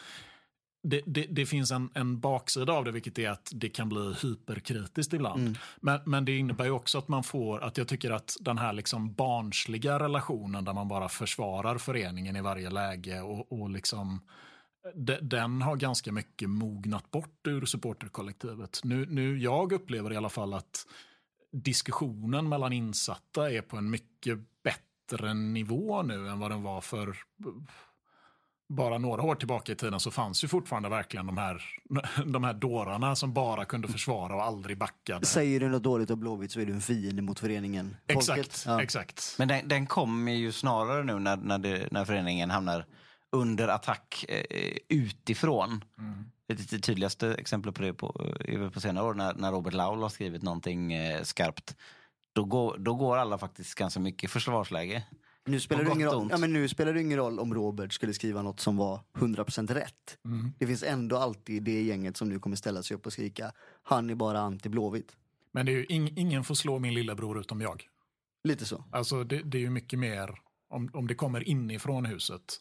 det, 0.82 1.02
det, 1.06 1.26
det, 1.30 1.46
finns 1.46 1.70
en, 1.70 1.90
en 1.94 2.20
baksida 2.20 2.72
av 2.72 2.84
det, 2.84 2.92
vilket 2.92 3.18
är 3.18 3.30
att 3.30 3.52
det 3.54 3.68
kan 3.68 3.88
bli 3.88 4.14
hyperkritiskt 4.22 5.12
ibland. 5.12 5.40
Mm. 5.40 5.54
Men, 5.80 6.00
men 6.04 6.24
det 6.24 6.36
innebär 6.36 6.64
ju 6.64 6.70
också 6.70 6.98
att 6.98 7.08
man 7.08 7.22
får, 7.22 7.64
att 7.64 7.78
jag 7.78 7.88
tycker 7.88 8.10
att 8.10 8.36
den 8.40 8.58
här 8.58 8.72
liksom 8.72 9.14
barnsliga 9.14 9.98
relationen 9.98 10.64
där 10.64 10.72
man 10.72 10.88
bara 10.88 11.08
försvarar 11.08 11.78
föreningen 11.78 12.36
i 12.36 12.40
varje 12.40 12.70
läge 12.70 13.20
och, 13.20 13.52
och 13.52 13.70
liksom 13.70 14.20
den 15.20 15.62
har 15.62 15.76
ganska 15.76 16.12
mycket 16.12 16.50
mognat 16.50 17.10
bort 17.10 17.46
ur 17.46 17.66
supporterkollektivet. 17.66 18.80
Nu, 18.84 19.06
nu 19.06 19.38
jag 19.38 19.72
upplever 19.72 20.12
i 20.12 20.16
alla 20.16 20.28
fall 20.28 20.54
att 20.54 20.86
diskussionen 21.52 22.48
mellan 22.48 22.72
insatta 22.72 23.50
är 23.50 23.62
på 23.62 23.76
en 23.76 23.90
mycket 23.90 24.38
bättre 24.64 25.34
nivå 25.34 26.02
nu 26.02 26.28
än 26.28 26.38
vad 26.38 26.50
den 26.50 26.62
var 26.62 26.80
för 26.80 27.16
bara 28.68 28.98
några 28.98 29.22
år 29.22 29.34
tillbaka 29.34 29.72
i 29.72 29.74
tiden 29.74 30.00
så 30.00 30.10
fanns 30.10 30.44
ju 30.44 30.48
fortfarande 30.48 30.88
verkligen 30.88 31.26
de 31.26 31.38
här, 31.38 31.62
de 32.26 32.44
här 32.44 32.54
dårarna 32.54 33.16
som 33.16 33.32
bara 33.32 33.64
kunde 33.64 33.88
försvara 33.88 34.34
och 34.34 34.42
aldrig 34.42 34.78
backade. 34.78 35.26
Säger 35.26 35.60
du 35.60 35.68
något 35.68 35.82
dåligt 35.82 36.10
om 36.10 36.20
Blåvitt 36.20 36.52
så 36.52 36.60
är 36.60 36.66
du 36.66 36.72
en 36.72 36.80
fiende 36.80 37.22
mot 37.22 37.40
föreningen. 37.40 37.96
Exakt. 38.06 38.64
Ja. 38.66 38.82
exakt. 38.82 39.34
Men 39.38 39.48
den, 39.48 39.68
den 39.68 39.86
kommer 39.86 40.32
ju 40.32 40.52
snarare 40.52 41.04
nu 41.04 41.18
när, 41.18 41.36
när, 41.36 41.58
det, 41.58 41.88
när 41.92 42.04
föreningen 42.04 42.50
hamnar 42.50 42.86
under 43.30 43.68
attack 43.68 44.24
eh, 44.28 44.76
utifrån. 44.88 45.84
Mm. 45.98 46.30
Det 46.46 46.78
tydligaste 46.78 47.34
exemplet 47.34 47.74
på 47.74 47.82
det 47.82 47.94
på, 47.94 48.34
är 48.40 48.70
på 48.70 48.80
senare 48.80 49.04
år 49.04 49.14
när, 49.14 49.34
när 49.34 49.52
Robert 49.52 49.74
Laul 49.74 50.02
har 50.02 50.08
skrivit 50.08 50.42
någonting 50.42 50.92
eh, 50.92 51.22
skarpt. 51.22 51.76
Då 52.32 52.44
går, 52.44 52.78
då 52.78 52.94
går 52.94 53.16
alla 53.16 53.38
faktiskt 53.38 53.74
ganska 53.74 54.00
mycket 54.00 54.30
försvarsläge. 54.30 55.04
Nu 55.44 55.60
spelar, 55.60 55.84
det 55.84 55.90
ingen 55.90 56.10
roll, 56.10 56.28
ja, 56.30 56.38
men 56.38 56.52
nu 56.52 56.68
spelar 56.68 56.92
det 56.92 57.00
ingen 57.00 57.18
roll 57.18 57.38
om 57.38 57.54
Robert 57.54 57.92
skulle 57.92 58.14
skriva 58.14 58.42
något 58.42 58.60
som 58.60 58.76
var 58.76 59.00
100% 59.14 59.74
rätt. 59.74 60.18
Mm. 60.24 60.52
Det 60.58 60.66
finns 60.66 60.82
ändå 60.82 61.16
alltid 61.16 61.62
det 61.62 61.82
gänget 61.82 62.16
som 62.16 62.28
nu 62.28 62.38
kommer 62.38 62.56
ställa 62.56 62.82
sig 62.82 62.96
upp 62.96 63.06
och 63.06 63.12
skrika 63.12 63.52
han 63.82 64.10
är 64.10 64.14
bara 64.14 64.38
anti-Blåvitt. 64.40 65.16
Men 65.52 65.66
det 65.66 65.72
är 65.72 65.76
ju, 65.76 65.86
ing, 65.88 66.18
ingen 66.18 66.44
får 66.44 66.54
slå 66.54 66.78
min 66.78 66.94
lillebror 66.94 67.40
utom 67.40 67.60
jag. 67.60 67.88
Lite 68.44 68.64
så. 68.64 68.84
Alltså 68.92 69.24
det, 69.24 69.42
det 69.42 69.58
är 69.58 69.62
ju 69.62 69.70
mycket 69.70 69.98
mer 69.98 70.40
om, 70.68 70.90
om 70.92 71.06
det 71.06 71.14
kommer 71.14 71.48
inifrån 71.48 72.04
huset 72.04 72.60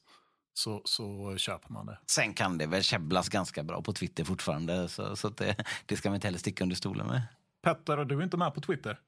så, 0.57 0.81
så 0.85 1.37
köper 1.37 1.73
man 1.73 1.85
det. 1.85 1.97
Sen 2.05 2.33
kan 2.33 2.57
det 2.57 2.67
väl 2.67 2.83
käbblas 2.83 3.29
ganska 3.29 3.63
bra 3.63 3.81
på 3.81 3.93
Twitter 3.93 4.23
fortfarande. 4.23 4.87
Så, 4.87 5.15
så 5.15 5.29
det, 5.29 5.55
det 5.85 5.97
ska 5.97 6.09
man 6.09 6.15
inte 6.15 6.27
heller 6.27 6.39
sticka 6.39 6.63
under 6.63 6.75
stolen 6.75 7.07
med. 7.07 7.21
Petter, 7.63 8.05
du 8.05 8.19
är 8.19 8.23
inte 8.23 8.37
med 8.37 8.53
på 8.53 8.61
Twitter? 8.61 8.99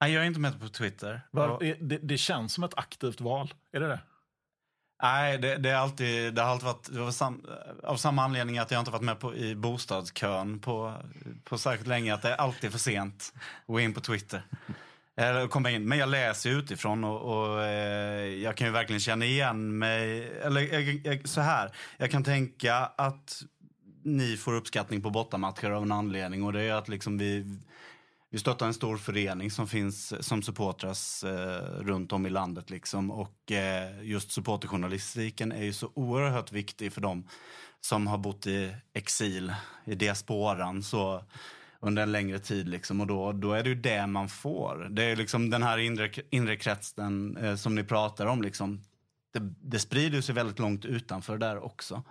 Nej, 0.00 0.12
jag 0.12 0.22
är 0.22 0.26
inte 0.26 0.40
med 0.40 0.60
på 0.60 0.68
Twitter. 0.68 1.22
Var, 1.30 1.58
det, 1.80 1.98
det, 1.98 2.18
känns 2.18 2.52
som 2.52 2.64
ett 2.64 2.78
aktivt 2.78 3.20
val. 3.20 3.54
Är 3.72 3.80
det 3.80 3.88
det? 3.88 4.00
Nej, 5.02 5.38
det, 5.38 5.56
det, 5.56 5.70
är 5.70 5.76
alltid, 5.76 6.34
det 6.34 6.42
har 6.42 6.48
alltid 6.48 6.66
varit 6.66 6.92
det 6.92 7.00
var 7.00 7.10
sam, 7.10 7.46
av 7.82 7.96
samma 7.96 8.24
anledning 8.24 8.58
att 8.58 8.70
jag 8.70 8.80
inte 8.80 8.90
varit 8.90 9.02
med 9.02 9.20
på, 9.20 9.36
i 9.36 9.54
bostadskön 9.54 10.58
på, 10.60 10.94
på 11.44 11.58
särskilt 11.58 11.88
länge. 11.88 12.14
Att 12.14 12.22
det 12.22 12.30
är 12.30 12.36
alltid 12.36 12.72
för 12.72 12.78
sent 12.78 13.32
att 13.60 13.66
gå 13.66 13.80
in 13.80 13.94
på 13.94 14.00
Twitter. 14.00 14.42
Eller 15.16 15.48
komma 15.48 15.70
in. 15.70 15.88
Men 15.88 15.98
jag 15.98 16.08
läser 16.08 16.50
utifrån 16.50 17.04
och, 17.04 17.20
och 17.20 17.62
eh, 17.62 18.24
jag 18.26 18.56
kan 18.56 18.66
ju 18.66 18.72
verkligen 18.72 19.00
känna 19.00 19.24
igen 19.24 19.78
mig. 19.78 20.32
Eller 20.42 20.60
jag, 20.60 21.00
jag, 21.04 21.28
så 21.28 21.40
här, 21.40 21.70
jag 21.96 22.10
kan 22.10 22.24
tänka 22.24 22.74
att 22.76 23.42
ni 24.02 24.36
får 24.36 24.54
uppskattning 24.54 25.02
på 25.02 25.10
bortamatcher 25.10 25.70
av 25.70 25.82
en 25.82 25.92
anledning 25.92 26.42
och 26.42 26.52
det 26.52 26.62
är 26.62 26.74
att 26.74 26.88
liksom 26.88 27.18
vi, 27.18 27.58
vi 28.30 28.38
stöttar 28.38 28.66
en 28.66 28.74
stor 28.74 28.96
förening 28.96 29.50
som 29.50 29.68
finns 29.68 30.26
som 30.26 30.42
supportras 30.42 31.24
eh, 31.24 31.80
runt 31.80 32.12
om 32.12 32.26
i 32.26 32.30
landet 32.30 32.70
liksom 32.70 33.10
och 33.10 33.52
eh, 33.52 34.02
just 34.02 34.32
supporterjournalistiken 34.32 35.52
är 35.52 35.64
ju 35.64 35.72
så 35.72 35.90
oerhört 35.94 36.52
viktig 36.52 36.92
för 36.92 37.00
dem 37.00 37.28
som 37.80 38.06
har 38.06 38.18
bott 38.18 38.46
i 38.46 38.74
exil, 38.92 39.54
i 39.84 39.94
diasporan. 39.94 40.82
Så 40.82 41.24
under 41.80 42.02
en 42.02 42.12
längre 42.12 42.38
tid. 42.38 42.68
Liksom, 42.68 43.00
och 43.00 43.06
då, 43.06 43.32
då 43.32 43.52
är 43.52 43.62
det 43.62 43.68
ju 43.68 43.74
det 43.74 44.06
man 44.06 44.28
får. 44.28 44.88
Det 44.90 45.04
är 45.04 45.16
liksom 45.16 45.50
den 45.50 45.62
här 45.62 45.78
inre, 45.78 46.10
inre 46.30 46.56
kretsen 46.56 47.36
eh, 47.36 47.56
som 47.56 47.74
ni 47.74 47.84
pratar 47.84 48.26
om. 48.26 48.42
Liksom, 48.42 48.82
det, 49.32 49.54
det 49.60 49.78
sprider 49.78 50.20
sig 50.20 50.34
väldigt 50.34 50.58
långt 50.58 50.84
utanför 50.84 51.38
där 51.38 51.64
också. 51.64 52.02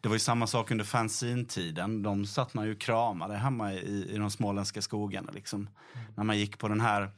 Det 0.00 0.08
var 0.08 0.14
ju 0.14 0.20
samma 0.20 0.46
sak 0.46 0.70
under 0.70 0.84
fanzine-tiden. 0.84 2.02
De 2.02 2.26
satt 2.26 2.54
man 2.54 2.66
ju 2.66 2.74
kramade 2.74 3.34
hemma 3.34 3.72
i, 3.72 4.14
i 4.14 4.16
de 4.16 4.30
småländska 4.30 4.82
skogarna. 4.82 5.32
Liksom. 5.32 5.60
Mm. 5.60 6.06
När 6.16 6.24
man 6.24 6.38
gick 6.38 6.58
på 6.58 6.68
den 6.68 6.80
här 6.80 7.10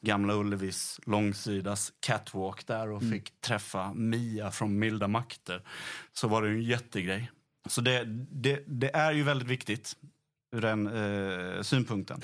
Gamla 0.00 0.34
Ullevis 0.34 1.00
långsidas 1.06 1.92
catwalk 2.00 2.66
där 2.66 2.90
och 2.90 3.02
mm. 3.02 3.12
fick 3.12 3.40
träffa 3.40 3.92
Mia 3.94 4.50
från 4.50 4.78
Milda 4.78 5.08
makter. 5.08 5.62
Så 6.12 6.28
var 6.28 6.42
det 6.42 6.48
en 6.48 6.62
jättegrej. 6.62 7.30
Så 7.66 7.80
det, 7.80 8.04
det, 8.30 8.64
det 8.66 8.96
är 8.96 9.12
ju 9.12 9.22
väldigt 9.22 9.48
viktigt 9.48 9.96
ur 10.52 10.60
den 10.60 10.86
eh, 10.86 11.62
synpunkten. 11.62 12.20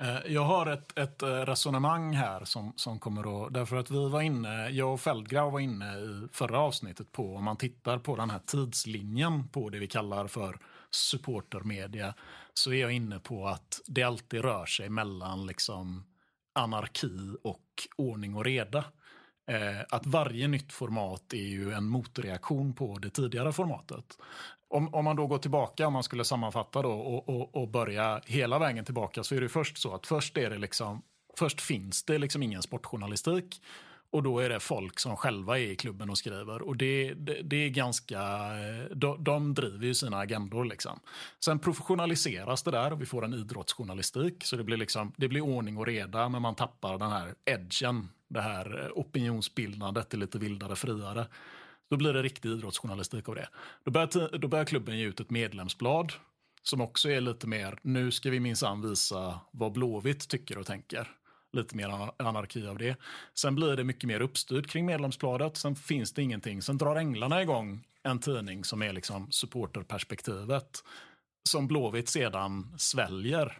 Eh, 0.00 0.32
jag 0.32 0.44
har 0.44 0.66
ett, 0.66 0.98
ett 0.98 1.22
eh, 1.22 1.28
resonemang 1.28 2.12
här 2.12 2.44
som, 2.44 2.72
som 2.76 2.98
kommer 2.98 3.46
att... 3.46 3.54
Därför 3.54 3.76
att 3.76 3.90
vi 3.90 4.08
var 4.08 4.22
inne, 4.22 4.68
jag 4.68 4.92
och 4.92 5.00
Feldgrau 5.00 5.50
var 5.50 5.60
inne 5.60 5.98
i 5.98 6.28
förra 6.32 6.58
avsnittet 6.58 7.12
på, 7.12 7.36
om 7.36 7.44
man 7.44 7.56
tittar 7.56 7.98
på 7.98 8.16
den 8.16 8.30
här 8.30 8.40
tidslinjen 8.46 9.48
på 9.48 9.70
det 9.70 9.78
vi 9.78 9.86
kallar 9.86 10.26
för 10.26 10.58
supportermedia, 10.90 12.14
så 12.54 12.72
är 12.72 12.80
jag 12.80 12.92
inne 12.92 13.18
på 13.18 13.46
att 13.46 13.80
det 13.86 14.02
alltid 14.02 14.40
rör 14.40 14.66
sig 14.66 14.88
mellan 14.88 15.46
liksom 15.46 16.04
anarki 16.52 17.36
och 17.42 17.64
ordning 17.96 18.34
och 18.34 18.44
reda 18.44 18.84
eh, 19.48 19.80
att 19.88 20.06
varje 20.06 20.48
nytt 20.48 20.72
format 20.72 21.32
är 21.32 21.48
ju 21.48 21.72
en 21.72 21.84
motreaktion 21.84 22.74
på 22.74 22.98
det 22.98 23.10
tidigare 23.10 23.52
formatet. 23.52 24.18
Om, 24.70 24.94
om 24.94 25.04
man 25.04 25.16
då 25.16 25.26
går 25.26 25.38
tillbaka, 25.38 25.86
om 25.86 25.92
man 25.92 26.02
skulle 26.02 26.24
sammanfatta 26.24 26.82
då 26.82 26.90
och, 26.90 27.28
och, 27.28 27.62
och 27.62 27.68
börja 27.68 28.20
hela 28.26 28.58
vägen 28.58 28.84
tillbaka 28.84 29.22
så 29.22 29.34
är 29.34 29.40
det 29.40 29.48
först 29.48 29.78
så 29.78 29.94
att 29.94 30.06
först 30.06 30.36
är 30.36 30.50
det 30.50 30.58
liksom 30.58 31.02
Först 31.38 31.60
finns 31.60 32.04
det 32.04 32.18
liksom 32.18 32.42
ingen 32.42 32.62
sportjournalistik 32.62 33.62
och 34.10 34.22
då 34.22 34.38
är 34.38 34.48
det 34.48 34.60
folk 34.60 35.00
som 35.00 35.16
själva 35.16 35.58
är 35.58 35.62
i 35.62 35.76
klubben 35.76 36.10
och 36.10 36.18
skriver. 36.18 36.62
Och 36.62 36.76
det, 36.76 37.14
det, 37.14 37.42
det 37.42 37.56
är 37.56 37.68
ganska, 37.68 38.20
eh, 38.20 38.96
de, 38.96 39.24
de, 39.24 39.54
driver 39.54 39.86
ju 39.86 39.94
sina 39.94 40.18
agendor. 40.18 40.64
Liksom. 40.64 41.00
Sen 41.44 41.58
professionaliseras 41.58 42.62
det 42.62 42.70
där 42.70 42.92
och 42.92 43.00
vi 43.00 43.06
får 43.06 43.24
en 43.24 43.34
idrottsjournalistik. 43.34 44.44
Så 44.44 44.56
det 44.56 44.64
blir, 44.64 44.76
liksom, 44.76 45.12
det 45.16 45.28
blir 45.28 45.40
ordning 45.40 45.76
och 45.76 45.86
reda 45.86 46.28
men 46.28 46.42
man 46.42 46.54
tappar 46.54 46.98
den 46.98 47.10
här 47.10 47.34
edgen. 47.44 48.08
Det 48.28 48.40
här 48.40 48.84
eh, 48.84 48.98
opinionsbildandet 48.98 50.14
är 50.14 50.18
lite 50.18 50.38
vildare, 50.38 50.76
friare. 50.76 51.26
Då 51.90 51.96
blir 51.96 52.12
det 52.12 52.22
riktig 52.22 52.48
idrottsjournalistik 52.48 53.28
av 53.28 53.34
det. 53.34 53.48
Då 53.84 53.90
börjar, 53.90 54.38
då 54.38 54.48
börjar 54.48 54.64
klubben 54.64 54.98
ge 54.98 55.04
ut 55.04 55.20
ett 55.20 55.30
medlemsblad 55.30 56.12
som 56.62 56.80
också 56.80 57.10
är 57.10 57.20
lite 57.20 57.46
mer, 57.46 57.78
nu 57.82 58.10
ska 58.10 58.30
vi 58.30 58.40
minsann 58.40 58.82
visa 58.90 59.40
vad 59.50 59.72
Blåvitt 59.72 60.28
tycker 60.28 60.58
och 60.58 60.66
tänker 60.66 61.08
lite 61.52 61.76
mer 61.76 62.10
anarki 62.16 62.66
av 62.66 62.78
det. 62.78 62.96
Sen 63.34 63.54
blir 63.54 63.76
det 63.76 63.84
mycket 63.84 64.08
mer 64.08 64.20
uppstyrt 64.20 64.66
kring 64.66 64.86
medlemsbladet. 64.86 65.56
Sen 65.56 65.76
finns 65.76 66.12
det 66.12 66.22
ingenting. 66.22 66.62
Sen 66.62 66.78
drar 66.78 66.96
Änglarna 66.96 67.42
igång 67.42 67.84
en 68.02 68.18
tidning 68.18 68.64
som 68.64 68.82
är 68.82 68.92
liksom 68.92 69.30
supporterperspektivet. 69.30 70.84
Som 71.48 71.66
Blåvitt 71.66 72.08
sedan 72.08 72.74
sväljer. 72.78 73.58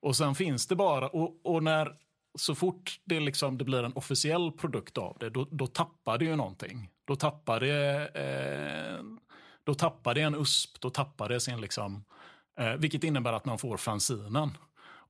Och 0.00 0.16
sen 0.16 0.34
finns 0.34 0.66
det 0.66 0.76
bara, 0.76 1.08
och, 1.08 1.40
och 1.42 1.62
när 1.62 1.96
så 2.34 2.54
fort 2.54 3.00
det, 3.04 3.20
liksom, 3.20 3.58
det 3.58 3.64
blir 3.64 3.82
en 3.82 3.92
officiell 3.92 4.52
produkt 4.52 4.98
av 4.98 5.16
det, 5.20 5.30
då, 5.30 5.46
då 5.50 5.66
tappar 5.66 6.18
det 6.18 6.24
ju 6.24 6.36
någonting. 6.36 6.90
Då 7.04 7.16
tappar 7.16 7.60
det, 7.60 8.08
eh, 8.08 9.04
då 9.64 9.74
tappar 9.74 10.14
det 10.14 10.20
en 10.20 10.34
USP, 10.34 10.80
då 10.80 10.90
tappar 10.90 11.28
det 11.28 11.40
sin 11.40 11.60
liksom, 11.60 12.04
eh, 12.60 12.72
vilket 12.72 13.04
innebär 13.04 13.32
att 13.32 13.44
man 13.44 13.58
får 13.58 13.76
fanzinen. 13.76 14.50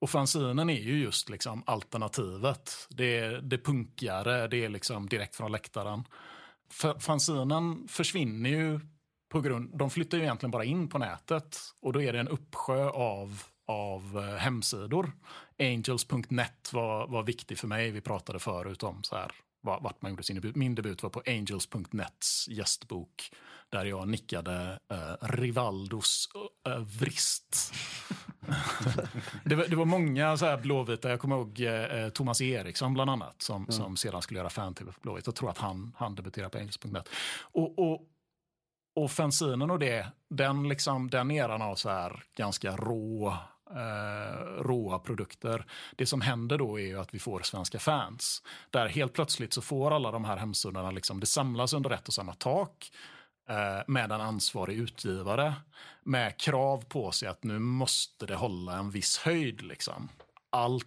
Och 0.01 0.11
fanzinen 0.11 0.71
är 0.71 0.81
ju 0.81 0.99
just 0.99 1.29
liksom 1.29 1.63
alternativet. 1.67 2.87
Det 2.91 3.19
är 3.19 3.41
det 3.41 3.59
punkigare, 3.59 4.49
det 4.49 4.65
är 4.65 4.69
liksom 4.69 5.09
direkt 5.09 5.37
från 5.37 5.53
läktaren. 5.53 6.05
fanzinen 7.01 7.89
försvinner 7.89 8.51
ju 8.51 8.81
på 9.29 9.41
grund, 9.41 9.79
de 9.79 9.91
flyttar 9.91 10.19
ju 10.19 10.25
egentligen 10.25 10.51
bara 10.51 10.65
in 10.65 10.89
på 10.89 10.99
nätet 10.99 11.59
och 11.81 11.93
då 11.93 12.03
är 12.03 12.13
det 12.13 12.21
en 12.21 12.29
uppsjö 12.29 12.89
av, 12.89 13.43
av 13.67 14.19
eh, 14.19 14.37
hemsidor. 14.37 15.13
Angels.net 15.59 16.73
var, 16.73 17.07
var 17.07 17.23
viktig 17.23 17.59
för 17.59 17.69
mig, 17.69 17.91
vi 17.91 18.01
pratade 18.01 18.39
förut 18.39 18.83
om 18.83 19.03
så 19.03 19.17
här 19.17 19.33
vart 19.61 20.03
man 20.03 20.11
gjorde 20.11 20.23
sin 20.23 20.37
debut. 20.37 20.57
Min 20.57 20.75
debut 20.75 21.03
var 21.03 21.11
på 21.11 21.23
Angels.nets 21.27 22.49
gästbok 22.49 23.31
där 23.69 23.85
jag 23.85 24.09
nickade 24.09 24.79
eh, 24.91 25.27
Rivaldos 25.29 26.29
eh, 26.67 26.79
vrist 26.79 27.75
det, 29.45 29.55
var, 29.55 29.67
det, 29.69 29.77
var, 29.77 29.85
många 29.85 30.37
så 30.37 30.47
här 30.47 30.57
blåvita, 30.57 31.11
jag 31.11 31.21
kommer 31.21 31.37
ihåg 31.37 31.61
uh, 31.61 32.09
Thomas 32.09 32.41
Eriksson 32.41 32.95
bland 32.95 33.11
annat 33.11 33.43
som, 33.43 33.57
mm. 33.57 33.73
som 33.73 33.97
sedan 33.97 34.23
skulle 34.23 34.39
göra 34.39 34.51
fan-tv 34.51 34.93
på 34.93 35.01
Blåvitt. 35.01 35.27
Jag 35.27 35.35
tror 35.35 35.51
att 35.51 35.59
han, 35.59 35.93
han 35.97 36.15
debuterade 36.15 36.51
på 36.51 36.59
Angels.net. 36.59 37.09
Och, 37.41 37.79
och, 37.79 38.01
och 38.95 39.11
fanzinen 39.11 39.71
och 39.71 39.79
det, 39.79 40.07
den, 40.31 40.69
liksom, 40.69 41.11
den 41.11 41.31
eran 41.31 41.63
av 41.63 41.75
så 41.75 41.91
här 41.91 42.23
ganska 42.37 42.77
rå 42.77 43.37
eh, 43.71 44.63
råa 44.63 44.99
produkter. 44.99 45.65
Det 45.97 46.07
som 46.07 46.21
händer 46.21 46.59
då 46.59 46.81
är 46.81 46.87
ju 46.87 47.01
att 47.01 47.15
vi 47.15 47.19
får 47.19 47.41
svenska 47.41 47.79
fans. 47.79 48.43
Där 48.71 48.89
helt 48.89 49.13
plötsligt 49.13 49.53
så 49.53 49.63
får 49.63 49.91
alla 49.91 50.11
de 50.11 50.25
här 50.25 50.37
hemsidorna, 50.37 50.91
liksom, 50.91 51.21
det 51.21 51.27
samlas 51.27 51.73
under 51.73 51.91
ett 51.91 52.09
och 52.09 52.15
samma 52.15 52.35
tak 52.35 52.93
eh, 52.93 53.18
med 53.87 54.13
en 54.13 54.21
ansvarig 54.21 54.79
utgivare 54.79 55.55
med 56.03 56.37
krav 56.37 56.85
på 56.89 57.13
sig 57.13 57.29
att 57.29 57.45
nu 57.45 57.59
måste 57.59 58.27
det 58.27 58.35
hålla 58.35 58.79
en 58.79 58.91
viss 58.91 59.19
höjd. 59.19 59.63
Liksom. 59.63 60.09
Allt 60.51 60.87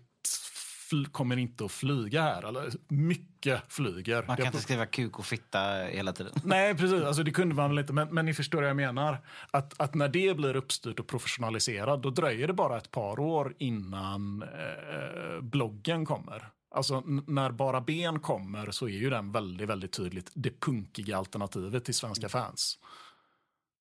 kommer 1.12 1.38
inte 1.38 1.66
att 1.66 1.72
flyga 1.72 2.22
här. 2.22 2.48
Eller 2.48 2.72
mycket 2.88 3.62
flyger. 3.68 4.24
Man 4.28 4.38
kan 4.38 4.46
inte 4.46 4.62
skriva 4.62 4.86
kuk 4.86 5.20
och 5.20 5.26
fitta 5.26 5.60
hela 5.74 6.14
tiden. 6.14 6.32
Nej, 6.44 6.76
precis. 6.76 7.04
Alltså, 7.04 7.24
det 7.24 7.32
kunde 7.32 7.56
man 7.56 7.70
väl 7.70 7.80
inte. 7.80 7.94
Men, 7.94 8.08
men 8.08 8.26
ni 8.26 8.34
förstår 8.34 8.62
vad 8.62 8.70
jag 8.70 8.76
menar. 8.76 9.18
Att, 9.52 9.82
att 9.82 9.94
när 9.96 10.08
det 10.08 10.38
blir 10.38 10.56
uppstyrt 10.56 11.00
och 11.00 11.08
professionaliserat, 11.08 12.04
då 12.04 12.10
dröjer 12.10 12.48
det 12.48 12.54
bara 12.54 12.78
ett 12.78 12.92
par 12.92 13.20
år 13.20 13.56
innan 13.58 14.44
eh, 14.44 15.42
bloggen 15.42 16.06
kommer. 16.06 16.50
Alltså 16.72 17.04
när 17.28 17.52
Bara 17.52 17.82
Ben 17.82 18.20
kommer 18.20 18.72
så 18.72 18.86
är 18.86 18.90
ju 18.90 19.10
den 19.10 19.32
väldigt, 19.32 19.70
väldigt 19.70 19.92
tydligt 19.92 20.32
det 20.34 20.60
punkiga 20.60 21.18
alternativet 21.18 21.86
till 21.86 21.96
svenska 21.96 22.30
fans. 22.30 22.80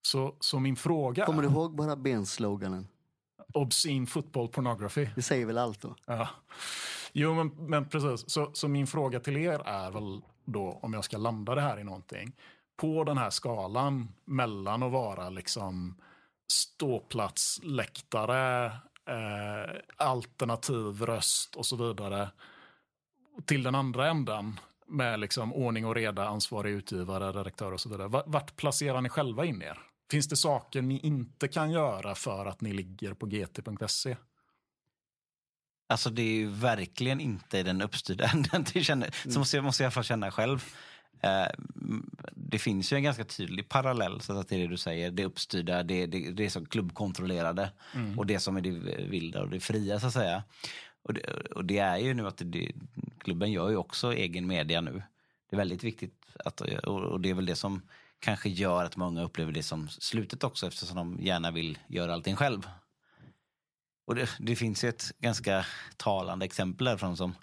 Så, 0.03 0.37
så 0.41 0.59
min 0.59 0.77
fråga 0.77 1.27
Kommer 1.27 1.43
du 1.43 1.49
ihåg 1.49 1.77
Bara 1.77 1.97
Ben-sloganen? 1.97 2.87
Obscene 3.55 4.07
football 4.07 4.49
pornography. 4.49 5.09
Det 5.17 5.23
säger 5.23 5.47
väl 5.47 5.59
allt 5.59 5.81
då? 5.81 5.97
Ja. 6.07 6.29
Jo, 7.13 7.35
men, 7.35 7.69
men 7.69 7.89
precis. 7.89 8.31
Så, 8.31 8.51
så 8.53 8.69
min 8.69 8.87
fråga 8.87 9.21
till 9.21 9.37
er 9.37 9.61
är 9.65 9.91
väl 9.91 10.21
då, 10.45 10.79
om 10.83 10.93
jag 10.93 11.05
ska 11.05 11.19
landa 11.19 11.55
det 11.55 11.61
här 11.61 11.81
i 11.81 11.85
någonting. 11.85 12.37
På 12.77 13.05
den 13.05 13.19
här 13.19 13.31
skalan 13.31 14.09
mellan 14.25 14.83
att 14.83 14.93
vara 14.93 15.31
liksom 15.31 16.01
ståplatsläktare, 16.53 18.67
eh, 19.07 19.71
alternativ 19.97 21.03
röst 21.03 21.57
och 21.57 21.67
så 21.67 21.77
vidare. 21.77 22.29
Till 23.47 23.63
den 23.63 23.75
andra 23.75 24.09
änden 24.09 24.61
med 24.87 25.21
liksom 25.21 25.53
ordning 25.53 25.87
och 25.87 25.95
reda, 25.95 26.27
ansvarig 26.27 26.73
utgivare, 26.73 27.33
redaktör 27.33 27.73
och 27.73 27.81
så 27.81 27.89
vidare. 27.89 28.23
Vart 28.27 28.57
placerar 28.57 29.01
ni 29.01 29.09
själva 29.09 29.45
in 29.45 29.63
er? 29.63 29.79
Finns 30.11 30.29
det 30.29 30.37
saker 30.37 30.83
ni 30.83 30.99
inte 30.99 31.49
kan 31.49 31.71
göra 31.71 32.15
för 32.15 32.47
att 32.47 32.61
ni 32.61 32.73
ligger 32.73 33.15
på 33.15 33.27
gt.se? 33.27 34.17
Alltså 35.89 36.11
det 36.11 36.23
är 36.23 36.35
ju 36.35 36.47
verkligen 36.47 37.21
inte 37.21 37.63
den 37.63 37.83
uppstyrda 37.83 38.25
änden. 38.33 38.65
Det 38.73 38.85
Så 38.85 38.93
mm. 38.93 39.11
måste 39.37 39.57
jag, 39.57 39.65
måste 39.65 39.83
jag 39.83 39.85
i 39.85 39.89
alla 39.89 39.91
fall 39.91 40.05
känna 40.05 40.31
själv. 40.31 40.65
Eh, 41.23 41.47
det 42.33 42.59
finns 42.59 42.93
ju 42.93 42.97
en 42.97 43.03
ganska 43.03 43.25
tydlig 43.25 43.69
parallell 43.69 44.21
så 44.21 44.39
att 44.39 44.49
till 44.49 44.61
det 44.61 44.67
du 44.67 44.77
säger. 44.77 45.11
Det 45.11 45.25
uppstyrda, 45.25 45.83
det, 45.83 46.07
det, 46.07 46.31
det 46.33 46.45
är 46.45 46.51
som 46.51 46.67
klubbkontrollerade 46.67 47.73
mm. 47.95 48.19
och 48.19 48.27
det 48.27 48.39
som 48.39 48.57
är 48.57 48.61
det 48.61 48.71
vilda 49.11 49.43
och 49.43 49.51
det 49.51 49.61
fria 49.61 50.01
så 50.01 50.07
att 50.07 50.13
säga. 50.13 50.43
Och 51.03 51.15
det, 51.15 51.23
och 51.55 51.65
det 51.65 51.79
är 51.79 51.97
ju 51.97 52.15
nu 52.15 52.27
att 52.27 52.43
det, 52.45 52.73
klubben 53.19 53.53
gör 53.53 53.71
ju 53.71 53.77
också 53.77 54.13
egen 54.13 54.47
media 54.47 54.81
nu. 54.81 55.03
Det 55.51 55.57
är 55.57 55.59
väldigt 55.59 55.85
viktigt 55.85 56.27
att, 56.45 56.61
och 56.61 57.21
det 57.21 57.31
är 57.31 57.35
väl 57.35 57.47
det 57.47 57.57
som 57.57 57.83
kanske 58.19 58.49
gör 58.49 58.85
att 58.85 58.97
många 58.97 59.23
upplever 59.23 59.53
det 59.53 59.63
som 59.63 59.89
slutet 59.89 60.45
också 60.45 60.67
eftersom 60.67 60.97
de 60.97 61.19
gärna 61.21 61.51
vill 61.51 61.79
göra 61.89 62.15
allting 62.15 62.37
själv. 62.37 62.69
Och 64.07 64.15
det, 64.15 64.31
det 64.39 64.57
finns 64.57 64.85
ju 64.85 64.89
ett 64.89 65.13
ganska 65.19 65.67
talande 65.97 66.45
exempel 66.45 66.85
därifrån 66.85 67.17
som 67.17 67.35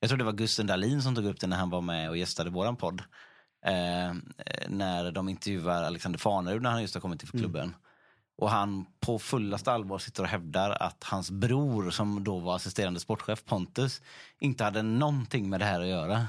jag 0.00 0.08
tror 0.08 0.18
det 0.18 0.24
var 0.24 0.32
Gusten 0.32 0.66
Dahlin 0.66 1.02
som 1.02 1.14
tog 1.14 1.24
upp 1.24 1.40
det 1.40 1.46
när 1.46 1.56
han 1.56 1.70
var 1.70 1.80
med 1.80 2.10
och 2.10 2.16
gästade 2.16 2.50
våran 2.50 2.76
podd. 2.76 3.02
Eh, 3.66 4.14
när 4.68 5.12
de 5.12 5.28
intervjuar 5.28 5.82
Alexander 5.82 6.18
Farnerud 6.18 6.62
när 6.62 6.70
han 6.70 6.82
just 6.82 6.94
har 6.94 7.00
kommit 7.00 7.20
till 7.20 7.28
mm. 7.32 7.42
klubben. 7.42 7.62
Mm. 7.62 7.74
Och 8.38 8.50
han 8.50 8.86
på 9.00 9.18
fullaste 9.18 9.72
allvar 9.72 9.98
sitter 9.98 10.22
och 10.22 10.28
hävdar 10.28 10.70
att 10.70 11.04
hans 11.04 11.30
bror 11.30 11.90
som 11.90 12.24
då 12.24 12.38
var 12.38 12.56
assisterande 12.56 13.00
sportchef 13.00 13.44
Pontus 13.44 14.02
inte 14.40 14.64
hade 14.64 14.82
någonting 14.82 15.50
med 15.50 15.60
det 15.60 15.64
här 15.64 15.80
att 15.80 15.86
göra. 15.86 16.26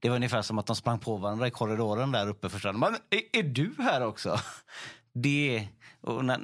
Det 0.00 0.08
var 0.08 0.16
ungefär 0.16 0.42
som 0.42 0.58
att 0.58 0.66
de 0.66 0.76
sprang 0.76 0.98
på 0.98 1.16
varandra 1.16 1.46
i 1.46 1.50
korridoren 1.50 2.12
där 2.12 2.28
uppe 2.28 2.48
först. 2.48 2.64
Men 2.64 2.94
är, 3.10 3.38
är 3.38 3.42
du 3.42 3.74
här 3.78 4.06
också? 4.06 4.40
Det, 5.12 5.68
och 6.00 6.24
när, 6.24 6.40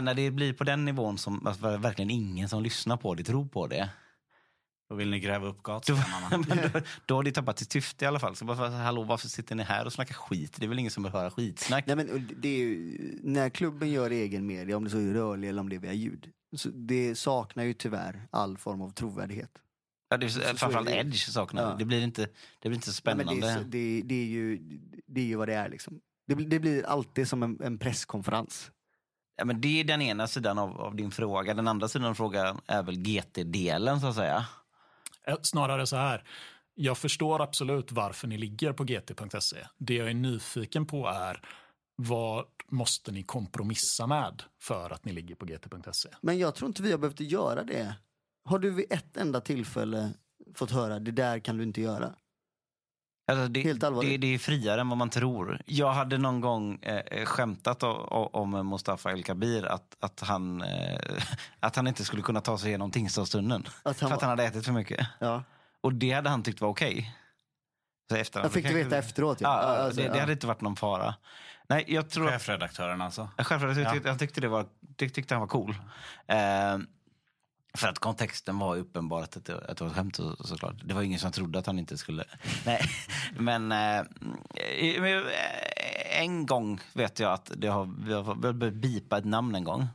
när, 0.00 0.14
det 0.14 0.30
blir 0.30 0.52
på 0.52 0.64
den 0.64 0.84
nivån 0.84 1.18
som 1.18 1.46
alltså, 1.46 1.76
verkligen 1.76 2.10
ingen 2.10 2.48
som 2.48 2.62
lyssnar 2.62 2.96
på 2.96 3.14
det 3.14 3.24
tror 3.24 3.46
på 3.46 3.66
det. 3.66 3.90
Då 4.88 4.94
vill 4.94 5.10
ni 5.10 5.20
gräva 5.20 5.46
upp 5.46 5.62
gatstenarna. 5.62 6.28
då, 6.72 6.80
då 7.06 7.14
har 7.14 7.22
det 7.22 7.32
tappat 7.32 7.58
sitt 7.58 7.72
syfte 7.72 8.04
i 8.04 8.08
alla 8.08 8.18
fall. 8.18 8.36
Så 8.36 8.44
bara, 8.44 8.68
hallå, 8.68 9.02
varför 9.02 9.28
sitter 9.28 9.54
ni 9.54 9.62
här 9.62 9.86
och 9.86 9.92
snackar 9.92 10.14
skit? 10.14 10.56
Det 10.56 10.66
är 10.66 10.68
väl 10.68 10.78
ingen 10.78 10.90
som 10.90 11.02
vill 11.02 11.12
höra 11.12 11.30
skitsnack? 11.30 11.86
Nej, 11.86 11.96
men 11.96 12.28
det 12.36 12.48
är 12.48 12.58
ju, 12.58 13.18
när 13.22 13.50
klubben 13.50 13.90
gör 13.90 14.10
egen 14.10 14.46
media, 14.46 14.76
om 14.76 14.84
det 14.84 14.90
så 14.90 14.98
är 14.98 15.12
rörlig 15.12 15.48
eller 15.48 15.60
om 15.60 15.68
det 15.68 15.76
är 15.76 15.80
via 15.80 15.92
ljud, 15.92 16.30
så 16.56 16.68
det 16.68 17.14
saknar 17.14 17.64
ju 17.64 17.72
tyvärr 17.72 18.28
all 18.30 18.58
form 18.58 18.82
av 18.82 18.90
trovärdighet. 18.90 19.50
Ja, 20.08 20.16
det 20.16 20.26
är, 20.26 20.54
framförallt 20.54 20.90
edge 20.90 21.28
saknar 21.28 21.62
ja. 21.62 21.76
det. 21.78 21.84
Blir 21.84 22.02
inte, 22.02 22.28
det 22.58 22.68
blir 22.68 22.74
inte 22.74 22.86
så 22.86 22.92
spännande. 22.92 23.34
Nej, 23.34 23.40
det, 23.40 23.48
är, 23.48 23.64
det, 23.64 24.02
det, 24.02 24.14
är 24.14 24.26
ju, 24.26 24.58
det 25.06 25.20
är 25.20 25.24
ju 25.24 25.36
vad 25.36 25.48
det 25.48 25.54
är. 25.54 25.68
Liksom. 25.68 26.00
Det, 26.26 26.34
det 26.34 26.58
blir 26.58 26.86
alltid 26.86 27.28
som 27.28 27.42
en, 27.42 27.58
en 27.62 27.78
presskonferens. 27.78 28.70
Ja, 29.36 29.44
men 29.44 29.60
det 29.60 29.80
är 29.80 29.84
den 29.84 30.02
ena 30.02 30.26
sidan 30.26 30.58
av, 30.58 30.80
av 30.80 30.96
din 30.96 31.10
fråga. 31.10 31.54
Den 31.54 31.68
andra 31.68 31.88
sidan 31.88 32.08
av 32.08 32.14
frågan 32.14 32.60
är 32.66 32.82
väl 32.82 32.96
GT-delen 32.98 34.00
så 34.00 34.06
att 34.06 34.14
säga. 34.14 34.46
Eh, 35.28 35.36
snarare 35.42 35.86
så 35.86 35.96
här. 35.96 36.24
Jag 36.74 36.98
förstår 36.98 37.42
absolut 37.42 37.92
varför 37.92 38.28
ni 38.28 38.38
ligger 38.38 38.72
på 38.72 38.84
gt.se. 38.84 39.56
Det 39.78 39.94
jag 39.94 40.10
är 40.10 40.14
nyfiken 40.14 40.86
på 40.86 41.06
är 41.06 41.40
vad 41.96 42.44
måste 42.68 43.12
ni 43.12 43.22
kompromissa 43.22 44.06
med 44.06 44.42
för 44.60 44.90
att 44.90 45.04
ni 45.04 45.12
ligger 45.12 45.34
på 45.34 45.44
gt.se? 45.44 46.08
Men 46.20 46.38
jag 46.38 46.54
tror 46.54 46.68
inte 46.68 46.82
vi 46.82 46.90
har 46.90 46.98
behövt 46.98 47.20
göra 47.20 47.64
det. 47.64 47.94
Har 48.44 48.58
du 48.58 48.70
vid 48.70 48.92
ett 48.92 49.16
enda 49.16 49.40
tillfälle 49.40 50.12
fått 50.54 50.70
höra 50.70 50.98
det 50.98 51.10
där 51.10 51.38
kan 51.38 51.56
du 51.56 51.62
inte 51.62 51.80
göra? 51.80 52.14
Alltså 53.28 53.48
det, 53.48 53.60
Helt 53.60 53.84
allvarligt. 53.84 54.20
Det, 54.20 54.26
det, 54.26 54.34
är 54.34 54.38
friare 54.38 54.80
än 54.80 54.88
vad 54.88 54.98
man 54.98 55.10
tror. 55.10 55.62
Jag 55.66 55.92
hade 55.92 56.18
någon 56.18 56.40
gång 56.40 56.78
eh, 56.82 56.96
eh 56.96 57.24
skämtat 57.24 57.82
om, 57.82 58.28
om 58.32 58.68
Mustafa 58.68 59.12
El 59.12 59.24
Kabir 59.24 59.66
att, 59.66 59.96
att, 60.00 60.20
han, 60.20 60.62
eh, 60.62 60.98
att 61.60 61.76
han 61.76 61.86
inte 61.86 62.04
skulle 62.04 62.22
kunna 62.22 62.40
ta 62.40 62.58
sig 62.58 62.68
igenom 62.68 62.90
Tingstadstunneln. 62.90 63.64
För 63.84 64.06
var... 64.06 64.12
att 64.12 64.20
han 64.20 64.30
hade 64.30 64.44
ätit 64.44 64.64
för 64.64 64.72
mycket. 64.72 65.06
Ja. 65.18 65.42
Och 65.80 65.94
det 65.94 66.12
hade 66.12 66.30
han 66.30 66.42
tyckt 66.42 66.60
var 66.60 66.68
okej. 66.68 67.14
Okay. 68.10 68.24
jag 68.42 68.52
fick 68.52 68.68
du 68.68 68.74
veta 68.74 68.98
efteråt? 68.98 69.40
Ja, 69.40 69.62
ja 69.62 69.84
alltså, 69.84 70.00
det, 70.00 70.08
det, 70.08 70.20
hade 70.20 70.32
inte 70.32 70.46
varit 70.46 70.60
någon 70.60 70.76
fara. 70.76 71.14
Nej, 71.68 71.84
jag 71.86 72.10
tror 72.10 72.30
Chefredaktören 72.30 73.00
alltså? 73.00 73.28
Chefredaktören, 73.38 74.00
ja. 74.04 74.10
jag 74.10 74.18
tyckte, 74.18 74.40
det 74.40 74.48
var, 74.48 74.66
tyckte 74.96 75.34
han 75.34 75.40
var 75.40 75.48
cool. 75.48 75.74
Eh, 76.26 76.78
för 77.74 77.88
att 77.88 77.98
kontexten 77.98 78.58
var 78.58 78.76
uppenbar 78.76 79.22
att 79.22 79.44
det, 79.44 79.58
att 79.68 79.76
det 79.76 79.84
var 79.84 79.90
ett 79.90 79.96
skämt 79.96 80.16
så, 80.16 80.36
såklart. 80.40 80.74
Det 80.84 80.94
var 80.94 81.02
ingen 81.02 81.18
som 81.18 81.32
trodde 81.32 81.58
att 81.58 81.66
han 81.66 81.78
inte 81.78 81.98
skulle... 81.98 82.24
Nej, 82.66 82.80
men 83.38 83.72
eh, 83.72 84.04
en 86.20 86.46
gång 86.46 86.80
vet 86.92 87.20
jag 87.20 87.32
att 87.32 87.52
det 87.56 87.68
har, 87.68 87.94
vi 88.06 88.12
har 88.12 88.52
behövt 88.52 88.74
bipa 88.74 89.18
ett 89.18 89.24
namn 89.24 89.54
en 89.54 89.64
gång. 89.64 89.86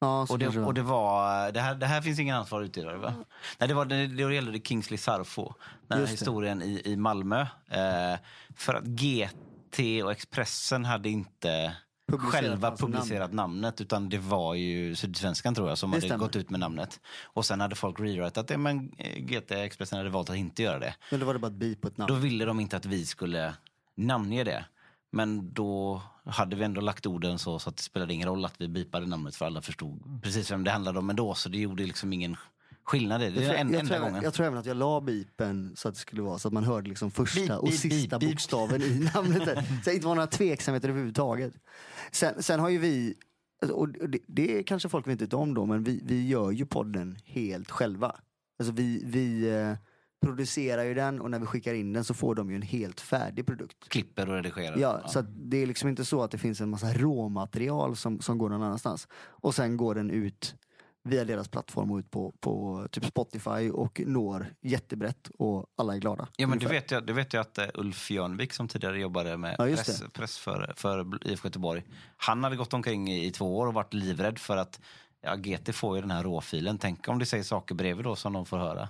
Ja, 0.00 0.26
och, 0.30 0.38
det, 0.38 0.48
och 0.48 0.74
det 0.74 0.82
var, 0.82 1.52
det 1.52 1.60
här, 1.60 1.74
det 1.74 1.86
här 1.86 2.02
finns 2.02 2.18
ingen 2.18 2.36
ansvarig 2.36 2.66
utgivare 2.66 2.96
va? 2.96 3.08
Mm. 3.08 3.24
Nej, 3.58 3.68
det 3.68 3.74
var 3.74 3.84
det, 3.84 4.06
det 4.06 4.34
gällde 4.34 4.60
Kingsley 4.60 4.98
Sarfo, 4.98 5.54
den 5.88 5.98
här 5.98 6.06
historien 6.06 6.62
i, 6.62 6.82
i 6.84 6.96
Malmö. 6.96 7.40
Eh, 7.68 8.18
för 8.56 8.74
att 8.74 8.84
GT 8.84 10.02
och 10.04 10.12
Expressen 10.12 10.84
hade 10.84 11.08
inte 11.08 11.76
publicerat 12.08 12.44
själva 12.44 12.76
publicerat 12.76 13.32
namn. 13.32 13.54
namnet 13.60 13.80
utan 13.80 14.08
det 14.08 14.18
var 14.18 14.54
ju 14.54 14.94
Sydsvenskan 14.94 15.54
tror 15.54 15.68
jag 15.68 15.78
som 15.78 15.90
det 15.90 15.96
hade 15.96 16.06
stämmer. 16.06 16.24
gått 16.24 16.36
ut 16.36 16.50
med 16.50 16.60
namnet. 16.60 17.00
Och 17.24 17.46
sen 17.46 17.60
hade 17.60 17.74
folk 17.74 18.00
rewritat 18.00 18.48
det 18.48 18.58
men 18.58 18.92
eh, 18.98 19.18
GT 19.22 19.50
Expressen 19.50 19.98
hade 19.98 20.10
valt 20.10 20.30
att 20.30 20.36
inte 20.36 20.62
göra 20.62 20.78
det. 20.78 20.94
Men 21.10 21.20
då 21.20 21.26
var 21.26 21.32
det 21.32 21.38
bara 21.40 21.46
ett 21.46 21.52
bi 21.52 21.74
på 21.74 21.88
ett 21.88 21.98
namn? 21.98 22.08
Då 22.08 22.14
ville 22.14 22.44
de 22.44 22.60
inte 22.60 22.76
att 22.76 22.86
vi 22.86 23.06
skulle 23.06 23.54
namnge 23.94 24.44
det. 24.44 24.64
Men 25.10 25.54
då 25.54 26.02
hade 26.24 26.56
vi 26.56 26.64
ändå 26.64 26.80
lagt 26.80 27.06
orden 27.06 27.38
så, 27.38 27.58
så 27.58 27.70
att 27.70 27.76
det 27.76 27.82
spelade 27.82 28.14
ingen 28.14 28.28
roll 28.28 28.44
att 28.44 28.60
vi 28.60 28.68
bipade 28.68 29.06
namnet 29.06 29.36
för 29.36 29.46
alla 29.46 29.62
förstod 29.62 30.20
precis 30.22 30.50
vem 30.50 30.64
det 30.64 30.70
handlade 30.70 30.98
om 30.98 31.10
ändå. 31.10 31.34
Så 31.34 31.48
det 31.48 31.58
gjorde 31.58 31.82
liksom 31.82 32.12
ingen 32.12 32.36
skillnad. 32.88 33.20
Det, 33.20 33.30
det 33.30 33.42
jag, 33.42 33.60
en, 33.60 33.72
jag, 33.72 33.86
tror 33.86 33.96
även, 33.96 34.22
jag 34.22 34.34
tror 34.34 34.46
även 34.46 34.58
att 34.58 34.66
jag 34.66 34.76
la 34.76 35.00
bipen 35.00 35.72
så 35.76 35.88
att 35.88 35.94
det 35.94 36.00
skulle 36.00 36.22
vara 36.22 36.38
så 36.38 36.48
att 36.48 36.54
man 36.54 36.64
hörde 36.64 36.88
liksom 36.88 37.10
första 37.10 37.40
beep, 37.40 37.58
och 37.58 37.68
beep, 37.68 37.80
sista 37.80 38.18
beep, 38.18 38.32
bokstaven 38.32 38.82
i 38.82 39.10
namnet. 39.14 39.42
så 39.44 39.90
det 39.90 39.94
inte 39.94 40.06
var 40.06 40.14
några 40.14 40.26
tveksamheter 40.26 40.88
överhuvudtaget. 40.88 41.54
Sen, 42.12 42.42
sen 42.42 42.60
har 42.60 42.68
ju 42.68 42.78
vi, 42.78 43.14
och 43.72 43.88
det, 43.88 44.18
det 44.26 44.62
kanske 44.62 44.88
folk 44.88 45.06
vet 45.06 45.20
inte 45.20 45.36
om 45.36 45.54
då, 45.54 45.66
men 45.66 45.84
vi, 45.84 46.00
vi 46.04 46.28
gör 46.28 46.50
ju 46.50 46.66
podden 46.66 47.18
helt 47.24 47.70
själva. 47.70 48.16
Alltså 48.58 48.72
vi, 48.72 49.02
vi, 49.04 49.50
eh, 49.50 49.74
producerar 50.20 50.84
ju 50.84 50.94
den 50.94 51.20
och 51.20 51.30
när 51.30 51.38
vi 51.38 51.46
skickar 51.46 51.74
in 51.74 51.92
den 51.92 52.04
så 52.04 52.14
får 52.14 52.34
de 52.34 52.50
ju 52.50 52.56
en 52.56 52.62
helt 52.62 53.00
färdig 53.00 53.46
produkt. 53.46 53.88
Klipper 53.88 54.28
och 54.28 54.34
redigerar. 54.34 54.78
Ja, 54.78 55.08
så 55.08 55.18
att 55.18 55.26
det 55.28 55.56
är 55.56 55.66
liksom 55.66 55.88
inte 55.88 56.04
så 56.04 56.22
att 56.22 56.30
det 56.30 56.38
finns 56.38 56.60
en 56.60 56.68
massa 56.68 56.92
råmaterial 56.92 57.96
som, 57.96 58.20
som 58.20 58.38
går 58.38 58.48
någon 58.48 58.62
annanstans. 58.62 59.08
Och 59.14 59.54
sen 59.54 59.76
går 59.76 59.94
den 59.94 60.10
ut 60.10 60.54
via 61.04 61.24
deras 61.24 61.48
plattform 61.48 61.90
och 61.90 61.96
ut 61.96 62.10
på, 62.10 62.34
på 62.40 62.86
typ 62.90 63.04
Spotify 63.04 63.70
och 63.70 64.00
når 64.06 64.46
jättebrett 64.60 65.28
och 65.38 65.66
alla 65.76 65.94
är 65.94 65.98
glada. 65.98 66.28
Ja, 66.36 66.46
men 66.46 66.58
det 66.58 66.64
ungefär. 66.66 66.80
vet, 66.82 66.90
jag, 66.90 67.06
det 67.06 67.12
vet 67.12 67.32
jag 67.32 67.40
att 67.40 67.58
eh, 67.58 67.66
Ulf 67.74 68.10
Jörnvik 68.10 68.52
som 68.52 68.68
tidigare 68.68 69.00
jobbade 69.00 69.36
med 69.36 69.54
Ja, 69.58 69.64
press, 69.64 70.00
det. 70.00 70.10
press 70.10 70.38
för, 70.38 70.72
för 70.76 71.26
IFK 71.28 71.46
Göteborg. 71.48 71.82
Han 72.16 72.44
hade 72.44 72.56
gått 72.56 72.74
omkring 72.74 73.08
i, 73.10 73.26
i 73.26 73.30
två 73.30 73.58
år 73.58 73.66
och 73.66 73.74
varit 73.74 73.94
livrädd 73.94 74.38
för 74.38 74.56
att 74.56 74.80
ja, 75.22 75.34
GT 75.36 75.74
får 75.74 75.96
ju 75.96 76.00
den 76.02 76.10
här 76.10 76.22
råfilen. 76.22 76.78
Tänk 76.78 77.08
om 77.08 77.18
det 77.18 77.26
säger 77.26 77.44
saker 77.44 77.74
bredvid 77.74 78.04
då 78.04 78.16
som 78.16 78.32
de 78.32 78.46
får 78.46 78.58
höra. 78.58 78.88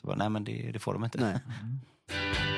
Så 0.00 0.06
bara, 0.06 0.16
nej 0.16 0.28
men 0.30 0.44
det, 0.44 0.70
det 0.72 0.78
får 0.78 0.92
de 0.92 1.04
inte. 1.04 1.18
Nej. 1.20 2.57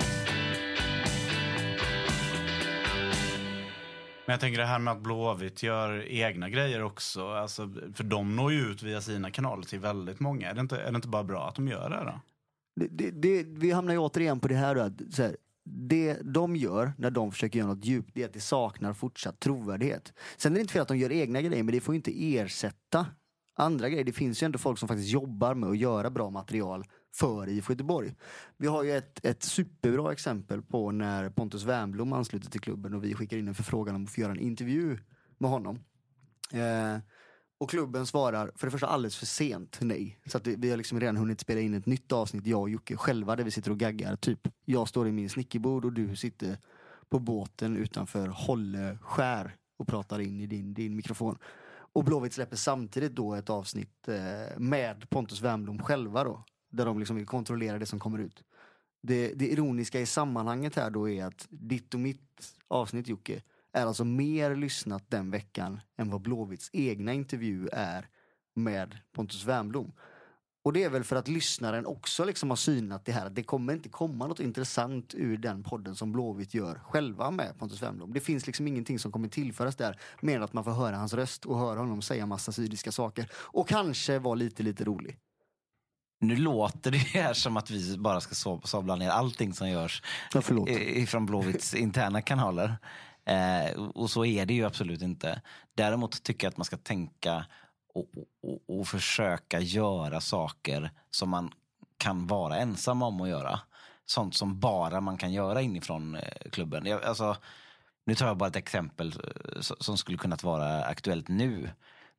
Men 4.30 4.32
jag 4.32 4.40
tänker 4.40 4.58
det 4.58 4.66
här 4.66 4.78
med 4.78 4.92
att 4.92 5.00
Blåvitt 5.00 5.62
gör 5.62 6.08
egna 6.08 6.48
grejer 6.48 6.82
också. 6.82 7.28
Alltså, 7.28 7.70
för 7.94 8.04
de 8.04 8.36
når 8.36 8.52
ju 8.52 8.60
ut 8.60 8.82
via 8.82 9.00
sina 9.00 9.30
kanaler 9.30 9.62
till 9.62 9.78
väldigt 9.78 10.20
många. 10.20 10.50
Är 10.50 10.54
det 10.54 10.60
inte, 10.60 10.76
är 10.76 10.90
det 10.90 10.96
inte 10.96 11.08
bara 11.08 11.24
bra 11.24 11.48
att 11.48 11.54
de 11.54 11.68
gör 11.68 11.90
det 11.90 11.96
då? 11.96 12.20
Det, 12.76 12.88
det, 12.90 13.10
det, 13.10 13.42
vi 13.48 13.70
hamnar 13.70 13.92
ju 13.92 13.98
återigen 13.98 14.40
på 14.40 14.48
det 14.48 14.54
här, 14.54 14.74
då, 14.74 14.80
att 14.80 15.14
så 15.14 15.22
här 15.22 15.36
det 15.64 16.18
de 16.22 16.56
gör 16.56 16.92
när 16.98 17.10
de 17.10 17.32
försöker 17.32 17.58
göra 17.58 17.68
något 17.68 17.84
djupt, 17.84 18.10
det 18.14 18.22
är 18.22 18.26
att 18.26 18.32
det 18.32 18.40
saknar 18.40 18.92
fortsatt 18.92 19.40
trovärdighet. 19.40 20.12
Sen 20.36 20.52
är 20.52 20.54
det 20.54 20.60
inte 20.60 20.72
fel 20.72 20.82
att 20.82 20.88
de 20.88 20.98
gör 20.98 21.12
egna 21.12 21.40
grejer, 21.42 21.62
men 21.62 21.74
det 21.74 21.80
får 21.80 21.94
inte 21.94 22.36
ersätta 22.36 23.06
andra 23.54 23.88
grejer. 23.88 24.04
Det 24.04 24.12
finns 24.12 24.42
ju 24.42 24.44
ändå 24.44 24.58
folk 24.58 24.78
som 24.78 24.88
faktiskt 24.88 25.10
jobbar 25.10 25.54
med 25.54 25.70
att 25.70 25.78
göra 25.78 26.10
bra 26.10 26.30
material 26.30 26.84
för 27.12 27.48
IFK 27.48 27.72
Göteborg. 27.72 28.14
Vi 28.56 28.66
har 28.66 28.82
ju 28.82 28.92
ett, 28.92 29.24
ett 29.24 29.42
superbra 29.42 30.12
exempel 30.12 30.62
på 30.62 30.90
när 30.90 31.30
Pontus 31.30 31.64
Wernbloom 31.64 32.12
ansluter 32.12 32.50
till 32.50 32.60
klubben 32.60 32.94
och 32.94 33.04
vi 33.04 33.14
skickar 33.14 33.36
in 33.36 33.48
en 33.48 33.54
förfrågan 33.54 33.94
om 33.94 34.04
att 34.04 34.10
få 34.10 34.20
göra 34.20 34.32
en 34.32 34.40
intervju 34.40 34.98
med 35.38 35.50
honom. 35.50 35.78
Eh, 36.52 36.98
och 37.58 37.70
klubben 37.70 38.06
svarar 38.06 38.52
för 38.56 38.66
det 38.66 38.70
första 38.70 38.86
alldeles 38.86 39.16
för 39.16 39.26
sent 39.26 39.78
nej. 39.80 40.20
Så 40.26 40.36
att 40.36 40.46
vi, 40.46 40.56
vi 40.56 40.70
har 40.70 40.76
liksom 40.76 41.00
redan 41.00 41.16
hunnit 41.16 41.40
spela 41.40 41.60
in 41.60 41.74
ett 41.74 41.86
nytt 41.86 42.12
avsnitt, 42.12 42.46
jag 42.46 42.60
och 42.60 42.70
Jocke 42.70 42.96
själva, 42.96 43.36
där 43.36 43.44
vi 43.44 43.50
sitter 43.50 43.70
och 43.70 43.78
gaggar. 43.78 44.16
Typ, 44.16 44.48
jag 44.64 44.88
står 44.88 45.08
i 45.08 45.12
min 45.12 45.30
snickerbord 45.30 45.84
och 45.84 45.92
du 45.92 46.16
sitter 46.16 46.58
på 47.08 47.18
båten 47.18 47.76
utanför 47.76 48.28
Holle 48.28 48.98
skär 49.02 49.56
och 49.78 49.86
pratar 49.86 50.18
in 50.20 50.40
i 50.40 50.46
din, 50.46 50.74
din 50.74 50.96
mikrofon. 50.96 51.38
Och 51.92 52.04
Blåvitt 52.04 52.32
släpper 52.32 52.56
samtidigt 52.56 53.14
då 53.14 53.34
ett 53.34 53.50
avsnitt 53.50 54.08
eh, 54.08 54.58
med 54.58 55.10
Pontus 55.10 55.40
Wernbloom 55.40 55.82
själva 55.82 56.24
då. 56.24 56.44
Där 56.70 56.86
de 56.86 56.98
liksom 56.98 57.16
vill 57.16 57.26
kontrollera 57.26 57.78
det 57.78 57.86
som 57.86 58.00
kommer 58.00 58.18
ut. 58.18 58.44
Det, 59.02 59.32
det 59.34 59.48
ironiska 59.48 60.00
i 60.00 60.06
sammanhanget 60.06 60.76
här 60.76 60.90
då 60.90 61.08
är 61.08 61.24
att 61.24 61.46
ditt 61.50 61.94
och 61.94 62.00
mitt 62.00 62.54
avsnitt 62.68 63.08
Jocke 63.08 63.42
är 63.72 63.86
alltså 63.86 64.04
mer 64.04 64.56
lyssnat 64.56 65.10
den 65.10 65.30
veckan 65.30 65.80
än 65.96 66.10
vad 66.10 66.20
Blåvitts 66.20 66.70
egna 66.72 67.12
intervju 67.12 67.68
är 67.72 68.08
med 68.54 68.98
Pontus 69.12 69.44
Wernbloom. 69.44 69.92
Och 70.62 70.72
det 70.72 70.84
är 70.84 70.90
väl 70.90 71.04
för 71.04 71.16
att 71.16 71.28
lyssnaren 71.28 71.86
också 71.86 72.24
liksom 72.24 72.50
har 72.50 72.56
synat 72.56 73.04
det 73.04 73.12
här 73.12 73.26
att 73.26 73.34
det 73.34 73.42
kommer 73.42 73.72
inte 73.72 73.88
komma 73.88 74.26
något 74.26 74.40
intressant 74.40 75.14
ur 75.14 75.36
den 75.36 75.62
podden 75.62 75.96
som 75.96 76.12
Blåvitt 76.12 76.54
gör 76.54 76.80
själva 76.84 77.30
med 77.30 77.58
Pontus 77.58 77.82
Wernbloom. 77.82 78.12
Det 78.12 78.20
finns 78.20 78.46
liksom 78.46 78.68
ingenting 78.68 78.98
som 78.98 79.12
kommer 79.12 79.28
tillföras 79.28 79.76
där 79.76 80.00
mer 80.20 80.36
än 80.36 80.42
att 80.42 80.52
man 80.52 80.64
får 80.64 80.70
höra 80.70 80.96
hans 80.96 81.14
röst 81.14 81.46
och 81.46 81.58
höra 81.58 81.78
honom 81.78 82.02
säga 82.02 82.26
massa 82.26 82.52
sydiska 82.52 82.92
saker 82.92 83.30
och 83.34 83.68
kanske 83.68 84.18
vara 84.18 84.34
lite, 84.34 84.62
lite 84.62 84.84
rolig. 84.84 85.18
Nu 86.22 86.36
låter 86.36 86.90
det 86.90 86.98
här 86.98 87.32
som 87.32 87.56
att 87.56 87.70
vi 87.70 87.98
bara 87.98 88.20
ska 88.20 88.58
sabla 88.64 88.96
ner 88.96 89.10
allting 89.10 89.54
som 89.54 89.68
görs 89.70 90.02
Ja, 90.34 90.40
ifrån 90.68 91.26
Blåvitts 91.26 91.74
interna 91.74 92.22
kanaler. 92.22 92.76
Eh, 93.24 93.80
och 93.80 94.10
så 94.10 94.24
är 94.24 94.46
det 94.46 94.54
ju 94.54 94.64
absolut 94.64 95.02
inte. 95.02 95.42
Däremot 95.74 96.22
tycker 96.22 96.46
jag 96.46 96.50
att 96.50 96.56
man 96.56 96.64
ska 96.64 96.76
tänka 96.76 97.46
och, 97.94 98.06
och, 98.42 98.78
och 98.78 98.88
försöka 98.88 99.60
göra 99.60 100.20
saker 100.20 100.90
som 101.10 101.28
man 101.30 101.52
kan 101.96 102.26
vara 102.26 102.56
ensam 102.56 103.02
om 103.02 103.20
att 103.20 103.28
göra. 103.28 103.60
Sånt 104.06 104.34
som 104.34 104.60
bara 104.60 105.00
man 105.00 105.18
kan 105.18 105.32
göra 105.32 105.62
inifrån 105.62 106.14
eh, 106.14 106.50
klubben. 106.50 106.86
Jag, 106.86 107.04
alltså, 107.04 107.36
nu 108.04 108.14
tar 108.14 108.26
jag 108.26 108.36
bara 108.36 108.48
ett 108.48 108.56
exempel 108.56 109.08
eh, 109.08 109.60
som 109.60 109.98
skulle 109.98 110.18
kunnat 110.18 110.42
vara 110.42 110.84
aktuellt 110.84 111.28
nu. 111.28 111.70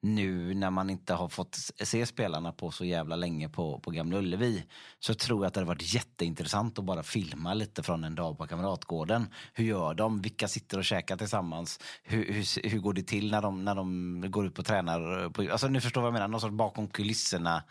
Nu 0.04 0.54
när 0.54 0.70
man 0.70 0.90
inte 0.90 1.14
har 1.14 1.30
fått 1.30 1.56
se 1.80 2.06
spelarna 2.06 2.52
på 2.52 2.72
så 2.72 2.86
jävla 2.86 3.16
länge 3.16 3.50
på, 3.50 3.80
på 3.80 3.92
Gamla 3.92 4.18
Ullevi 4.18 4.66
så 5.00 5.14
tror 5.14 5.40
jag 5.40 5.48
att 5.48 5.54
det 5.54 5.60
hade 5.60 5.68
varit 5.68 5.94
jätteintressant 5.94 6.80
att 6.80 6.86
bara 6.86 7.04
filma 7.04 7.54
lite 7.54 7.84
från 7.84 8.04
en 8.04 8.16
dag 8.16 8.38
på 8.38 8.48
Kamratgården. 8.48 9.28
Hur 9.54 9.66
gör 9.66 9.94
de? 9.94 10.22
Vilka 10.22 10.48
sitter 10.48 10.78
och 10.78 10.86
käkar 10.86 11.18
tillsammans? 11.18 11.80
Hur, 12.04 12.34
hur, 12.34 12.70
hur 12.70 12.80
går 12.80 12.94
det 12.94 13.04
till 13.04 13.32
när 13.32 13.42
de, 13.42 13.66
när 13.66 13.76
de 13.76 14.24
går 14.32 14.46
ut 14.46 14.60
och 14.60 14.66
tränar? 14.66 15.30
På, 15.30 15.52
alltså 15.52 15.68
ni 15.68 15.82
förstår 15.82 16.02
vad 16.02 16.08
jag 16.08 16.14
menar, 16.14 16.28
någon 16.28 16.42
sorts 16.42 16.54
bakom 16.54 16.88
kulisserna 16.88 17.64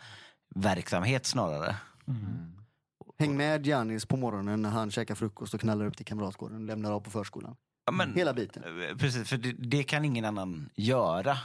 verksamhet 0.55 1.25
snarare. 1.25 1.75
Häng 3.19 3.37
med 3.37 3.65
Giannis 3.65 4.05
på 4.05 4.17
morgonen 4.17 4.61
när 4.61 4.69
han 4.69 4.91
käkar 4.91 5.15
frukost 5.15 5.53
och 5.53 5.61
knallar 5.61 5.85
upp 5.85 5.97
till 5.97 6.05
Kamratgården 6.05 6.57
och 6.57 6.63
lämnar 6.63 6.91
av 6.91 6.99
på 6.99 7.09
förskolan. 7.09 7.55
Ja, 7.85 7.91
men, 7.91 8.13
Hela 8.13 8.33
biten. 8.33 8.63
Eh, 8.63 8.97
Precis, 8.97 9.29
för 9.29 9.37
det, 9.37 9.51
det 9.51 9.83
kan 9.83 10.05
ingen 10.05 10.25
annan 10.25 10.69
göra. 10.75 11.37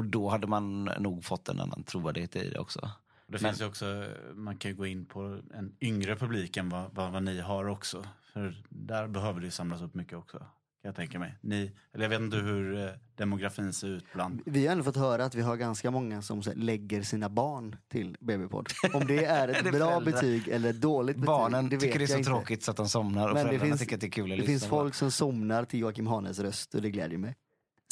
Och 0.00 0.06
då 0.06 0.28
hade 0.28 0.46
man 0.46 0.84
nog 0.84 1.24
fått 1.24 1.48
en 1.48 1.60
annan 1.60 1.82
trovärdighet 1.82 2.36
i 2.36 2.50
det 2.50 2.58
också. 2.58 2.80
Det 2.80 2.90
Men- 3.26 3.38
finns 3.40 3.60
ju 3.60 3.64
också, 3.66 4.06
man 4.34 4.56
kan 4.56 4.70
ju 4.70 4.76
gå 4.76 4.86
in 4.86 5.04
på 5.06 5.40
en 5.54 5.72
yngre 5.80 6.16
publik 6.16 6.56
än 6.56 6.68
vad, 6.68 6.94
vad, 6.94 7.12
vad 7.12 7.22
ni 7.22 7.40
har 7.40 7.64
också. 7.68 8.04
För 8.32 8.62
där 8.68 9.08
behöver 9.08 9.40
det 9.40 9.44
ju 9.46 9.50
samlas 9.50 9.82
upp 9.82 9.94
mycket 9.94 10.18
också. 10.18 10.38
Kan 10.38 10.88
jag 10.88 10.96
tänka 10.96 11.18
mig. 11.18 11.34
Ni, 11.40 11.72
eller 11.92 12.04
jag 12.04 12.10
vet 12.10 12.20
inte 12.20 12.36
hur 12.36 12.84
eh, 12.84 12.90
demografin 13.16 13.72
ser 13.72 13.88
ut 13.88 14.04
bland... 14.14 14.40
Vi 14.46 14.66
har 14.66 14.72
ändå 14.72 14.84
fått 14.84 14.96
höra 14.96 15.24
att 15.24 15.34
vi 15.34 15.42
har 15.42 15.56
ganska 15.56 15.90
många 15.90 16.22
som 16.22 16.42
lägger 16.54 17.02
sina 17.02 17.28
barn 17.28 17.76
till 17.88 18.16
BB-podd. 18.20 18.68
Om 18.94 19.06
det 19.06 19.24
är 19.24 19.48
ett 19.58 19.64
det 19.64 19.70
bra 19.72 19.78
föräldrar? 19.90 20.12
betyg 20.12 20.48
eller 20.48 20.70
ett 20.70 20.80
dåligt 20.80 21.16
betyg, 21.16 21.26
Barnen 21.26 21.68
det 21.68 21.76
tycker 21.78 21.98
det 21.98 22.04
är 22.04 22.06
så 22.06 22.18
inte. 22.18 22.30
tråkigt 22.30 22.62
så 22.62 22.70
att 22.70 22.76
de 22.76 22.88
somnar 22.88 23.28
och 23.28 23.34
Men 23.34 23.44
det 23.44 23.48
föräldrarna 23.48 23.68
finns- 23.70 23.80
tycker 23.80 23.94
att 23.94 24.00
det 24.00 24.06
är 24.06 24.10
kul 24.10 24.24
att 24.24 24.28
Det 24.30 24.36
lyssna 24.36 24.46
finns 24.52 24.62
på. 24.62 24.68
folk 24.68 24.94
som 24.94 25.10
somnar 25.10 25.64
till 25.64 25.80
Joakim 25.80 26.06
Hanes 26.06 26.38
röst 26.38 26.74
och 26.74 26.82
det 26.82 26.90
glädjer 26.90 27.18
mig. 27.18 27.36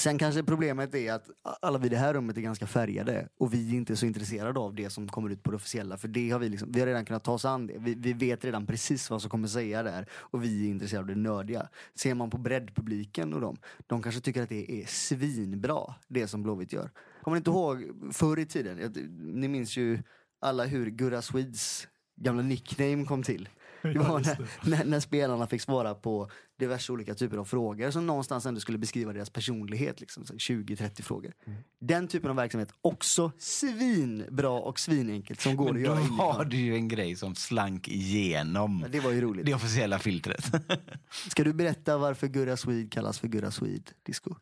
Sen 0.00 0.18
kanske 0.18 0.42
problemet 0.42 0.94
är 0.94 1.12
att 1.12 1.30
alla 1.62 1.78
vi 1.78 1.86
i 1.86 1.88
det 1.88 1.96
här 1.96 2.14
rummet 2.14 2.36
är 2.36 2.40
ganska 2.40 2.66
färgade 2.66 3.28
och 3.38 3.54
vi 3.54 3.70
är 3.70 3.74
inte 3.74 3.96
så 3.96 4.06
intresserade 4.06 4.60
av 4.60 4.74
det 4.74 4.90
som 4.90 5.08
kommer 5.08 5.30
ut 5.30 5.42
på 5.42 5.50
det 5.50 5.56
officiella. 5.56 5.96
För 5.96 6.08
det 6.08 6.30
har 6.30 6.38
vi, 6.38 6.48
liksom, 6.48 6.72
vi 6.72 6.80
har 6.80 6.86
redan 6.86 7.04
kunnat 7.04 7.24
ta 7.24 7.32
oss 7.32 7.44
an 7.44 7.66
det. 7.66 7.74
Vi, 7.78 7.94
vi 7.94 8.12
vet 8.12 8.44
redan 8.44 8.66
precis 8.66 9.10
vad 9.10 9.22
som 9.22 9.30
kommer 9.30 9.48
säga 9.48 9.82
där 9.82 10.06
och 10.12 10.44
vi 10.44 10.66
är 10.66 10.70
intresserade 10.70 11.02
av 11.02 11.06
det 11.06 11.22
nördiga. 11.22 11.68
Ser 11.94 12.14
man 12.14 12.30
på 12.30 12.38
breddpubliken 12.38 13.34
och 13.34 13.40
dem, 13.40 13.56
de 13.86 14.02
kanske 14.02 14.20
tycker 14.20 14.42
att 14.42 14.48
det 14.48 14.82
är 14.82 14.86
svinbra 14.86 15.94
det 16.08 16.28
som 16.28 16.42
Blåvitt 16.42 16.72
gör. 16.72 16.90
Kommer 17.22 17.34
ni 17.34 17.38
inte 17.38 17.50
ihåg 17.50 17.84
förr 18.12 18.38
i 18.38 18.46
tiden? 18.46 18.92
Ni 19.18 19.48
minns 19.48 19.76
ju 19.76 20.02
alla 20.40 20.64
hur 20.64 20.90
Gurra 20.90 21.22
Swedes 21.22 21.88
gamla 22.16 22.42
nickname 22.42 23.04
kom 23.04 23.22
till. 23.22 23.48
Det 23.82 23.98
var 23.98 24.20
när, 24.20 24.68
när, 24.70 24.84
när 24.84 25.00
spelarna 25.00 25.46
fick 25.46 25.62
svara 25.62 25.94
på 25.94 26.30
diverse 26.58 26.92
olika 26.92 27.14
typer 27.14 27.36
av 27.36 27.44
frågor 27.44 27.90
som 27.90 28.06
någonstans 28.06 28.46
ändå 28.46 28.60
skulle 28.60 28.78
beskriva 28.78 29.12
deras 29.12 29.30
personlighet. 29.30 30.00
Liksom, 30.00 30.26
så 30.26 30.34
20-30 30.34 31.02
frågor. 31.02 31.32
Den 31.80 32.08
typen 32.08 32.30
av 32.30 32.36
verksamhet, 32.36 32.68
också 32.80 33.32
svinbra 33.38 34.50
och 34.50 34.80
svinenkelt 34.80 35.40
som 35.40 35.56
går 35.56 35.72
Men 35.72 35.92
att 35.92 36.08
då 36.18 36.22
har 36.22 36.44
du 36.44 36.56
ju 36.56 36.74
en 36.74 36.88
grej 36.88 37.16
som 37.16 37.34
slank 37.34 37.88
igenom 37.88 38.80
Ja, 38.82 38.88
Det 38.92 39.00
var 39.00 39.10
ju 39.10 39.20
roligt. 39.20 39.46
det 39.46 39.54
officiella 39.54 39.98
filtret. 39.98 40.44
Ska 41.30 41.44
du 41.44 41.52
berätta 41.52 41.98
varför 41.98 42.26
Gurra 42.26 42.56
Swede 42.56 42.88
kallas 42.88 43.18
för 43.18 43.28
Gurra 43.28 43.50
Swede 43.50 43.92
Disco? 44.02 44.34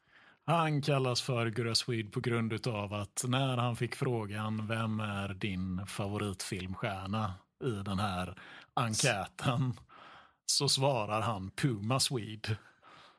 Han 0.49 0.82
kallas 0.82 1.22
för 1.22 1.47
Gurra 1.51 1.74
Swede 1.74 2.11
på 2.11 2.20
grund 2.20 2.66
av 2.66 2.93
att 2.95 3.24
när 3.28 3.57
han 3.57 3.76
fick 3.76 3.95
frågan 3.95 4.66
vem 4.68 5.01
är 5.01 5.28
din 5.34 5.87
favoritfilmstjärna 5.87 7.34
i 7.64 7.70
den 7.70 7.99
här 7.99 8.34
enkäten 8.77 9.72
så 10.47 10.68
svarar 10.68 11.20
han 11.20 11.51
Puma 11.51 12.01
Swede. 12.01 12.57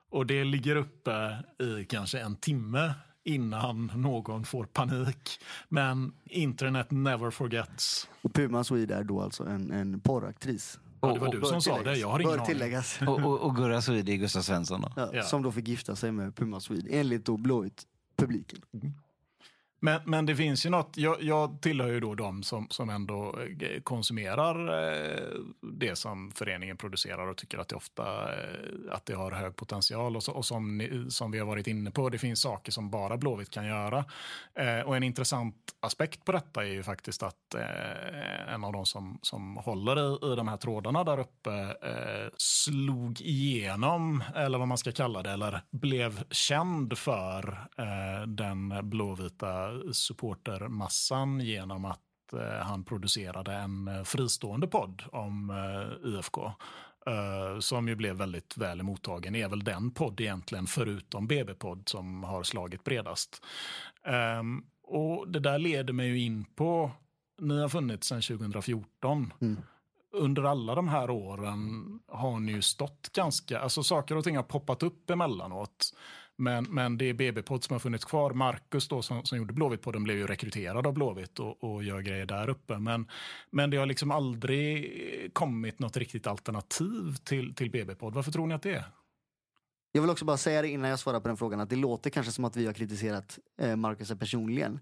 Och 0.09 0.25
det 0.25 0.43
ligger 0.43 0.75
uppe 0.75 1.37
i 1.59 1.85
kanske 1.85 2.19
en 2.19 2.35
timme 2.35 2.93
innan 3.23 3.91
någon 3.95 4.45
får 4.45 4.63
panik. 4.65 5.39
Men 5.69 6.13
internet 6.25 6.91
never 6.91 7.31
forgets. 7.31 8.09
Och 8.21 8.33
Puma 8.33 8.63
Swede 8.63 8.95
är 8.95 9.03
då 9.03 9.21
alltså 9.21 9.43
en, 9.45 9.71
en 9.71 9.99
porraktris. 9.99 10.79
Ja, 11.01 11.13
det 11.13 11.19
var 11.19 11.27
Och- 11.27 11.33
du 11.39 11.41
som 11.45 11.61
sa 11.61 11.83
det, 11.83 11.95
jag 11.97 12.07
har 12.09 12.19
ingen 12.19 12.31
Bör 12.31 12.37
aning. 12.37 12.47
tilläggas. 12.47 12.99
och, 13.07 13.19
och, 13.19 13.39
och 13.39 13.55
Gurra 13.55 13.81
Swede 13.81 14.11
är 14.11 14.15
Gustav 14.15 14.41
Svensson 14.41 14.81
då. 14.81 14.91
Ja, 14.95 15.09
Ja. 15.13 15.23
Som 15.23 15.41
då 15.43 15.51
fick 15.51 15.67
gifta 15.67 15.95
sig 15.95 16.11
med 16.11 16.35
Puma 16.35 16.59
Swede 16.59 16.89
enligt 16.89 17.25
då 17.25 17.37
Blåvitt 17.37 17.83
publiken. 18.17 18.59
Men, 19.79 20.01
men 20.05 20.25
det 20.25 20.35
finns 20.35 20.65
ju 20.65 20.69
något, 20.69 20.97
jag, 20.97 21.23
jag 21.23 21.61
tillhör 21.61 21.87
ju 21.87 21.99
då 21.99 22.15
de 22.15 22.43
som, 22.43 22.67
som 22.69 22.89
ändå 22.89 23.39
eh, 23.59 23.81
konsumerar 23.81 24.83
eh, 24.83 25.39
det 25.61 25.95
som 25.95 26.31
föreningen 26.31 26.77
producerar 26.77 27.27
och 27.27 27.37
tycker 27.37 27.57
att 27.57 27.67
det 27.67 27.75
ofta 27.75 28.33
eh, 28.33 28.91
att 28.91 29.05
det 29.05 29.13
har 29.13 29.31
hög 29.31 29.55
potential. 29.55 30.15
Och, 30.15 30.23
så, 30.23 30.31
och 30.31 30.45
som, 30.45 30.77
ni, 30.77 31.05
som 31.09 31.31
vi 31.31 31.39
har 31.39 31.45
varit 31.45 31.67
inne 31.67 31.91
på, 31.91 32.09
det 32.09 32.17
finns 32.17 32.41
saker 32.41 32.71
som 32.71 32.89
bara 32.89 33.17
Blåvitt 33.17 33.49
kan 33.49 33.65
göra. 33.65 34.05
Och 34.85 34.97
en 34.97 35.03
intressant 35.03 35.55
aspekt 35.79 36.25
på 36.25 36.31
detta 36.31 36.63
är 36.63 36.69
ju 36.69 36.83
faktiskt 36.83 37.23
att 37.23 37.55
en 38.47 38.63
av 38.63 38.73
de 38.73 38.85
som, 38.85 39.19
som 39.21 39.57
håller 39.57 39.99
i, 39.99 40.33
i 40.33 40.35
de 40.35 40.47
här 40.47 40.57
trådarna 40.57 41.03
där 41.03 41.19
uppe 41.19 41.75
slog 42.37 43.21
igenom, 43.21 44.23
eller 44.35 44.57
vad 44.57 44.67
man 44.67 44.77
ska 44.77 44.91
kalla 44.91 45.23
det, 45.23 45.31
eller 45.31 45.61
blev 45.71 46.23
känd 46.31 46.97
för 46.97 47.67
den 48.25 48.89
blåvita 48.89 49.66
supportermassan 49.91 51.39
genom 51.39 51.85
att 51.85 52.33
eh, 52.33 52.65
han 52.65 52.83
producerade 52.83 53.53
en 53.53 53.87
eh, 53.87 54.03
fristående 54.03 54.67
podd 54.67 55.03
om 55.11 55.49
eh, 55.49 56.09
IFK. 56.09 56.51
som 57.59 57.87
ju 57.87 57.95
blev 57.95 58.15
väldigt 58.15 58.57
väl 58.57 58.83
mottagen. 58.83 59.35
är 59.35 59.49
väl 59.49 59.63
den 59.63 59.91
podd 59.91 60.21
egentligen, 60.21 60.67
förutom 60.67 61.27
BB-podd, 61.27 61.89
som 61.89 62.23
har 62.23 62.43
slagit 62.43 62.83
bredast. 62.83 63.45
Ehm, 64.03 64.63
och 64.83 65.27
det 65.27 65.39
där 65.39 65.59
leder 65.59 65.93
mig 65.93 66.07
ju 66.07 66.19
in 66.19 66.45
på, 66.45 66.91
ni 67.41 67.61
har 67.61 67.69
funnits 67.69 68.07
sedan 68.07 68.21
2014. 68.21 69.33
Mm 69.41 69.57
under 70.17 70.43
alla 70.43 70.75
de 70.75 70.87
här 70.87 71.09
åren 71.09 71.99
har 72.07 72.39
ni 72.39 72.51
ju 72.51 72.61
stått 72.61 73.09
ganska, 73.13 73.59
alltså 73.59 73.83
saker 73.83 74.17
och 74.17 74.23
ting 74.23 74.35
har 74.35 74.43
poppat 74.43 74.83
upp 74.83 75.09
emellanåt. 75.09 75.93
Men, 76.39 76.63
men 76.63 76.97
det 76.97 77.05
är 77.05 77.13
BB-podd 77.13 77.63
som 77.63 77.73
har 77.73 77.79
funnits 77.79 78.05
kvar. 78.05 78.33
Marcus 78.33 78.87
då, 78.87 79.01
som, 79.01 79.25
som 79.25 79.37
gjorde 79.37 79.53
Blåvitt-podden 79.53 80.03
blev 80.03 80.17
ju 80.17 80.27
rekryterad 80.27 80.87
av 80.87 80.93
Blåvitt 80.93 81.39
och, 81.39 81.63
och 81.63 81.83
gör 81.83 82.01
grejer 82.01 82.25
där 82.25 82.49
uppe. 82.49 82.77
Men, 82.79 83.07
men 83.51 83.69
det 83.69 83.77
har 83.77 83.85
liksom 83.85 84.11
aldrig 84.11 85.33
kommit 85.33 85.79
något 85.79 85.97
riktigt 85.97 86.27
alternativ 86.27 87.15
till, 87.23 87.55
till 87.55 87.71
BB-podd. 87.71 88.13
Varför 88.13 88.31
tror 88.31 88.47
ni 88.47 88.53
att 88.53 88.61
det 88.61 88.75
är? 88.75 88.85
Jag 89.91 90.01
vill 90.01 90.11
också 90.11 90.25
bara 90.25 90.37
säga 90.37 90.61
det 90.61 90.69
innan 90.69 90.89
jag 90.89 90.99
svarar 90.99 91.19
på 91.19 91.27
den 91.27 91.37
frågan 91.37 91.59
att 91.59 91.69
det 91.69 91.75
låter 91.75 92.09
kanske 92.09 92.31
som 92.31 92.45
att 92.45 92.55
vi 92.55 92.65
har 92.65 92.73
kritiserat 92.73 93.39
eh, 93.61 93.75
Marcus 93.75 94.19
personligen. 94.19 94.79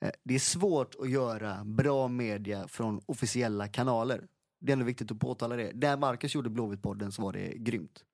Eh, 0.00 0.10
det 0.24 0.34
är 0.34 0.38
svårt 0.38 0.94
att 1.00 1.10
göra 1.10 1.64
bra 1.64 2.08
media 2.08 2.68
från 2.68 3.00
officiella 3.06 3.68
kanaler. 3.68 4.26
Det 4.60 4.70
är 4.70 4.72
ändå 4.72 4.84
viktigt 4.84 5.10
att 5.10 5.18
påtala 5.18 5.56
det. 5.56 5.72
Där 5.74 5.96
Marcus 5.96 6.34
gjorde 6.34 6.50
Blåvitt-podden 6.50 7.10
så 7.10 7.22
var 7.22 7.32
det 7.32 7.54
grymt. 7.56 8.04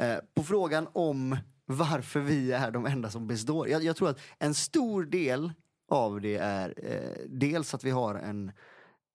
Eh, 0.00 0.16
på 0.34 0.42
frågan 0.42 0.88
om 0.92 1.36
varför 1.70 2.20
vi 2.20 2.52
är 2.52 2.70
de 2.70 2.86
enda 2.86 3.10
som 3.10 3.26
består. 3.26 3.68
Jag, 3.68 3.84
jag 3.84 3.96
tror 3.96 4.08
att 4.08 4.20
en 4.38 4.54
stor 4.54 5.04
del 5.04 5.52
av 5.88 6.20
det 6.20 6.36
är 6.36 6.74
eh, 6.76 7.26
dels 7.28 7.74
att 7.74 7.84
vi 7.84 7.90
har 7.90 8.14
en, 8.14 8.52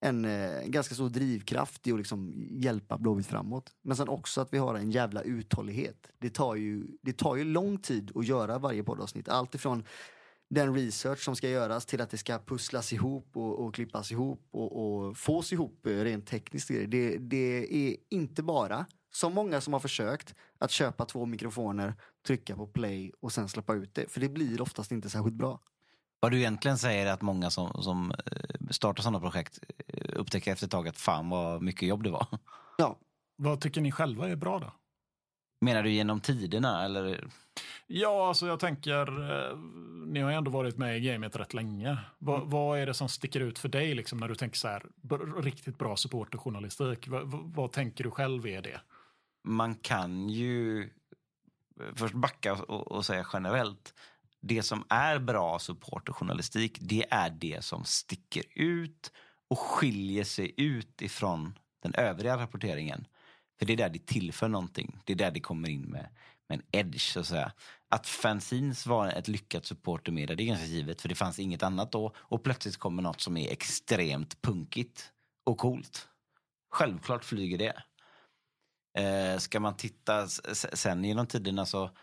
en 0.02 0.26
eh, 0.26 0.64
ganska 0.66 0.96
stor 0.96 1.10
drivkraft 1.10 1.88
i 1.88 1.92
att 1.92 1.98
liksom 1.98 2.48
hjälpa 2.52 2.98
Blåvitt 2.98 3.28
framåt. 3.28 3.72
Men 3.82 3.98
sen 3.98 4.10
också 4.10 4.42
att 4.42 4.54
vi 4.54 4.58
har 4.58 4.76
en 4.76 4.92
jävla 4.92 5.22
uthållighet. 5.22 6.10
Det 6.20 6.30
tar 6.30 6.56
ju, 6.56 6.88
det 7.02 7.14
tar 7.14 7.36
ju 7.36 7.44
lång 7.44 7.78
tid 7.78 8.12
att 8.16 8.26
göra 8.26 8.58
varje 8.58 8.84
poddavsnitt. 8.84 9.30
Allt 9.30 9.56
ifrån 9.56 9.84
den 10.50 10.76
research 10.76 11.24
som 11.24 11.36
ska 11.36 11.50
göras 11.50 11.86
till 11.86 12.02
att 12.02 12.10
det 12.10 12.18
ska 12.18 12.40
pusslas 12.40 12.94
ihop 12.94 13.38
och, 13.38 13.60
och 13.60 13.76
klippas 13.76 14.12
ihop 14.12 14.48
och, 14.52 15.06
och 15.06 15.18
fås 15.18 15.54
ihop 15.54 15.88
eh, 15.88 15.92
rent 15.92 16.28
tekniskt. 16.28 16.68
Det, 16.68 17.18
det 17.18 17.76
är 17.88 17.96
inte 18.10 18.44
bara 18.44 18.86
så 19.16 19.30
många 19.30 19.62
som 19.62 19.74
har 19.74 19.80
försökt 19.80 20.36
att 20.60 20.72
köpa 20.72 21.06
två 21.06 21.26
mikrofoner, 21.26 21.94
trycka 22.28 22.56
på 22.56 22.68
play 22.68 23.12
och 23.20 23.32
sen 23.32 23.50
släppa 23.50 23.74
ut 23.74 23.96
det. 23.96 24.12
För 24.12 24.20
det 24.22 24.30
blir 24.30 24.62
oftast 24.62 24.92
inte 24.92 25.10
särskilt 25.10 25.36
bra. 25.36 25.60
Vad 26.20 26.32
du 26.32 26.38
egentligen 26.38 26.78
säger 26.78 27.06
är 27.06 27.12
att 27.12 27.22
många 27.22 27.50
som, 27.50 27.84
som 27.84 28.12
eh, 28.12 28.68
startar 28.70 29.04
sådana 29.04 29.20
projekt 29.20 29.60
eh, 29.88 30.20
upptäcker 30.20 30.52
efter 30.52 30.66
ett 30.66 30.72
tag 30.72 30.88
att 30.88 30.98
fan 30.98 31.30
vad 31.30 31.62
mycket 31.62 31.90
jobb 31.90 32.04
det 32.04 32.10
var. 32.10 32.28
Ja. 32.78 32.98
Vad 33.36 33.62
tycker 33.62 33.82
ni 33.82 33.92
själva 33.92 34.30
är 34.30 34.36
bra 34.36 34.60
då? 34.60 34.72
Menar 35.62 35.84
du 35.84 35.92
genom 35.92 36.20
tiderna 36.20 36.86
eller? 36.86 37.28
Ja, 37.88 38.28
alltså 38.28 38.48
jag 38.48 38.60
tänker, 38.60 39.32
eh, 39.32 39.58
ni 40.08 40.20
har 40.20 40.30
ju 40.30 40.38
ändå 40.38 40.52
varit 40.52 40.78
med 40.78 40.98
i 40.98 41.02
gamet 41.02 41.36
rätt 41.36 41.54
länge. 41.54 41.98
Va, 42.18 42.36
mm. 42.36 42.50
Vad 42.50 42.80
är 42.80 42.86
det 42.86 42.94
som 42.94 43.10
sticker 43.10 43.40
ut 43.40 43.60
för 43.60 43.70
dig 43.70 43.96
liksom, 43.96 44.18
när 44.18 44.28
du 44.28 44.36
tänker 44.36 44.58
så 44.58 44.68
här, 44.68 44.86
riktigt 45.42 45.78
bra 45.78 45.96
supporterjournalistik? 45.96 47.08
Va, 47.08 47.22
va, 47.24 47.40
vad 47.44 47.72
tänker 47.72 48.04
du 48.04 48.12
själv 48.12 48.48
är 48.48 48.62
det? 48.62 48.82
Man 49.46 49.76
kan 49.76 50.30
ju 50.30 50.84
eh, 50.84 51.96
först 51.96 52.14
backa 52.14 52.54
och, 52.54 52.92
och 52.92 53.06
säga 53.06 53.28
generellt. 53.34 53.94
Det 54.42 54.64
som 54.64 54.84
är 54.90 55.20
bra 55.20 55.60
supporterjournalistik, 55.60 56.78
det 56.82 57.06
är 57.12 57.30
det 57.30 57.64
som 57.64 57.86
sticker 57.86 58.44
ut 58.56 59.12
och 59.48 59.60
skiljer 59.60 60.24
sig 60.24 60.54
ut 60.58 61.02
ifrån 61.02 61.60
den 61.84 61.96
övriga 61.96 62.38
rapporteringen. 62.38 63.08
För 63.60 63.66
det 63.66 63.74
är 63.74 63.78
där 63.78 63.90
det 63.90 64.06
tillför 64.06 64.48
någonting. 64.48 65.00
Det 65.06 65.14
är 65.14 65.18
där 65.18 65.32
det 65.32 65.40
kommer 65.40 65.70
in 65.70 65.82
med, 65.82 66.10
med 66.50 66.60
en 66.60 66.66
edge 66.72 67.02
så 67.14 67.20
att 67.20 67.28
säga. 67.28 67.52
Att 67.90 68.08
fanzines 68.08 68.86
var 68.86 69.08
ett 69.08 69.28
lyckat 69.28 69.66
supportermedia, 69.66 70.36
det 70.36 70.44
är 70.44 70.48
ganska 70.48 70.66
givet 70.66 71.02
för 71.02 71.10
det 71.10 71.16
fanns 71.16 71.40
inget 71.40 71.64
annat 71.64 71.92
då. 71.92 72.14
Och 72.18 72.44
plötsligt 72.44 72.78
kommer 72.78 73.04
något 73.04 73.22
som 73.22 73.38
är 73.38 73.52
extremt 73.52 74.42
punkigt 74.42 75.12
och 75.44 75.58
coolt. 75.58 76.08
Självklart 76.70 77.24
flyger 77.24 77.58
det. 77.58 77.84
Eh, 78.96 79.38
ska 79.38 79.60
man 79.60 79.78
titta 79.78 80.28
sen 80.54 81.04
genom 81.04 81.28
tiderna 81.28 81.66
så 81.66 81.84
alltså, 81.84 81.98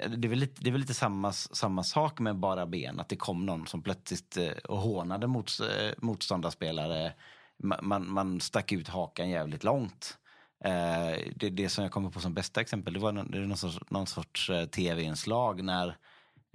eh, 0.00 0.10
det 0.10 0.26
är 0.26 0.30
väl 0.30 0.38
lite, 0.38 0.62
det 0.62 0.70
är 0.70 0.72
väl 0.72 0.80
lite 0.80 0.94
samma, 0.94 1.32
samma 1.32 1.82
sak 1.82 2.18
med 2.20 2.36
bara 2.36 2.66
ben. 2.66 3.00
Att 3.00 3.08
det 3.08 3.16
kom 3.16 3.46
någon 3.46 3.66
som 3.66 3.82
plötsligt 3.82 4.36
eh, 4.36 4.50
och 4.50 4.78
hånade 4.78 5.26
mot, 5.26 5.50
eh, 5.60 5.92
motståndarspelare. 5.98 7.12
Man, 7.62 8.10
man 8.12 8.40
stack 8.40 8.72
ut 8.72 8.88
hakan 8.88 9.30
jävligt 9.30 9.64
långt. 9.64 10.18
Eh, 10.64 11.32
det, 11.36 11.50
det 11.50 11.68
som 11.68 11.84
jag 11.84 11.92
kommer 11.92 12.10
på 12.10 12.20
som 12.20 12.34
bästa 12.34 12.60
exempel 12.60 12.94
det 12.94 13.00
var 13.00 13.12
någon, 13.12 13.30
det 13.30 13.38
någon 13.38 13.56
sorts, 13.56 13.78
någon 13.90 14.06
sorts 14.06 14.50
eh, 14.50 14.66
tv-inslag 14.66 15.64
när 15.64 15.96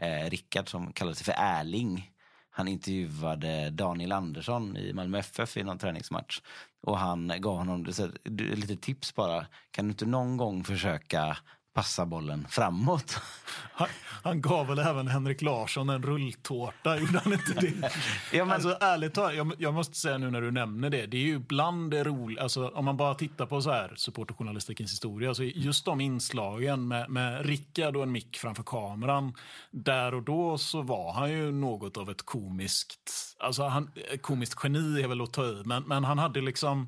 eh, 0.01 0.29
Rickard 0.29 0.69
som 0.69 0.93
kallade 0.93 1.15
sig 1.15 1.25
för 1.25 1.36
Erling 1.38 2.12
han 2.56 2.68
intervjuade 2.68 3.70
Daniel 3.70 4.12
Andersson 4.12 4.78
i 4.78 4.93
Malmö 4.93 5.18
FF 5.18 5.58
i 5.58 5.64
någon 5.64 5.78
träningsmatch. 5.78 6.41
Och 6.82 6.97
han 6.97 7.34
gav 7.39 7.58
honom 7.58 7.86
lite 8.26 8.76
tips 8.76 9.16
bara. 9.16 9.45
Kan 9.72 9.86
du 9.86 9.91
inte 9.91 10.06
någon 10.06 10.38
gång 10.38 10.64
försöka 10.64 11.38
passa 11.74 12.05
bollen 12.05 12.47
framåt. 12.49 13.19
Han, 13.76 13.88
han, 14.24 14.41
gav 14.41 14.67
väl 14.67 14.80
även 14.80 15.07
Henrik 15.07 15.41
Larsson 15.41 15.89
en 15.89 16.03
rulltårta, 16.03 16.97
gjorde 16.99 17.19
han 17.24 17.34
inte 17.34 17.53
det? 17.53 17.91
ja, 18.34 18.45
men... 18.45 18.51
Alltså 18.51 18.78
ärligt 18.82 19.13
talat, 19.13 19.36
jag, 19.36 19.53
jag, 19.57 19.74
måste 19.74 19.97
säga 19.97 20.17
nu 20.17 20.32
när 20.32 20.41
du 20.41 20.51
nämner 20.51 20.89
det, 20.89 21.05
det 21.05 21.17
är 21.17 21.21
ju 21.21 21.39
bland 21.39 21.91
det 21.91 22.03
roliga, 22.03 22.43
alltså 22.43 22.67
om 22.67 22.86
man 22.86 22.97
bara 22.97 23.15
tittar 23.15 23.45
på 23.45 23.61
så 23.61 23.71
här 23.71 23.93
supporterjournalistikens 23.95 24.91
historia, 24.91 25.30
alltså 25.30 25.43
just 25.43 25.86
de 25.86 26.01
inslagen 26.01 26.88
med, 26.88 27.09
med 27.09 27.45
Rickard 27.45 27.95
och 27.95 28.03
en 28.03 28.11
mick 28.11 28.38
framför 28.38 28.63
kameran, 28.63 29.34
där 29.71 30.13
och 30.13 30.24
då 30.24 30.57
så 30.57 30.82
var 30.82 31.13
han 31.13 31.32
ju 31.32 31.51
något 31.51 31.97
av 31.97 32.09
ett 32.09 32.26
komiskt, 32.26 33.11
alltså 33.39 33.63
han, 33.63 33.91
komiskt 34.21 34.59
geni 34.63 35.01
är 35.01 35.07
väl 35.07 35.21
att 35.21 35.34
ta 35.34 35.45
i, 35.45 35.61
men, 35.65 35.84
men 35.84 36.03
han 36.03 36.17
hade 36.17 36.41
liksom 36.41 36.88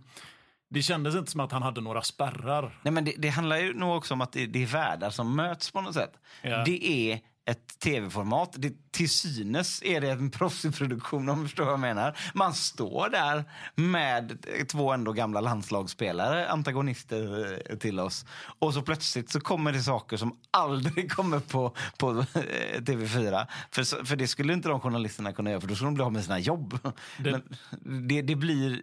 det 0.76 0.82
kändes 0.82 1.15
inte 1.15 1.32
som 1.32 1.39
att 1.39 1.51
han 1.51 1.61
hade 1.61 1.82
några 1.82 2.01
spärrar. 2.01 2.80
Nej, 2.82 2.91
men 2.91 3.05
det, 3.05 3.13
det 3.17 3.30
handlar 3.30 3.57
ju 3.57 3.73
nog 3.73 3.97
också 3.97 4.13
om 4.13 4.21
att 4.21 4.32
det, 4.32 4.45
det 4.45 4.63
är 4.63 4.67
världar 4.67 5.09
som 5.09 5.36
möts 5.36 5.71
på 5.71 5.82
något 5.82 5.93
sätt. 5.93 6.11
Ja. 6.41 6.63
Det 6.65 7.11
är 7.11 7.19
ett 7.45 7.79
tv-format. 7.79 8.55
Det, 8.57 8.91
till 8.91 9.09
synes 9.09 9.83
är 9.83 10.01
det 10.01 10.11
en 10.11 10.31
proffsig 10.31 10.75
produktion 10.75 11.29
om 11.29 11.41
du 11.41 11.47
förstår 11.47 11.63
vad 11.63 11.73
jag 11.73 11.79
menar. 11.79 12.17
Man 12.33 12.53
står 12.53 13.09
där 13.09 13.43
med 13.75 14.45
två 14.67 14.91
ändå 14.91 15.13
gamla 15.13 15.41
landslagsspelare, 15.41 16.49
antagonister 16.49 17.53
eh, 17.69 17.77
till 17.77 17.99
oss. 17.99 18.25
Och 18.59 18.73
så 18.73 18.81
plötsligt 18.81 19.29
så 19.29 19.39
kommer 19.39 19.73
det 19.73 19.83
saker 19.83 20.17
som 20.17 20.37
aldrig 20.51 21.11
kommer 21.15 21.39
på, 21.39 21.75
på 21.97 22.09
eh, 22.09 22.81
TV4. 22.81 23.47
För, 23.71 24.05
för 24.05 24.15
det 24.15 24.27
skulle 24.27 24.53
inte 24.53 24.69
de 24.69 24.79
journalisterna 24.79 25.33
kunna 25.33 25.49
göra 25.49 25.61
för 25.61 25.67
då 25.67 25.75
skulle 25.75 25.87
de 25.87 25.93
bli 25.93 26.03
av 26.03 26.13
med 26.13 26.23
sina 26.23 26.39
jobb. 26.39 26.79
Det, 27.17 27.41
det, 27.81 28.21
det 28.21 28.35
blir 28.35 28.81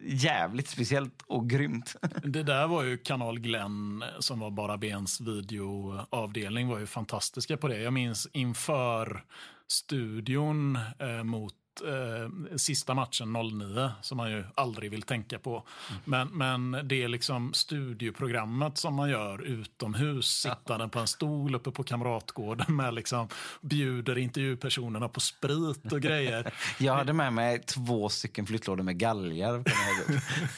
jävligt 0.00 0.68
speciellt 0.68 1.22
och 1.26 1.50
grymt. 1.50 1.96
Det 2.24 2.42
där 2.42 2.66
var 2.66 2.82
ju 2.82 2.98
Kanal 2.98 3.38
Glenn 3.38 4.04
som 4.18 4.40
var 4.40 4.50
Bara 4.50 4.78
Bens 4.78 5.20
videoavdelning 5.20 6.68
var 6.68 6.78
ju 6.78 6.86
fantastiska 6.86 7.56
på 7.56 7.68
det. 7.68 7.80
Jag 7.80 7.92
minns 8.00 8.28
inför 8.32 9.24
studion 9.66 10.78
eh, 10.98 11.24
mot 11.24 11.54
eh, 11.82 12.56
sista 12.56 12.94
matchen 12.94 13.32
09 13.32 13.90
som 14.02 14.16
man 14.16 14.30
ju 14.30 14.44
aldrig 14.54 14.90
vill 14.90 15.02
tänka 15.02 15.38
på. 15.38 15.62
Men, 16.04 16.28
men 16.28 16.80
det 16.84 17.02
är 17.02 17.08
liksom 17.08 17.52
studioprogrammet 17.54 18.78
som 18.78 18.94
man 18.94 19.10
gör 19.10 19.42
utomhus, 19.42 20.26
sittande 20.26 20.88
på 20.88 20.98
en 20.98 21.06
stol 21.06 21.54
uppe 21.54 21.70
på 21.70 21.82
Kamratgården 21.82 22.76
med 22.76 22.94
liksom 22.94 23.28
bjuder 23.60 24.18
intervjupersonerna 24.18 25.08
på 25.08 25.20
sprit 25.20 25.92
och 25.92 26.00
grejer. 26.00 26.52
Jag 26.78 26.94
hade 26.94 27.12
med 27.12 27.32
mig 27.32 27.58
två 27.58 28.08
stycken 28.08 28.46
flyttlådor 28.46 28.84
med 28.84 28.98
galgar. 28.98 29.64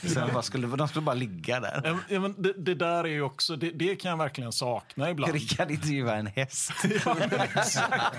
Sen 0.08 0.28
bara 0.32 0.42
skulle, 0.42 0.66
de 0.66 0.88
skulle 0.88 1.04
bara 1.04 1.14
ligga 1.14 1.60
där. 1.60 1.98
Ja, 2.08 2.20
men 2.20 2.34
det, 2.38 2.52
det 2.52 2.74
där 2.74 3.04
är 3.04 3.08
ju 3.08 3.22
också, 3.22 3.56
det, 3.56 3.70
det 3.70 3.96
kan 3.96 4.10
jag 4.10 4.18
verkligen 4.18 4.52
sakna 4.52 5.10
ibland. 5.10 5.32
Rickard 5.32 5.70
intervjuar 5.70 6.16
en 6.16 6.26
häst. 6.26 6.72
Ja, 7.04 7.16
exakt. 7.42 8.16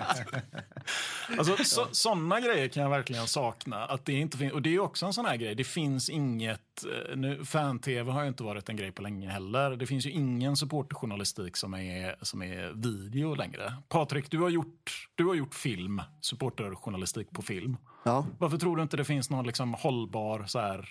Alltså, 1.38 1.64
så, 1.64 1.88
sådana 1.92 2.40
grejer 2.40 2.68
kan 2.68 2.84
jag 2.84 2.90
verkligen 2.94 3.28
sakna. 3.28 3.86
Att 3.86 4.06
det 4.06 4.14
inte 4.14 4.52
och 4.52 4.62
det 4.62 4.76
är 4.76 4.80
också 4.80 5.06
en 5.06 5.14
sån 5.14 5.26
här 5.26 5.36
grej. 5.38 5.56
Det 5.56 5.64
finns 5.64 6.10
inget... 6.10 6.86
eh, 6.86 7.16
Nu, 7.16 7.46
Fan-tv 7.46 8.12
har 8.12 8.22
ju 8.22 8.28
inte 8.28 8.44
varit 8.44 8.70
en 8.70 8.76
grej 8.78 8.92
på 8.92 9.02
länge 9.02 9.30
heller. 9.30 9.76
Det 9.76 9.86
finns 9.86 10.06
ju 10.06 10.10
ingen 10.12 10.56
supporterjournalistik 10.58 11.58
som 11.58 11.74
är, 11.74 12.16
som 12.22 12.42
är 12.42 12.72
video 12.74 13.36
längre. 13.36 13.74
Patrik, 13.90 14.32
du 14.32 14.40
har 14.40 14.50
gjort, 14.50 15.08
du 15.16 15.26
har 15.26 15.36
gjort 15.36 15.54
film, 15.56 16.02
supporterjournalistik 16.22 17.32
på 17.32 17.42
film. 17.42 17.78
Ja. 18.04 18.26
Varför 18.40 18.58
tror 18.58 18.78
du 18.78 18.84
inte 18.84 18.98
det 18.98 19.06
finns 19.06 19.30
någon 19.30 19.46
liksom 19.46 19.74
hållbar 19.74 20.44
så 20.48 20.60
här... 20.60 20.90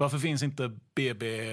Varför 0.00 0.18
finns 0.18 0.42
inte 0.42 0.78
BB, 0.94 1.52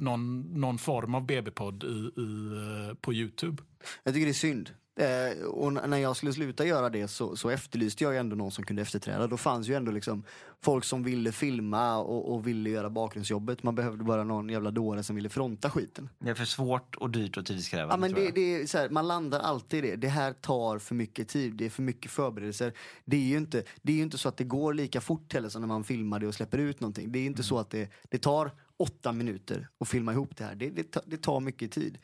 någon, 0.00 0.40
någon 0.60 0.78
form 0.78 1.14
av 1.14 1.26
BB-podd 1.26 1.84
i, 1.84 2.20
i, 2.20 2.50
eh, 2.88 2.94
på 2.94 3.12
Youtube? 3.14 3.62
Jag 4.02 4.14
tycker 4.14 4.26
det 4.26 4.30
är 4.30 4.34
synd. 4.34 4.70
Eh, 4.96 5.44
och 5.44 5.72
när 5.72 5.98
jag 5.98 6.16
skulle 6.16 6.32
sluta 6.32 6.66
göra 6.66 6.90
det 6.90 7.08
så, 7.08 7.36
så 7.36 7.50
efterlyste 7.50 8.04
jag 8.04 8.12
ju 8.12 8.18
ändå 8.18 8.36
någon 8.36 8.50
som 8.50 8.64
kunde 8.64 8.82
efterträda. 8.82 9.26
Då 9.26 9.36
fanns 9.36 9.68
ju 9.68 9.74
ändå 9.74 9.92
liksom 9.92 10.24
folk 10.62 10.84
som 10.84 11.02
ville 11.02 11.32
filma 11.32 11.98
och, 11.98 12.34
och 12.34 12.46
ville 12.46 12.70
göra 12.70 12.90
bakgrundsjobbet. 12.90 13.62
Man 13.62 13.74
behövde 13.74 14.04
bara 14.04 14.24
någon 14.24 14.48
jävla 14.48 14.70
dåre 14.70 15.02
som 15.02 15.16
ville 15.16 15.28
fronta 15.28 15.70
skiten. 15.70 16.08
Det 16.18 16.30
är 16.30 16.34
för 16.34 16.44
svårt 16.44 16.94
och 16.94 17.10
dyrt 17.10 17.36
och 17.36 17.46
tidskrävande. 17.46 17.94
Ja, 17.94 17.96
men 17.96 18.24
det, 18.24 18.30
det 18.30 18.54
är 18.54 18.66
så 18.66 18.78
här, 18.78 18.88
man 18.88 19.08
landar 19.08 19.40
alltid 19.40 19.84
i 19.84 19.90
det. 19.90 19.96
Det 19.96 20.08
här 20.08 20.32
tar 20.32 20.78
för 20.78 20.94
mycket 20.94 21.28
tid, 21.28 21.54
det 21.54 21.66
är 21.66 21.70
för 21.70 21.82
mycket 21.82 22.10
förberedelser. 22.10 22.72
Det 23.04 23.16
är 23.16 23.20
ju 23.20 23.36
inte, 23.36 23.64
det 23.82 23.92
är 23.92 24.02
inte 24.02 24.18
så 24.18 24.28
att 24.28 24.36
det 24.36 24.44
går 24.44 24.74
lika 24.74 25.00
fort 25.00 25.32
heller 25.32 25.48
som 25.48 25.60
när 25.60 25.68
man 25.68 25.84
filmar 25.84 26.20
det 26.20 26.26
och 26.26 26.34
släpper 26.34 26.58
ut 26.58 26.80
någonting. 26.80 27.12
Det 27.12 27.18
är 27.18 27.26
inte 27.26 27.42
så 27.42 27.58
att 27.58 27.70
det, 27.70 27.90
det 28.10 28.18
tar 28.18 28.50
åtta 28.76 29.12
minuter 29.12 29.68
att 29.78 29.88
filma 29.88 30.12
ihop 30.12 30.36
det 30.36 30.44
här. 30.44 30.54
Det, 30.54 30.70
det, 30.70 30.82
tar, 30.82 31.02
det 31.06 31.16
tar 31.16 31.40
mycket 31.40 31.72
tid. 31.72 31.98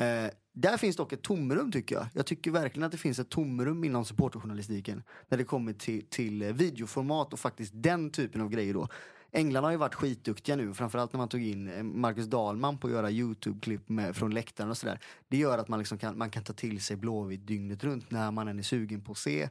Eh, 0.00 0.30
där 0.52 0.76
finns 0.76 0.96
dock 0.96 1.12
ett 1.12 1.22
tomrum 1.22 1.72
tycker 1.72 1.94
jag. 1.94 2.06
Jag 2.14 2.26
tycker 2.26 2.50
verkligen 2.50 2.86
att 2.86 2.92
det 2.92 2.98
finns 2.98 3.18
ett 3.18 3.28
tomrum 3.28 3.84
inom 3.84 4.04
supporterjournalistiken 4.04 5.02
när 5.28 5.38
det 5.38 5.44
kommer 5.44 5.72
till, 5.72 6.06
till 6.06 6.44
videoformat 6.44 7.32
och 7.32 7.38
faktiskt 7.38 7.72
den 7.74 8.10
typen 8.10 8.40
av 8.40 8.48
grejer 8.48 8.74
då. 8.74 8.88
England 9.32 9.64
har 9.64 9.70
ju 9.70 9.76
varit 9.76 9.94
skitduktiga 9.94 10.56
nu, 10.56 10.74
framförallt 10.74 11.12
när 11.12 11.18
man 11.18 11.28
tog 11.28 11.42
in 11.42 11.68
eh, 11.68 11.82
Marcus 11.82 12.26
Dahlman 12.26 12.78
på 12.78 12.86
att 12.86 12.92
göra 12.92 13.10
Youtube-klipp 13.10 13.82
från 14.12 14.34
läktaren 14.34 14.70
och 14.70 14.76
sådär. 14.76 15.00
Det 15.28 15.36
gör 15.36 15.58
att 15.58 15.68
man, 15.68 15.78
liksom 15.78 15.98
kan, 15.98 16.18
man 16.18 16.30
kan 16.30 16.42
ta 16.42 16.52
till 16.52 16.80
sig 16.80 16.96
Blåvitt 16.96 17.46
dygnet 17.46 17.84
runt 17.84 18.10
när 18.10 18.30
man 18.30 18.48
än 18.48 18.58
är 18.58 18.62
sugen 18.62 19.00
på 19.00 19.12
att 19.12 19.18
se 19.18 19.48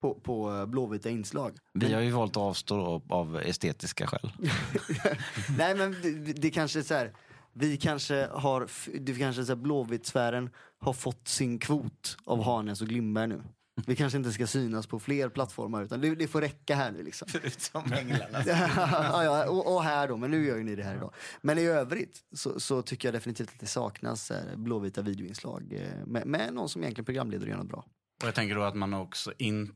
på, 0.00 0.14
på 0.14 0.56
eh, 0.56 0.66
blåvita 0.66 1.10
inslag. 1.10 1.56
Vi 1.72 1.92
har 1.92 2.00
ju 2.00 2.10
valt 2.10 2.32
att 2.32 2.36
avstå 2.36 3.02
av 3.08 3.40
estetiska 3.40 4.06
skäl. 4.06 4.32
Nej 5.58 5.74
men 5.74 5.92
det, 6.02 6.32
det 6.32 6.50
kanske 6.50 6.78
är 6.78 6.82
så 6.82 6.94
här. 6.94 7.12
Vi 7.52 7.76
kanske 7.76 8.28
har, 8.32 8.68
det 9.00 9.14
kanske 9.14 9.44
så 9.44 9.52
här, 9.52 9.62
Blåvitt-sfären 9.62 10.50
har 10.78 10.92
fått 10.92 11.28
sin 11.28 11.58
kvot 11.58 12.16
av 12.24 12.42
Hanes 12.42 12.80
och 12.80 12.88
Glimberg 12.88 13.28
nu. 13.28 13.42
Vi 13.86 13.96
kanske 13.96 14.18
inte 14.18 14.32
ska 14.32 14.46
synas 14.46 14.86
på 14.86 14.98
fler 15.00 15.28
plattformar 15.28 15.82
utan 15.82 16.00
det, 16.00 16.14
det 16.14 16.28
får 16.28 16.40
räcka 16.40 16.74
här 16.74 16.90
nu 16.92 17.02
liksom. 17.02 17.28
Förutom 17.32 17.92
änglarna. 17.92 18.42
ja, 18.46 19.24
ja, 19.24 19.48
och, 19.48 19.74
och 19.74 19.82
här 19.82 20.08
då, 20.08 20.16
men 20.16 20.30
nu 20.30 20.46
gör 20.46 20.56
ju 20.56 20.64
ni 20.64 20.76
det 20.76 20.82
här 20.82 20.96
idag. 20.96 21.14
Men 21.40 21.58
i 21.58 21.62
övrigt 21.62 22.20
så, 22.32 22.60
så 22.60 22.82
tycker 22.82 23.08
jag 23.08 23.14
definitivt 23.14 23.48
att 23.48 23.60
det 23.60 23.66
saknas 23.66 24.30
eh, 24.30 24.56
blåvita 24.56 25.02
videoinslag 25.02 25.72
eh, 25.72 26.06
med, 26.06 26.26
med 26.26 26.54
någon 26.54 26.68
som 26.68 26.82
egentligen 26.82 27.04
programleder 27.04 27.46
och 27.46 27.50
gör 27.50 27.56
något 27.56 27.68
bra. 27.68 27.84
Och 28.22 28.28
jag 28.28 28.34
tänker 28.34 28.54
då 28.54 28.62
att 28.62 28.74
man 28.74 28.94
också 28.94 29.32
inte 29.38 29.74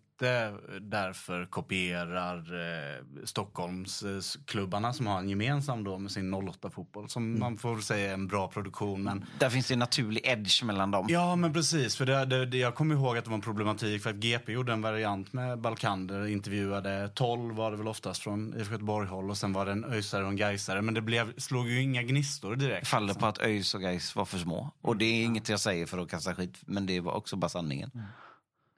därför 0.81 1.47
kopierar 1.47 2.37
eh, 2.39 3.25
Stockholmsklubbarna 3.25 4.93
som 4.93 5.07
har 5.07 5.19
en 5.19 5.29
gemensam 5.29 5.85
då 5.85 5.99
med 5.99 6.11
sin 6.11 6.35
08-fotboll. 6.35 7.09
Som 7.09 7.39
man 7.39 7.59
får 7.59 7.79
säga 7.79 8.11
är 8.11 8.15
en 8.15 8.27
bra 8.27 8.49
produktion. 8.49 9.03
Men 9.03 9.25
Där 9.39 9.51
finns 9.51 9.69
det 9.69 9.75
en 9.75 9.79
naturlig 9.79 10.21
edge 10.25 10.65
mellan 10.65 10.91
dem. 10.91 11.07
Ja, 11.09 11.37
men 11.37 11.53
precis. 11.53 11.97
För 11.97 12.07
det, 12.07 12.25
det, 12.25 12.47
det, 12.47 12.59
jag 12.59 12.75
kommer 12.75 12.95
ihåg 12.95 13.19
att 13.19 13.25
det 13.25 13.31
var 13.31 13.35
en 13.35 13.41
problematik 13.41 14.03
för 14.03 14.11
att 14.11 14.17
GP 14.17 14.53
gjorde 14.53 14.73
en 14.73 14.83
variant 14.83 15.33
med 15.33 15.59
Balkander. 15.59 16.27
Intervjuade 16.27 17.09
12 17.15 17.55
var 17.55 17.71
det 17.71 17.77
väl 17.77 17.89
oftast 17.89 18.23
från 18.23 18.55
IFK 18.59 18.73
Göteborg-håll 18.73 19.31
och 19.31 19.37
sen 19.37 19.53
var 19.53 19.67
det 19.67 19.73
en 19.73 19.85
ÖISare 19.85 20.25
och 20.25 20.31
en 20.31 20.37
Gaisare. 20.37 20.83
Men 20.83 20.95
det 20.95 21.01
blev, 21.01 21.39
slog 21.39 21.69
ju 21.69 21.83
inga 21.83 22.03
gnistor 22.03 22.57
direkt. 22.57 22.89
faller 22.89 23.15
på 23.15 23.27
att 23.27 23.39
ÖIS 23.39 23.75
och 23.75 23.81
Gais 23.81 24.17
var 24.17 24.25
för 24.25 24.39
små. 24.39 24.71
Och 24.81 24.97
det 24.97 25.05
är 25.05 25.25
inget 25.25 25.49
jag 25.49 25.61
säger 25.61 25.87
för 25.87 25.99
att 25.99 26.11
kasta 26.11 26.35
skit, 26.35 26.59
men 26.67 26.87
det 26.87 27.01
var 27.01 27.13
också 27.13 27.37
bara 27.37 27.49
sanningen. 27.49 27.91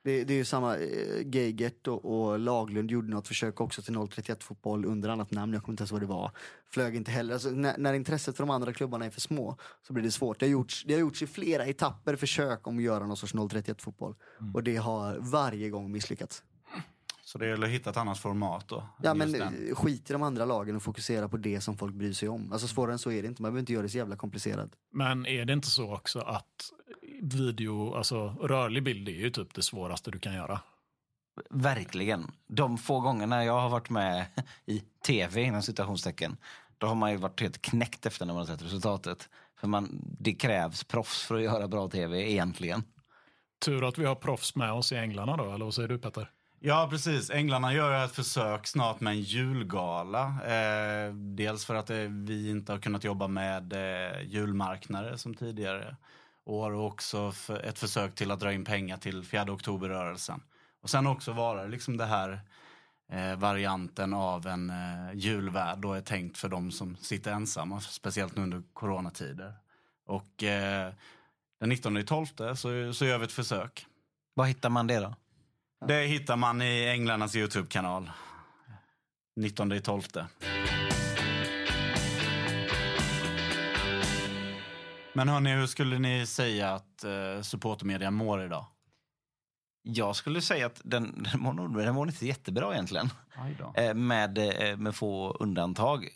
Det, 0.08 0.24
det 0.24 0.34
är 0.34 0.38
ju 0.38 0.44
samma, 0.44 0.76
eh, 0.76 1.26
Geigert 1.26 1.88
och, 1.88 2.04
och 2.04 2.38
Laglund 2.38 2.90
gjorde 2.90 3.08
något 3.08 3.28
försök 3.28 3.60
också 3.60 3.82
till 3.82 4.08
031 4.08 4.44
fotboll 4.44 4.84
under 4.84 5.08
annat 5.08 5.30
namn, 5.30 5.52
jag 5.52 5.62
kommer 5.62 5.72
inte 5.72 5.80
ens 5.82 5.90
ihåg 5.92 6.00
vad 6.00 6.08
det 6.08 6.14
var. 6.14 6.30
Flög 6.70 6.96
inte 6.96 7.10
heller. 7.10 7.32
Alltså, 7.32 7.50
när, 7.50 7.78
när 7.78 7.94
intresset 7.94 8.36
för 8.36 8.42
de 8.44 8.50
andra 8.50 8.72
klubbarna 8.72 9.04
är 9.04 9.10
för 9.10 9.20
små 9.20 9.56
så 9.86 9.92
blir 9.92 10.04
det 10.04 10.10
svårt. 10.10 10.40
Det 10.40 10.46
har 10.46 10.50
gjorts, 10.50 10.84
det 10.86 10.92
har 10.94 11.00
gjorts 11.00 11.22
i 11.22 11.26
flera 11.26 11.66
etapper 11.66 12.16
försök 12.16 12.66
om 12.66 12.76
att 12.76 12.82
göra 12.82 13.06
någon 13.06 13.16
sorts 13.16 13.32
031 13.50 13.82
fotboll. 13.82 14.14
Och 14.54 14.62
det 14.62 14.76
har 14.76 15.18
varje 15.20 15.70
gång 15.70 15.92
misslyckats. 15.92 16.42
Så 17.24 17.38
det 17.38 17.48
gäller 17.48 17.66
att 17.66 17.72
hitta 17.72 17.90
ett 17.90 17.96
annat 17.96 18.18
format 18.18 18.68
då. 18.68 18.88
Ja 19.02 19.14
men 19.14 19.32
den. 19.32 19.68
eh, 19.68 19.74
skit 19.74 20.10
i 20.10 20.12
de 20.12 20.22
andra 20.22 20.44
lagen 20.44 20.76
och 20.76 20.82
fokusera 20.82 21.28
på 21.28 21.36
det 21.36 21.60
som 21.60 21.76
folk 21.78 21.94
bryr 21.94 22.12
sig 22.12 22.28
om. 22.28 22.52
Alltså 22.52 22.68
svårare 22.68 22.92
än 22.92 22.98
så 22.98 23.10
är 23.10 23.22
det 23.22 23.28
inte, 23.28 23.42
man 23.42 23.50
behöver 23.50 23.60
inte 23.60 23.72
göra 23.72 23.82
det 23.82 23.88
så 23.88 23.98
jävla 23.98 24.16
komplicerat. 24.16 24.70
Men 24.92 25.26
är 25.26 25.44
det 25.44 25.52
inte 25.52 25.68
så 25.68 25.94
också 25.94 26.18
att 26.20 26.44
video, 27.22 27.94
alltså 27.94 28.28
rörlig 28.40 28.82
bild 28.82 29.08
är 29.08 29.12
ju 29.12 29.30
typ 29.30 29.54
det 29.54 29.62
svåraste 29.62 30.10
du 30.10 30.18
kan 30.18 30.34
göra? 30.34 30.60
Verkligen. 31.50 32.30
De 32.46 32.78
få 32.78 33.00
gångerna 33.00 33.44
jag 33.44 33.60
har 33.60 33.68
varit 33.68 33.90
med 33.90 34.26
i 34.66 34.82
tv, 35.06 35.42
inom 35.42 35.62
citationstecken, 35.62 36.36
då 36.78 36.86
har 36.86 36.94
man 36.94 37.10
ju 37.10 37.16
varit 37.16 37.40
helt 37.40 37.62
knäckt 37.62 38.06
efter 38.06 38.26
när 38.26 38.34
man 38.34 38.46
har 38.46 38.56
sett 38.56 38.66
resultatet. 38.66 39.28
För 39.60 39.68
man, 39.68 40.00
det 40.20 40.34
krävs 40.34 40.84
proffs 40.84 41.22
för 41.22 41.34
att 41.34 41.42
göra 41.42 41.68
bra 41.68 41.88
tv 41.88 42.30
egentligen. 42.30 42.82
Tur 43.64 43.88
att 43.88 43.98
vi 43.98 44.04
har 44.04 44.14
proffs 44.14 44.54
med 44.54 44.72
oss 44.72 44.92
i 44.92 44.96
Änglarna 44.96 45.36
då, 45.36 45.52
eller 45.52 45.64
vad 45.64 45.74
säger 45.74 45.88
du 45.88 45.98
Petter? 45.98 46.30
Ja, 46.60 46.88
precis. 46.90 47.30
Änglarna 47.30 47.74
gör 47.74 48.04
ett 48.04 48.12
försök 48.12 48.66
snart 48.66 49.00
med 49.00 49.10
en 49.10 49.20
julgala. 49.20 50.24
Eh, 50.26 51.14
dels 51.14 51.64
för 51.64 51.74
att 51.74 51.90
eh, 51.90 51.96
vi 51.96 52.50
inte 52.50 52.72
har 52.72 52.78
kunnat 52.78 53.04
jobba 53.04 53.28
med 53.28 53.72
eh, 53.72 54.22
julmarknader 54.22 55.16
som 55.16 55.34
tidigare 55.34 55.96
år 56.48 56.72
och 56.72 56.86
också 56.86 57.32
för 57.32 57.60
ett 57.60 57.78
försök 57.78 58.14
till 58.14 58.30
att 58.30 58.40
dra 58.40 58.52
in 58.52 58.64
pengar 58.64 58.96
till 58.96 59.24
4 59.24 59.52
oktoberrörelsen. 59.52 60.42
Och 60.82 60.90
sen 60.90 61.06
också 61.06 61.32
vara 61.32 61.64
liksom 61.64 61.96
det 61.96 62.06
här 62.06 62.40
eh, 63.12 63.36
varianten 63.36 64.14
av 64.14 64.46
en 64.46 64.70
eh, 64.70 65.14
julvärd 65.14 65.78
då 65.78 65.92
är 65.92 66.00
tänkt 66.00 66.38
för 66.38 66.48
de 66.48 66.70
som 66.70 66.96
sitter 66.96 67.32
ensamma, 67.32 67.80
speciellt 67.80 68.36
nu 68.36 68.42
under 68.42 68.62
coronatider. 68.72 69.54
Och 70.06 70.42
eh, 70.42 70.92
den 71.60 71.68
19 71.68 72.04
12 72.04 72.26
så, 72.54 72.92
så 72.92 73.04
gör 73.04 73.18
vi 73.18 73.24
ett 73.24 73.32
försök. 73.32 73.86
Var 74.34 74.44
hittar 74.44 74.70
man 74.70 74.86
det 74.86 75.00
då? 75.00 75.14
Det 75.86 76.06
hittar 76.06 76.36
man 76.36 76.62
i 76.62 76.86
Änglarnas 76.86 77.36
Youtube-kanal. 77.36 78.10
19 79.36 79.80
12. 79.80 80.02
Men 85.18 85.28
hörni, 85.28 85.50
hur 85.54 85.66
skulle 85.66 85.98
ni 85.98 86.26
säga 86.26 86.74
att 86.74 87.04
eh, 87.04 87.42
supportermedia 87.42 88.10
mår 88.10 88.44
idag? 88.44 88.66
Jag 89.82 90.16
skulle 90.16 90.40
säga 90.40 90.66
att 90.66 90.80
den, 90.84 91.26
den, 91.32 91.40
mår, 91.40 91.82
den 91.84 91.94
mår 91.94 92.08
inte 92.08 92.26
jättebra 92.26 92.72
egentligen. 92.72 93.10
Eh, 93.76 93.94
Med, 93.94 94.38
eh, 94.38 94.76
med 94.76 94.94
få 94.94 95.30
undantag. 95.30 96.08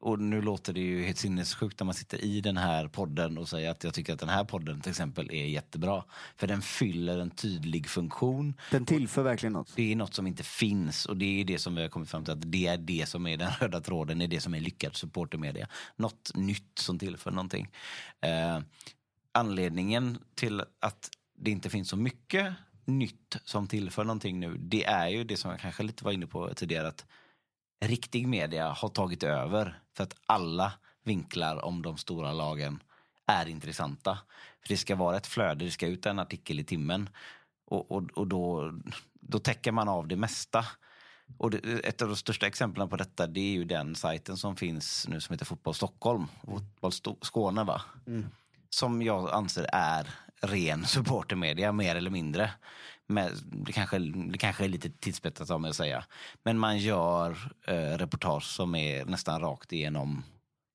Och 0.00 0.18
nu 0.18 0.42
låter 0.42 0.72
det 0.72 0.80
ju 0.80 1.04
helt 1.04 1.18
sinnessjukt 1.18 1.80
när 1.80 1.84
man 1.84 1.94
sitter 1.94 2.24
i 2.24 2.40
den 2.40 2.56
här 2.56 2.88
podden 2.88 3.38
och 3.38 3.48
säger 3.48 3.70
att 3.70 3.84
jag 3.84 3.94
tycker 3.94 4.12
att 4.12 4.20
den 4.20 4.28
här 4.28 4.44
podden 4.44 4.80
till 4.80 4.90
exempel 4.90 5.30
är 5.30 5.46
jättebra. 5.46 6.04
För 6.36 6.46
den 6.46 6.62
fyller 6.62 7.18
en 7.18 7.30
tydlig 7.30 7.88
funktion. 7.88 8.54
Den 8.70 8.86
tillför 8.86 9.22
verkligen 9.22 9.52
något. 9.52 9.72
Det 9.76 9.92
är 9.92 9.96
något 9.96 10.14
som 10.14 10.26
inte 10.26 10.42
finns 10.42 11.06
och 11.06 11.16
det 11.16 11.40
är 11.40 11.44
det 11.44 11.58
som 11.58 11.74
vi 11.74 11.82
har 11.82 11.88
kommit 11.88 12.10
fram 12.10 12.24
till 12.24 12.32
att 12.32 12.52
det 12.52 12.66
är 12.66 12.78
det 12.78 13.08
som 13.08 13.26
är 13.26 13.36
den 13.36 13.50
röda 13.60 13.80
tråden, 13.80 14.18
det 14.18 14.24
är 14.24 14.28
det 14.28 14.40
som 14.40 14.54
är 14.54 14.60
lyckad 14.60 14.96
supportermedia. 14.96 15.68
Något 15.96 16.30
nytt 16.34 16.78
som 16.78 16.98
tillför 16.98 17.30
någonting. 17.30 17.68
Eh, 18.20 18.60
anledningen 19.32 20.18
till 20.34 20.62
att 20.80 21.10
det 21.36 21.50
inte 21.50 21.70
finns 21.70 21.88
så 21.88 21.96
mycket 21.96 22.54
nytt 22.84 23.36
som 23.44 23.66
tillför 23.66 24.04
någonting 24.04 24.40
nu, 24.40 24.56
det 24.58 24.84
är 24.84 25.08
ju 25.08 25.24
det 25.24 25.36
som 25.36 25.50
jag 25.50 25.60
kanske 25.60 25.82
lite 25.82 26.04
var 26.04 26.12
inne 26.12 26.26
på 26.26 26.54
tidigare, 26.54 26.88
att 26.88 27.06
riktig 27.80 28.28
media 28.28 28.68
har 28.68 28.88
tagit 28.88 29.22
över 29.22 29.78
för 29.96 30.04
att 30.04 30.14
alla 30.26 30.72
vinklar 31.02 31.64
om 31.64 31.82
de 31.82 31.96
stora 31.96 32.32
lagen 32.32 32.82
är 33.26 33.48
intressanta. 33.48 34.18
För 34.60 34.68
det 34.68 34.76
ska 34.76 34.96
vara 34.96 35.16
ett 35.16 35.26
flöde, 35.26 35.64
det 35.64 35.70
ska 35.70 35.86
ut 35.86 36.06
en 36.06 36.18
artikel 36.18 36.60
i 36.60 36.64
timmen 36.64 37.08
och, 37.66 37.90
och, 37.90 38.02
och 38.14 38.26
då, 38.26 38.72
då 39.12 39.38
täcker 39.38 39.72
man 39.72 39.88
av 39.88 40.08
det 40.08 40.16
mesta. 40.16 40.66
Och 41.38 41.50
det, 41.50 41.84
ett 41.84 42.02
av 42.02 42.08
de 42.08 42.16
största 42.16 42.46
exemplen 42.46 42.88
på 42.88 42.96
detta 42.96 43.26
det 43.26 43.40
är 43.40 43.52
ju 43.52 43.64
den 43.64 43.94
sajten 43.94 44.36
som 44.36 44.56
finns 44.56 45.08
nu 45.08 45.20
som 45.20 45.32
heter 45.32 45.44
Fotboll 45.44 45.74
Stockholm. 45.74 46.26
Fotboll 46.42 46.92
Skåne 47.22 47.64
va? 47.64 47.82
Mm. 48.06 48.26
Som 48.70 49.02
jag 49.02 49.30
anser 49.30 49.66
är 49.72 50.06
ren 50.40 50.84
supportermedia 50.84 51.72
mer 51.72 51.96
eller 51.96 52.10
mindre. 52.10 52.50
Men 53.14 53.30
det, 53.44 53.72
kanske, 53.72 53.98
det 53.98 54.38
kanske 54.38 54.64
är 54.64 54.68
lite 54.68 54.90
tidsspetsat 54.90 55.50
av 55.50 55.60
mig 55.60 55.68
att 55.68 55.76
säga. 55.76 56.04
Men 56.42 56.58
man 56.58 56.78
gör 56.78 57.30
eh, 57.66 57.74
reportage 57.74 58.44
som 58.44 58.74
är 58.74 59.04
nästan 59.04 59.40
rakt 59.40 59.72
igenom 59.72 60.22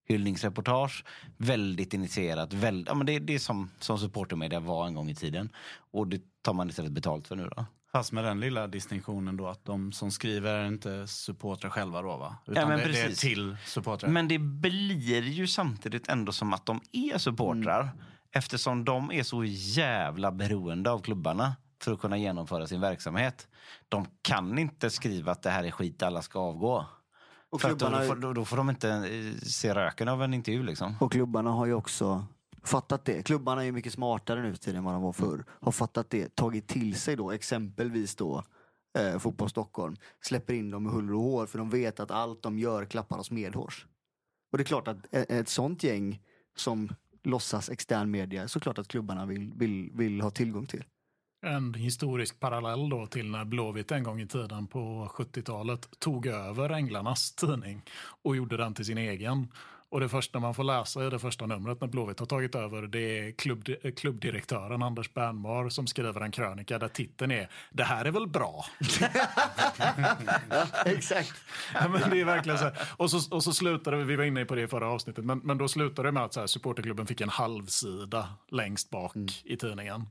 hyllningsreportage. 0.07 1.03
Väldigt 1.37 1.93
initierat. 1.93 2.53
Väl, 2.53 2.85
ja, 2.87 2.93
men 2.93 3.05
det, 3.05 3.19
det 3.19 3.35
är 3.35 3.39
som, 3.39 3.69
som 3.79 3.97
supportermedia 3.97 4.59
var 4.59 4.87
en 4.87 4.93
gång 4.93 5.09
i 5.09 5.15
tiden. 5.15 5.49
Och 5.91 6.07
det 6.07 6.21
tar 6.41 6.53
man 6.53 6.69
istället 6.69 6.91
betalt 6.91 7.27
för 7.27 7.35
nu 7.35 7.49
då. 7.55 7.65
Fast 7.91 8.11
med 8.11 8.23
den 8.23 8.39
lilla 8.39 8.67
distinktionen 8.67 9.37
då 9.37 9.47
att 9.47 9.65
de 9.65 9.91
som 9.91 10.11
skriver 10.11 10.53
är 10.53 10.67
inte 10.67 11.07
supportrar 11.07 11.69
själva 11.69 12.01
då 12.01 12.17
va? 12.17 12.37
Utan 12.47 12.67
men 12.67 12.79
det, 12.79 12.91
det 12.91 13.01
är 13.01 13.11
till 13.11 13.57
supportrar. 13.65 14.09
Men 14.09 14.27
det 14.27 14.39
blir 14.39 15.21
ju 15.21 15.47
samtidigt 15.47 16.07
ändå 16.07 16.31
som 16.31 16.53
att 16.53 16.65
de 16.65 16.81
är 16.91 17.17
supportrar. 17.17 17.91
Eftersom 18.31 18.85
de 18.85 19.11
är 19.11 19.23
så 19.23 19.43
jävla 19.45 20.31
beroende 20.31 20.91
av 20.91 20.99
klubbarna 20.99 21.55
för 21.83 21.93
att 21.93 21.99
kunna 21.99 22.17
genomföra 22.17 22.67
sin 22.67 22.81
verksamhet. 22.81 23.47
De 23.89 24.05
kan 24.21 24.57
inte 24.57 24.89
skriva 24.89 25.31
att 25.31 25.41
det 25.41 25.49
här 25.49 25.63
är 25.63 25.71
skit, 25.71 26.03
alla 26.03 26.21
ska 26.21 26.39
avgå. 26.39 26.85
Och 27.49 27.61
för 27.61 27.69
klubbarna- 27.69 27.99
då, 27.99 28.05
får, 28.05 28.15
då, 28.15 28.33
då 28.33 28.45
får 28.45 28.57
de 28.57 28.69
inte 28.69 28.89
eh, 28.89 29.41
se 29.43 29.75
röken 29.75 30.07
av 30.07 30.23
en 30.23 30.33
intervju 30.33 30.63
liksom. 30.63 30.95
Och 30.99 31.11
klubbarna 31.11 31.51
har 31.51 31.65
ju 31.65 31.73
också 31.73 32.25
fattat 32.63 33.05
det. 33.05 33.23
Klubbarna 33.23 33.61
är 33.61 33.65
ju 33.65 33.71
mycket 33.71 33.93
smartare 33.93 34.41
nu 34.41 34.55
tiden 34.55 34.77
än 34.77 34.83
vad 34.83 34.93
de 34.93 35.01
var 35.01 35.13
förr. 35.13 35.45
Har 35.61 35.71
fattat 35.71 36.09
det, 36.09 36.35
tagit 36.35 36.67
till 36.67 36.95
sig 36.95 37.15
då 37.15 37.31
exempelvis 37.31 38.15
då 38.15 38.43
eh, 38.99 39.19
Fotboll 39.19 39.49
Stockholm. 39.49 39.95
Släpper 40.21 40.53
in 40.53 40.71
dem 40.71 40.83
med 40.83 40.91
huller 40.91 41.13
och 41.13 41.21
hår 41.21 41.45
för 41.45 41.57
de 41.57 41.69
vet 41.69 41.99
att 41.99 42.11
allt 42.11 42.43
de 42.43 42.59
gör 42.59 42.85
klappar 42.85 43.17
oss 43.17 43.31
medhårs. 43.31 43.87
Och 44.51 44.57
det 44.57 44.61
är 44.61 44.65
klart 44.65 44.87
att 44.87 45.13
ett, 45.13 45.31
ett 45.31 45.49
sånt 45.49 45.83
gäng 45.83 46.21
som 46.55 46.89
låtsas 47.23 47.69
extern 47.69 48.11
media, 48.11 48.47
så 48.47 48.59
klart 48.59 48.77
att 48.77 48.87
klubbarna 48.87 49.25
vill, 49.25 49.51
vill, 49.55 49.91
vill 49.93 50.21
ha 50.21 50.29
tillgång 50.31 50.65
till. 50.65 50.83
En 51.41 51.73
historisk 51.73 52.39
parallell 52.39 52.89
då 52.89 53.07
till 53.07 53.31
när 53.31 53.45
Blåvitt 53.45 53.91
en 53.91 54.03
gång 54.03 54.21
i 54.21 54.27
tiden 54.27 54.67
på 54.67 55.09
70-talet 55.13 55.89
tog 55.99 56.27
över 56.27 56.69
Änglarnas 56.69 57.35
tidning 57.35 57.81
och 58.23 58.35
gjorde 58.35 58.57
den 58.57 58.73
till 58.73 58.85
sin 58.85 58.97
egen. 58.97 59.47
Och 59.91 59.99
det 59.99 60.09
första 60.09 60.39
man 60.39 60.53
får 60.53 60.63
läsa 60.63 61.07
i 61.07 61.09
det 61.09 61.19
första 61.19 61.45
numret 61.45 61.81
när 61.81 61.87
Blåvitt 61.87 62.19
har 62.19 62.25
tagit 62.25 62.55
över 62.55 62.81
det 62.81 62.99
är 62.99 63.31
klubb, 63.31 63.65
klubbdirektören 63.97 64.83
Anders 64.83 65.13
Bernmar 65.13 65.69
som 65.69 65.87
skriver 65.87 66.21
en 66.21 66.31
krönika 66.31 66.79
där 66.79 66.87
titeln 66.87 67.31
är 67.31 67.49
“Det 67.71 67.83
här 67.83 68.05
är 68.05 68.11
väl 68.11 68.27
bra?” 68.27 68.65
Exakt. 70.85 71.33
Ja, 71.73 71.87
men 71.87 72.09
det 72.09 72.21
är 72.21 72.25
verkligen 72.25 72.59
så 72.59 72.65
här. 72.65 72.77
Och 72.97 73.11
så, 73.11 73.35
och 73.35 73.43
så 73.43 73.53
slutade 73.53 73.97
vi, 73.97 74.03
vi 74.03 74.15
var 74.15 74.23
inne 74.23 74.45
på 74.45 74.55
det 74.55 74.61
i 74.61 74.67
förra 74.67 74.87
avsnittet, 74.87 75.25
men, 75.25 75.39
men 75.39 75.57
då 75.57 75.67
slutade 75.67 76.07
det 76.07 76.11
med 76.11 76.23
att 76.23 76.33
så 76.33 76.39
här, 76.39 76.47
supporterklubben 76.47 77.07
fick 77.07 77.21
en 77.21 77.29
halvsida 77.29 78.29
längst 78.51 78.89
bak 78.89 79.13
i 79.43 79.57
tidningen. 79.57 80.05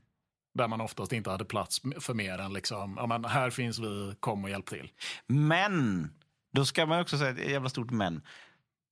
Där 0.53 0.67
man 0.67 0.81
oftast 0.81 1.13
inte 1.13 1.29
hade 1.29 1.45
plats 1.45 1.81
för 1.99 2.13
mer 2.13 2.39
än 2.39 2.53
liksom, 2.53 2.95
ja 2.97 3.07
men 3.07 3.25
här 3.25 3.49
finns 3.49 3.79
vi, 3.79 4.15
kom 4.19 4.43
och 4.43 4.49
hjälp 4.49 4.65
till. 4.65 4.91
Men, 5.27 6.09
då 6.51 6.65
ska 6.65 6.85
man 6.85 7.01
också 7.01 7.17
säga 7.17 7.29
ett 7.29 7.51
jävla 7.51 7.69
stort 7.69 7.91
men. 7.91 8.21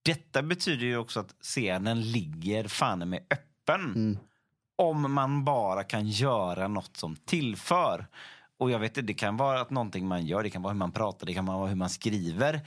Detta 0.06 0.42
betyder 0.42 0.86
ju 0.86 0.98
också 0.98 1.20
att 1.20 1.36
scenen 1.42 2.12
ligger 2.12 2.68
fan 2.68 3.10
med 3.10 3.24
öppen. 3.30 3.82
Mm. 3.96 4.18
Om 4.76 5.14
man 5.14 5.46
bara 5.46 5.84
kan 5.84 6.08
göra 6.08 6.68
något 6.68 6.98
som 6.98 7.16
tillför. 7.16 8.08
Och 8.58 8.72
jag 8.72 8.80
vet 8.80 8.98
inte, 8.98 9.02
det 9.02 9.14
kan 9.14 9.38
vara 9.38 9.62
att 9.62 9.70
någonting 9.70 10.08
man 10.08 10.26
gör, 10.26 10.44
det 10.44 10.50
kan 10.50 10.62
vara 10.62 10.74
hur 10.74 10.80
man 10.80 10.92
pratar, 10.92 11.28
det 11.28 11.34
kan 11.34 11.46
vara 11.46 11.68
hur 11.68 11.76
man 11.76 11.90
skriver. 11.90 12.62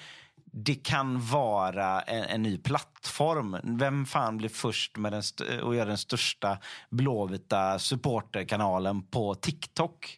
Det 0.53 0.75
kan 0.75 1.21
vara 1.27 2.01
en, 2.03 2.25
en 2.25 2.43
ny 2.43 2.59
plattform. 2.59 3.57
Vem 3.79 4.07
fan 4.07 4.37
blir 4.37 4.49
först 4.49 4.97
med 4.97 5.13
den 5.13 5.21
st- 5.21 5.45
att 5.63 5.77
göra 5.77 5.85
den 5.89 5.99
största 5.99 6.59
blåvita 6.91 7.79
supporterkanalen 7.79 9.03
på 9.03 9.35
TikTok? 9.35 10.17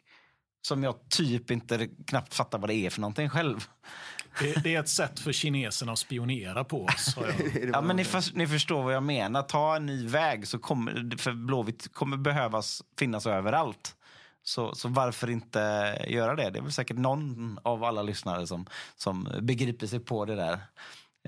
Som 0.62 0.82
jag 0.82 1.08
typ 1.08 1.50
inte 1.50 1.88
knappt 2.06 2.34
fattar 2.34 2.58
vad 2.58 2.70
det 2.70 2.74
är 2.74 2.90
för 2.90 3.00
någonting 3.00 3.28
själv. 3.28 3.68
Det, 4.40 4.64
det 4.64 4.74
är 4.74 4.80
ett 4.80 4.88
sätt 4.88 5.20
för 5.20 5.32
kineserna 5.32 5.92
att 5.92 5.98
spionera 5.98 6.64
på 6.64 6.84
oss. 6.84 7.16
Ja, 7.72 7.80
men 7.80 7.96
ni, 7.96 8.04
för, 8.04 8.36
ni 8.38 8.46
förstår 8.46 8.82
vad 8.82 8.94
jag 8.94 9.02
menar. 9.02 9.42
Ta 9.42 9.76
en 9.76 9.86
ny 9.86 10.06
väg, 10.06 10.48
så 10.48 10.58
kommer, 10.58 11.16
för 11.18 11.32
Blåvitt 11.32 11.92
kommer 11.92 12.16
behövas 12.16 12.82
finnas 12.98 13.26
överallt. 13.26 13.96
Så, 14.42 14.74
så 14.74 14.88
varför 14.88 15.30
inte 15.30 15.58
göra 16.08 16.36
det? 16.36 16.50
Det 16.50 16.58
är 16.58 16.62
väl 16.62 16.72
säkert 16.72 16.96
någon 16.96 17.58
av 17.62 17.84
alla 17.84 18.02
lyssnare 18.02 18.46
som, 18.46 18.66
som 18.96 19.28
begriper 19.40 19.86
sig 19.86 20.00
på 20.00 20.24
det 20.24 20.34
där. 20.34 20.58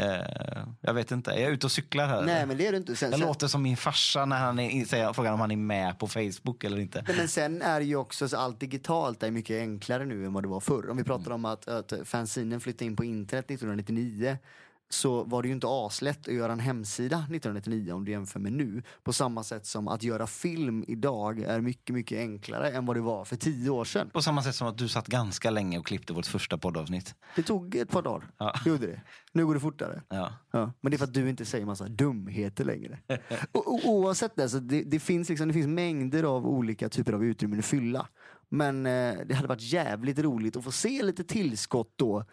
Eh, 0.01 0.67
jag 0.81 0.95
vet 0.95 1.11
inte, 1.11 1.33
är 1.33 1.43
jag 1.43 1.53
ute 1.53 1.67
och 1.67 1.73
cyklar 1.73 2.07
här? 2.07 2.23
Nej 2.23 2.47
men 2.47 2.57
det 2.57 2.67
är 2.67 2.73
det 2.73 2.79
inte. 2.79 2.97
Sen, 2.97 3.11
Jag 3.11 3.19
sen, 3.19 3.29
låter 3.29 3.47
som 3.47 3.62
min 3.62 3.77
farsa 3.77 4.25
när 4.25 4.39
han 4.39 4.59
är, 4.59 4.85
säger, 4.85 5.12
frågar 5.12 5.33
om 5.33 5.41
han 5.41 5.51
är 5.51 5.57
med 5.57 5.99
på 5.99 6.09
Facebook 6.09 6.65
eller 6.65 6.79
inte. 6.79 7.05
Nej, 7.09 7.17
men 7.17 7.29
sen 7.29 7.62
är 7.62 7.81
ju 7.81 7.97
också 7.97 8.29
så 8.29 8.37
allt 8.37 8.61
digitalt 8.61 9.23
är 9.23 9.31
mycket 9.31 9.61
enklare 9.61 10.05
nu 10.05 10.27
än 10.27 10.33
vad 10.33 10.45
det 10.45 10.49
var 10.49 10.61
förr. 10.61 10.91
Om 10.91 10.97
vi 10.97 11.05
pratar 11.05 11.31
om 11.31 11.45
att, 11.45 11.69
att 11.69 11.93
fanzinen 12.05 12.61
flyttade 12.61 12.85
in 12.85 12.97
på 12.97 13.05
internet 13.05 13.51
1999 13.51 14.39
så 14.95 15.25
var 15.25 15.43
det 15.43 15.49
ju 15.49 15.55
inte 15.55 15.67
aslätt 15.71 16.29
att 16.29 16.35
göra 16.35 16.53
en 16.53 16.61
hemsida 16.61 17.17
1999 17.17 17.93
om 17.93 18.05
du 18.05 18.11
jämför 18.11 18.41
med 18.41 18.53
nu. 18.53 18.83
På 19.03 19.13
samma 19.13 19.45
sätt 19.45 19.67
som 19.67 19.89
att 19.89 20.03
göra 20.03 20.27
film 20.27 20.85
idag 20.89 21.41
är 21.41 21.61
mycket, 21.61 21.95
mycket 21.95 22.19
enklare 22.19 22.71
än 22.71 22.87
vad 22.87 22.97
det 22.97 23.01
var 23.01 23.25
för 23.25 23.37
tio 23.37 23.71
år 23.71 23.85
sedan. 23.85 24.11
På 24.11 24.23
samma 24.23 24.43
sätt 24.43 24.55
som 24.55 24.69
att 24.69 24.79
du 24.79 24.89
satt 24.89 25.07
ganska 25.07 25.51
länge 25.51 25.79
och 25.79 25.87
klippte 25.87 26.13
vårt 26.13 26.27
första 26.27 26.59
poddavsnitt. 26.59 27.15
Det 27.37 27.43
tog 27.43 27.75
ett 27.75 27.91
par 27.91 28.03
dagar. 28.03 28.31
Ja. 28.39 28.55
Gjorde 28.67 28.87
det. 28.87 29.01
Nu 29.33 29.47
går 29.47 29.55
det 29.55 29.61
fortare. 29.61 30.03
Ja. 30.09 30.33
Ja, 30.51 30.73
men 30.81 30.91
det 30.91 30.97
är 30.97 30.99
för 30.99 31.05
att 31.05 31.15
du 31.15 31.29
inte 31.29 31.45
säger 31.45 31.67
massa 31.67 31.89
dumheter 31.89 32.65
längre. 32.65 32.99
och, 33.53 33.89
oavsett 33.89 34.37
det, 34.37 34.49
så 34.49 34.59
det, 34.59 34.83
det, 34.83 35.01
finns 35.01 35.29
liksom, 35.29 35.49
det 35.49 35.55
finns 35.55 35.67
mängder 35.67 36.23
av 36.23 36.47
olika 36.47 36.89
typer 36.89 37.13
av 37.13 37.25
utrymmen 37.25 37.59
att 37.59 37.65
fylla. 37.65 38.09
Men 38.49 38.87
eh, 38.87 39.15
det 39.27 39.35
hade 39.35 39.49
varit 39.49 39.73
jävligt 39.73 40.19
roligt 40.19 40.57
att 40.57 40.65
få 40.65 40.73
se 40.73 41.03
lite 41.03 41.25
tillskott 41.25 41.93
då 41.97 42.25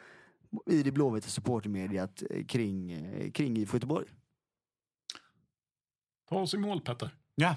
i 0.65 0.83
det 0.83 0.91
blåvita 0.91 1.27
supportermediet 1.27 2.23
eh, 2.29 2.45
kring, 2.45 2.91
eh, 2.91 3.31
kring 3.31 3.57
IFK 3.57 3.75
Göteborg. 3.75 4.07
Ta 6.29 6.39
oss 6.39 6.53
i 6.53 6.57
mål 6.57 6.81
Petter. 6.81 7.09
Ja. 7.35 7.55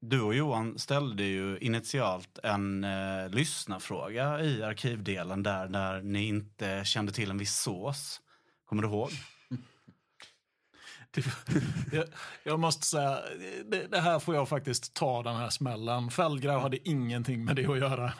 Du 0.00 0.20
och 0.20 0.34
Johan 0.34 0.78
ställde 0.78 1.24
ju 1.24 1.58
initialt 1.58 2.38
en 2.42 2.84
eh, 2.84 3.28
lyssnarfråga 3.28 4.40
i 4.40 4.62
arkivdelen 4.62 5.42
där, 5.42 5.68
där 5.68 6.02
ni 6.02 6.28
inte 6.28 6.84
kände 6.84 7.12
till 7.12 7.30
en 7.30 7.38
viss 7.38 7.60
sås. 7.60 8.20
Kommer 8.64 8.82
du 8.82 8.88
ihåg? 8.88 9.10
Det, 11.10 11.24
jag, 11.92 12.04
jag 12.44 12.60
måste 12.60 12.86
säga, 12.86 13.20
det, 13.64 13.86
det 13.86 14.00
här 14.00 14.18
får 14.18 14.34
jag 14.34 14.48
faktiskt 14.48 14.94
ta 14.94 15.22
den 15.22 15.36
här 15.36 15.50
smällen. 15.50 16.10
Fällgrav 16.10 16.60
hade 16.60 16.88
ingenting 16.88 17.44
med 17.44 17.56
det 17.56 17.66
att 17.66 17.78
göra. 17.78 18.12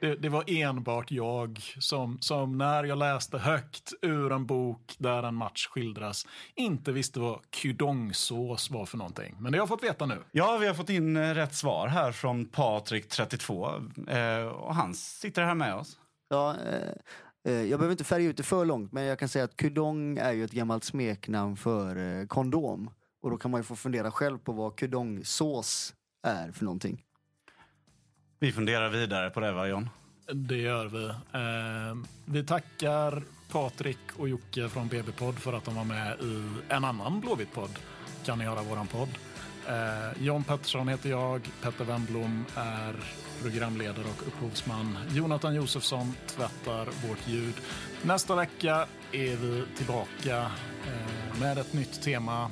Det, 0.00 0.14
det 0.14 0.28
var 0.28 0.44
enbart 0.46 1.10
jag 1.10 1.60
som, 1.78 2.18
som 2.20 2.58
när 2.58 2.84
jag 2.84 2.98
läste 2.98 3.38
högt 3.38 3.92
ur 4.02 4.32
en 4.32 4.46
bok 4.46 4.94
där 4.98 5.22
en 5.22 5.34
match 5.34 5.66
skildras 5.66 6.26
inte 6.54 6.92
visste 6.92 7.20
vad 7.20 7.50
kudongsås 7.50 8.70
var 8.70 8.86
för 8.86 8.98
någonting. 8.98 9.36
Men 9.38 9.52
det 9.52 9.58
har 9.58 9.62
jag 9.62 9.68
fått 9.68 9.82
veta 9.82 10.06
nu. 10.06 10.18
Ja, 10.32 10.58
vi 10.60 10.66
har 10.66 10.74
fått 10.74 10.90
in 10.90 11.16
eh, 11.16 11.34
rätt 11.34 11.54
svar 11.54 11.88
här 11.88 12.12
från 12.12 12.44
Patrik, 12.44 13.08
32. 13.08 13.70
Eh, 14.08 14.46
och 14.46 14.74
han 14.74 14.94
sitter 14.94 15.42
här 15.42 15.54
med 15.54 15.74
oss. 15.74 15.98
Ja, 16.28 16.56
eh, 16.66 17.52
eh, 17.52 17.62
jag 17.62 17.78
behöver 17.78 17.90
inte 17.90 18.04
färga 18.04 18.28
ut 18.28 18.36
det 18.36 18.42
för 18.42 18.64
långt 18.64 18.92
men 18.92 19.04
jag 19.04 19.18
kan 19.18 19.28
säga 19.28 19.44
att 19.44 19.56
kudong 19.56 20.18
är 20.18 20.32
ju 20.32 20.44
ett 20.44 20.52
gammalt 20.52 20.84
smeknamn 20.84 21.56
för 21.56 21.96
eh, 21.96 22.26
kondom. 22.26 22.90
Och 23.22 23.30
då 23.30 23.36
kan 23.36 23.50
man 23.50 23.60
ju 23.60 23.64
få 23.64 23.76
fundera 23.76 24.10
själv 24.10 24.38
på 24.38 24.52
vad 24.52 24.76
kudongsås 24.76 25.94
är 26.26 26.52
för 26.52 26.64
någonting. 26.64 27.02
Vi 28.44 28.52
funderar 28.52 28.88
vidare 28.88 29.30
på 29.30 29.40
det, 29.40 29.52
va 29.52 29.66
John? 29.66 29.88
Det 30.32 30.56
gör 30.56 30.86
vi. 30.86 31.04
Eh, 31.06 32.04
vi 32.24 32.44
tackar 32.44 33.22
Patrik 33.52 33.98
och 34.16 34.28
Jocke 34.28 34.68
från 34.68 34.88
BB-podd 34.88 35.38
för 35.38 35.52
att 35.52 35.64
de 35.64 35.76
var 35.76 35.84
med 35.84 36.20
i 36.20 36.42
en 36.68 36.84
annan 36.84 37.20
Blåvitt-podd. 37.20 37.78
Kan 38.24 38.38
ni 38.38 38.44
höra 38.44 38.62
våran 38.62 38.86
podd. 38.86 39.08
Eh, 39.68 40.22
John 40.22 40.44
Pettersson 40.44 40.88
heter 40.88 41.10
jag. 41.10 41.48
Petter 41.62 41.84
Wennblom 41.84 42.44
är 42.56 42.96
programledare 43.42 44.04
och 44.04 44.26
upphovsman. 44.26 44.98
Jonathan 45.10 45.54
Josefsson 45.54 46.14
tvättar 46.26 47.08
vårt 47.08 47.28
ljud. 47.28 47.54
Nästa 48.02 48.34
vecka 48.34 48.86
är 49.12 49.36
vi 49.36 49.64
tillbaka 49.76 50.50
eh, 50.86 51.40
med 51.40 51.58
ett 51.58 51.72
nytt 51.72 52.02
tema. 52.02 52.50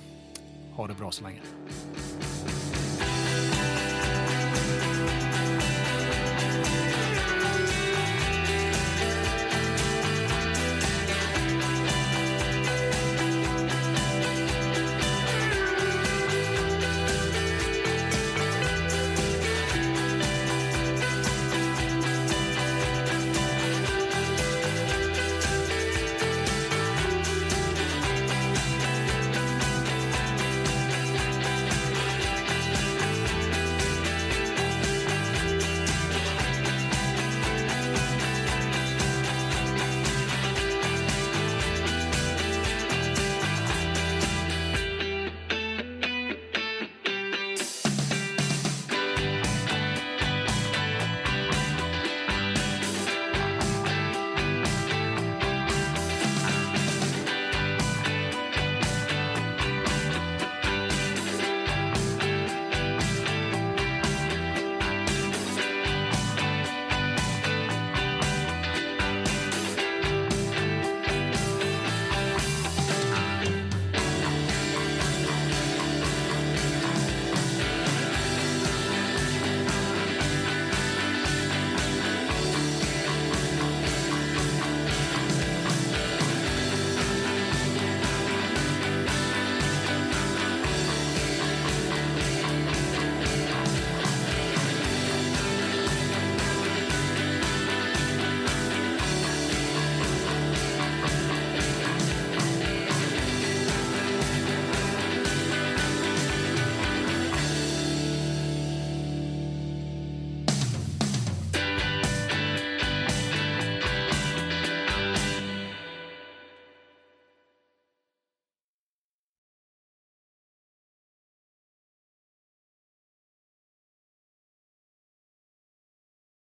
Ha 0.74 0.86
det 0.86 0.94
bra 0.94 1.10
så 1.10 1.24
länge. 1.24 1.40